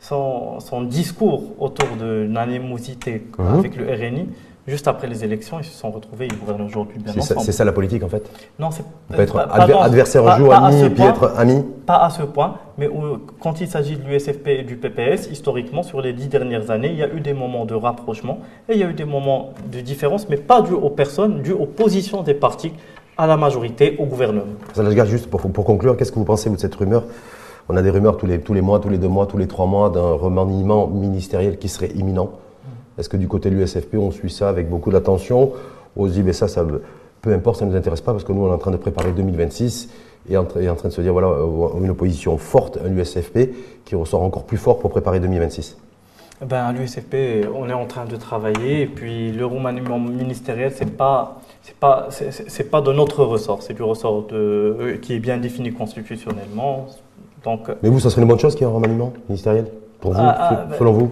son, 0.00 0.60
son 0.60 0.82
discours 0.82 1.42
autour 1.58 1.88
d'une 1.98 2.36
animosité 2.36 3.26
Mhm. 3.38 3.58
avec 3.58 3.76
le 3.76 3.84
RNI. 3.86 4.28
Juste 4.70 4.86
après 4.86 5.08
les 5.08 5.24
élections, 5.24 5.58
ils 5.58 5.64
se 5.64 5.76
sont 5.76 5.90
retrouvés, 5.90 6.28
ils 6.30 6.38
gouvernent 6.38 6.62
aujourd'hui 6.62 6.96
bien 7.00 7.12
C'est 7.12 7.20
ça, 7.22 7.34
ensemble. 7.34 7.44
c'est 7.46 7.50
ça 7.52 7.64
la 7.64 7.72
politique 7.72 8.04
en 8.04 8.08
fait 8.08 8.22
Non, 8.56 8.70
c'est 8.70 8.84
On 9.10 9.14
peut 9.14 9.22
être 9.22 9.32
pas- 9.34 9.48
adver- 9.52 9.74
adversaire 9.80 10.22
pas- 10.22 10.34
un 10.34 10.38
jour, 10.38 10.54
ami, 10.54 10.80
et 10.80 10.86
puis 10.90 10.94
point. 11.02 11.08
être 11.10 11.32
ami. 11.36 11.64
Pas 11.86 11.96
à 11.96 12.10
ce 12.10 12.22
point, 12.22 12.54
mais 12.78 12.86
où- 12.86 13.18
quand 13.42 13.60
il 13.60 13.66
s'agit 13.66 13.96
de 13.96 14.04
l'USFP 14.04 14.46
et 14.60 14.62
du 14.62 14.76
PPS, 14.76 15.28
historiquement, 15.28 15.82
sur 15.82 16.00
les 16.00 16.12
dix 16.12 16.28
dernières 16.28 16.70
années, 16.70 16.90
il 16.92 16.98
y 16.98 17.02
a 17.02 17.12
eu 17.12 17.20
des 17.20 17.32
moments 17.32 17.64
de 17.64 17.74
rapprochement 17.74 18.38
et 18.68 18.74
il 18.74 18.78
y 18.78 18.84
a 18.84 18.88
eu 18.88 18.92
des 18.94 19.04
moments 19.04 19.50
de 19.72 19.80
différence, 19.80 20.28
mais 20.28 20.36
pas 20.36 20.62
dû 20.62 20.72
aux 20.72 20.90
personnes, 20.90 21.42
dû 21.42 21.50
aux 21.52 21.66
positions 21.66 22.22
des 22.22 22.34
partis 22.34 22.72
à 23.18 23.26
la 23.26 23.36
majorité, 23.36 23.96
au 23.98 24.06
gouvernement. 24.06 24.44
Gars, 24.94 25.04
juste 25.04 25.28
pour, 25.28 25.40
pour 25.40 25.64
conclure, 25.64 25.96
qu'est-ce 25.96 26.12
que 26.12 26.18
vous 26.20 26.24
pensez 26.24 26.48
vous, 26.48 26.54
de 26.54 26.60
cette 26.60 26.76
rumeur? 26.76 27.02
On 27.68 27.76
a 27.76 27.82
des 27.82 27.90
rumeurs 27.90 28.16
tous 28.16 28.26
les, 28.26 28.38
tous 28.40 28.54
les 28.54 28.60
mois, 28.62 28.78
tous 28.78 28.88
les 28.88 28.98
deux 28.98 29.08
mois, 29.08 29.26
tous 29.26 29.36
les 29.36 29.48
trois 29.48 29.66
mois 29.66 29.90
d'un 29.90 30.12
remaniement 30.12 30.86
ministériel 30.86 31.58
qui 31.58 31.68
serait 31.68 31.90
imminent. 31.96 32.30
Est-ce 32.98 33.08
que 33.08 33.16
du 33.16 33.28
côté 33.28 33.50
de 33.50 33.56
l'USFP, 33.56 33.94
on 33.96 34.10
suit 34.10 34.30
ça 34.30 34.48
avec 34.48 34.68
beaucoup 34.68 34.90
d'attention? 34.90 35.52
On 35.96 36.06
se 36.06 36.12
dit, 36.12 36.22
mais 36.22 36.32
ça, 36.32 36.48
ça, 36.48 36.64
peu 37.22 37.32
importe, 37.32 37.58
ça 37.58 37.64
ne 37.66 37.70
nous 37.70 37.76
intéresse 37.76 38.00
pas 38.00 38.12
parce 38.12 38.24
que 38.24 38.32
nous, 38.32 38.42
on 38.44 38.48
est 38.50 38.54
en 38.54 38.58
train 38.58 38.70
de 38.70 38.76
préparer 38.76 39.12
2026 39.12 39.88
et 40.28 40.36
en, 40.36 40.46
et 40.60 40.68
en 40.68 40.74
train 40.74 40.88
de 40.88 40.92
se 40.94 41.00
dire, 41.00 41.12
voilà, 41.12 41.28
euh, 41.28 41.80
une 41.80 41.90
opposition 41.90 42.36
forte, 42.36 42.78
un 42.84 42.90
USFP 42.96 43.50
qui 43.84 43.94
ressort 43.94 44.22
encore 44.22 44.44
plus 44.44 44.58
fort 44.58 44.78
pour 44.78 44.90
préparer 44.90 45.18
2026. 45.20 45.76
Ben, 46.46 46.72
l'USFP, 46.72 47.46
on 47.54 47.68
est 47.68 47.72
en 47.74 47.84
train 47.86 48.06
de 48.06 48.16
travailler 48.16 48.82
et 48.82 48.86
puis 48.86 49.30
le 49.30 49.44
remaniement 49.44 49.98
ministériel, 49.98 50.72
c'est 50.74 50.90
pas, 50.96 51.38
c'est 51.62 51.74
pas, 51.76 52.06
c'est- 52.10 52.70
de 52.70 52.92
notre 52.92 53.24
ressort, 53.24 53.62
c'est 53.62 53.74
du 53.74 53.82
ressort 53.82 54.26
de, 54.28 54.36
euh, 54.36 54.96
qui 55.02 55.14
est 55.14 55.18
bien 55.18 55.36
défini 55.36 55.70
constitutionnellement. 55.72 56.86
Donc, 57.44 57.68
Mais 57.82 57.88
vous, 57.90 58.00
ça 58.00 58.08
serait 58.10 58.22
une 58.22 58.28
bonne 58.28 58.38
chose 58.38 58.54
qu'il 58.54 58.66
y 58.66 58.70
ait 58.70 58.72
un 58.72 58.74
remaniement 58.74 59.12
ministériel 59.28 59.66
Pour 60.00 60.12
vous, 60.12 60.20
Ah, 60.22 60.36
ah, 60.38 60.48
se- 60.64 60.70
ben- 60.70 60.78
selon 60.78 60.92
vous? 60.92 61.10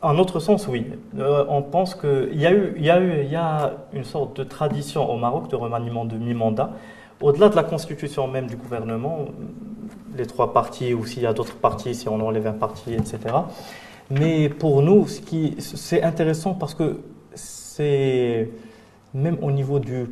En 0.00 0.16
autre 0.18 0.38
sens, 0.38 0.68
oui. 0.68 0.86
Euh, 1.18 1.44
on 1.48 1.62
pense 1.62 1.94
qu'il 1.96 2.38
y, 2.40 2.46
a 2.46 2.52
y, 2.52 3.28
y 3.28 3.36
a 3.36 3.72
une 3.92 4.04
sorte 4.04 4.36
de 4.36 4.44
tradition 4.44 5.10
au 5.10 5.16
Maroc 5.16 5.50
de 5.50 5.56
remaniement 5.56 6.04
de 6.04 6.16
mi-mandat. 6.16 6.70
Au-delà 7.20 7.48
de 7.48 7.56
la 7.56 7.64
constitution 7.64 8.28
même 8.28 8.46
du 8.46 8.54
gouvernement, 8.54 9.24
les 10.16 10.26
trois 10.26 10.52
partis 10.52 10.94
ou 10.94 11.04
s'il 11.04 11.24
y 11.24 11.26
a 11.26 11.32
d'autres 11.32 11.56
partis, 11.56 11.96
si 11.96 12.08
on 12.08 12.20
enlève 12.20 12.46
un 12.46 12.52
parti, 12.52 12.94
etc. 12.94 13.18
Mais 14.10 14.48
pour 14.48 14.82
nous, 14.82 15.06
c'est 15.58 16.02
intéressant 16.02 16.54
parce 16.54 16.74
que 16.74 17.00
c'est 17.34 18.48
même 19.14 19.38
au 19.42 19.50
niveau 19.50 19.80
des 19.80 20.06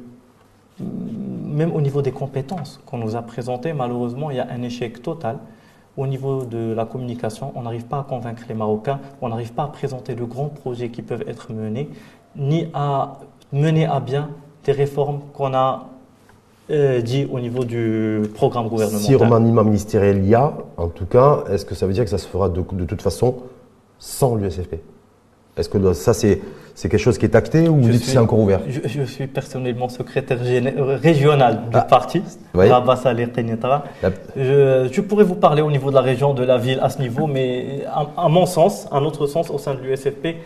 compétences 2.12 2.80
qu'on 2.87 2.99
nous 2.99 3.14
a 3.14 3.22
présentées, 3.22 3.72
malheureusement, 3.72 4.30
il 4.30 4.37
y 4.39 4.41
a 4.41 4.49
un 4.51 4.62
échec 4.62 5.01
total. 5.01 5.39
Au 5.97 6.07
niveau 6.07 6.44
de 6.44 6.74
la 6.74 6.84
communication, 6.84 7.53
on 7.55 7.62
n'arrive 7.62 7.86
pas 7.86 8.01
à 8.01 8.03
convaincre 8.03 8.42
les 8.49 8.55
Marocains, 8.55 9.01
on 9.22 9.28
n'arrive 9.28 9.53
pas 9.53 9.64
à 9.64 9.68
présenter 9.68 10.14
de 10.14 10.24
grands 10.24 10.49
projets 10.49 10.90
qui 10.90 11.03
peuvent 11.03 11.24
être 11.26 11.53
menés, 11.53 11.88
ni 12.36 12.68
à 12.74 13.18
mener 13.53 13.86
à 13.86 14.01
bien 14.01 14.30
des 14.64 14.72
réformes 14.72 15.20
qu'on 15.32 15.55
a 15.55 15.88
euh, 16.70 17.01
dit 17.01 17.26
au 17.32 17.40
niveau 17.40 17.64
du 17.64 18.22
programme 18.34 18.68
gouvernemental. 18.68 19.07
Si 19.07 19.14
remaniement 19.14 19.64
ministériel 19.64 20.18
il 20.18 20.28
y 20.28 20.34
a, 20.34 20.53
en 20.76 20.88
tout 20.88 21.07
cas, 21.07 21.44
est-ce 21.51 21.64
que 21.64 21.74
ça 21.74 21.86
veut 21.86 21.92
dire 21.92 22.05
que 22.05 22.11
ça 22.11 22.18
se 22.18 22.26
fera 22.26 22.49
de, 22.49 22.62
de 22.72 22.84
toute 22.84 23.03
façon 23.03 23.36
sans 23.99 24.34
l'USFP 24.34 24.76
Est-ce 25.57 25.68
que 25.68 25.92
ça, 25.94 26.12
c'est 26.14 26.40
c'est 26.76 26.90
quelque 26.90 27.00
chose 27.00 27.16
qui 27.16 27.24
est 27.24 27.34
acté 27.34 27.68
ou 27.68 27.76
vous 27.76 27.88
dites 27.88 28.02
que 28.02 28.11
c'est 28.11 28.18
encore 28.18 28.38
ouvert? 28.38 28.61
je, 28.68 29.02
suis 29.04 29.26
personnellement 29.26 29.88
secrétaire 29.88 30.36
euh, 30.42 30.98
régional 31.02 31.62
du 31.70 31.76
ah. 31.78 31.80
parti, 31.80 32.22
oui. 32.54 32.66
je, 34.36 34.86
je, 34.92 35.00
pourrais 35.00 35.24
vous 35.24 35.36
parler 35.36 35.62
au 35.62 35.70
niveau 35.70 35.88
de 35.88 35.94
la 35.94 36.02
région, 36.02 36.34
de 36.34 36.44
la 36.44 36.59
ville 36.59 36.78
à 36.82 36.90
ce 36.90 37.00
niveau, 37.00 37.26
mais 37.26 37.84
à, 37.90 38.28
mon 38.28 38.44
sens, 38.44 38.86
un 38.92 39.02
autre 39.04 39.26
sens 39.26 39.48
au 39.50 39.57
sein 39.57 39.72
de 39.74 39.80
l'USFP, 39.80 40.36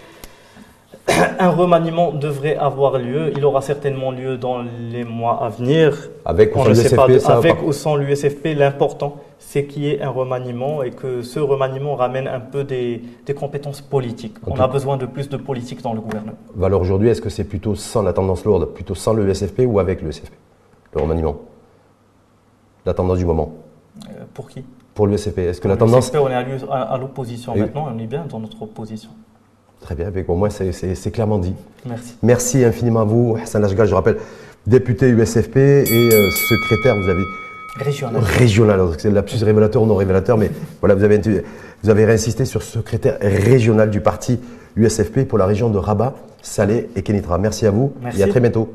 un 1.38 1.50
remaniement 1.50 2.12
devrait 2.12 2.56
avoir 2.56 2.98
lieu. 2.98 3.32
Il 3.36 3.44
aura 3.44 3.62
certainement 3.62 4.10
lieu 4.10 4.36
dans 4.36 4.62
les 4.90 5.04
mois 5.04 5.42
à 5.44 5.48
venir. 5.48 6.10
Avec 6.24 6.54
ou 6.54 6.64
sans 6.64 6.68
l'USFP 6.68 7.28
Avec 7.28 7.62
ou 7.62 7.72
sans 7.72 7.96
l'USFP, 7.96 8.48
l'important, 8.56 9.16
c'est 9.38 9.64
qu'il 9.64 9.84
y 9.84 9.90
ait 9.90 10.02
un 10.02 10.10
remaniement 10.10 10.82
et 10.82 10.90
que 10.90 11.22
ce 11.22 11.40
remaniement 11.40 11.96
ramène 11.96 12.28
un 12.28 12.40
peu 12.40 12.64
des, 12.64 13.02
compétences 13.38 13.80
politiques. 13.80 14.36
On 14.46 14.58
a 14.60 14.68
besoin 14.68 14.96
de 14.96 15.06
plus 15.06 15.28
de 15.28 15.36
politique 15.36 15.82
dans 15.82 15.94
le 15.94 16.00
gouvernement. 16.00 16.36
Alors 16.62 16.80
aujourd'hui, 16.80 17.08
est-ce 17.08 17.22
que 17.22 17.30
c'est 17.30 17.44
plutôt 17.44 17.74
sans 17.74 18.02
la 18.02 18.12
tendance 18.12 18.44
lourde, 18.44 18.66
plutôt 18.74 18.94
sans 18.94 19.12
le 19.12 19.28
USFP 19.28 19.60
ou 19.66 19.78
avec 19.78 20.02
le 20.02 20.08
USFP 20.08 20.32
Le 20.94 21.02
remaniement? 21.02 21.36
La 22.84 22.94
tendance 22.94 23.18
du 23.18 23.24
moment 23.24 23.52
euh, 24.08 24.24
Pour 24.34 24.48
qui? 24.48 24.64
Pour 24.94 25.06
l'USFP. 25.06 25.38
Est-ce 25.38 25.60
que 25.60 25.68
la 25.68 25.76
tendance. 25.76 26.12
on 26.14 26.28
est 26.28 26.34
à, 26.34 26.98
l'opposition 26.98 27.54
maintenant, 27.56 27.88
on 27.94 27.98
est 27.98 28.06
bien 28.06 28.26
dans 28.28 28.40
notre 28.40 28.60
opposition. 28.62 29.10
Très 29.80 29.94
bien, 29.94 30.06
avec 30.06 30.28
moi 30.28 30.48
c'est 30.50 31.10
clairement 31.10 31.38
dit. 31.38 31.54
Merci. 31.86 32.14
Merci 32.22 32.64
infiniment 32.64 33.00
à 33.00 33.04
vous, 33.04 33.36
Hassan 33.42 33.62
Lajgal, 33.62 33.86
je 33.88 33.94
rappelle, 33.94 34.18
député 34.66 35.08
USFP 35.08 35.56
et 35.56 36.10
euh, 36.12 36.30
secrétaire, 36.30 36.96
vous 36.96 37.08
avez 37.08 37.22
Régional. 37.76 38.22
Régional, 38.22 38.80
c'est 38.98 39.10
la 39.10 39.22
plus 39.22 39.42
révélateur 39.42 39.82
ou 39.82 39.86
non 39.86 39.94
révélateur, 39.94 40.36
mais 40.36 40.50
voilà, 40.80 40.94
vous 40.94 41.04
avez, 41.04 41.20
vous 41.82 41.90
avez 41.90 42.04
réinsisté 42.04 42.44
sur 42.44 42.62
secrétaire 42.62 43.16
régional 43.20 43.90
du 43.90 44.00
parti 44.00 44.40
USFP 44.76 45.26
pour 45.26 45.38
la 45.38 45.46
région 45.46 45.70
de 45.70 45.78
Rabat, 45.78 46.14
Salé 46.42 46.88
et 46.96 47.02
Kenitra. 47.02 47.38
Merci 47.38 47.66
à 47.66 47.70
vous 47.70 47.92
et 48.16 48.22
à 48.22 48.28
très 48.28 48.40
bientôt. 48.40 48.72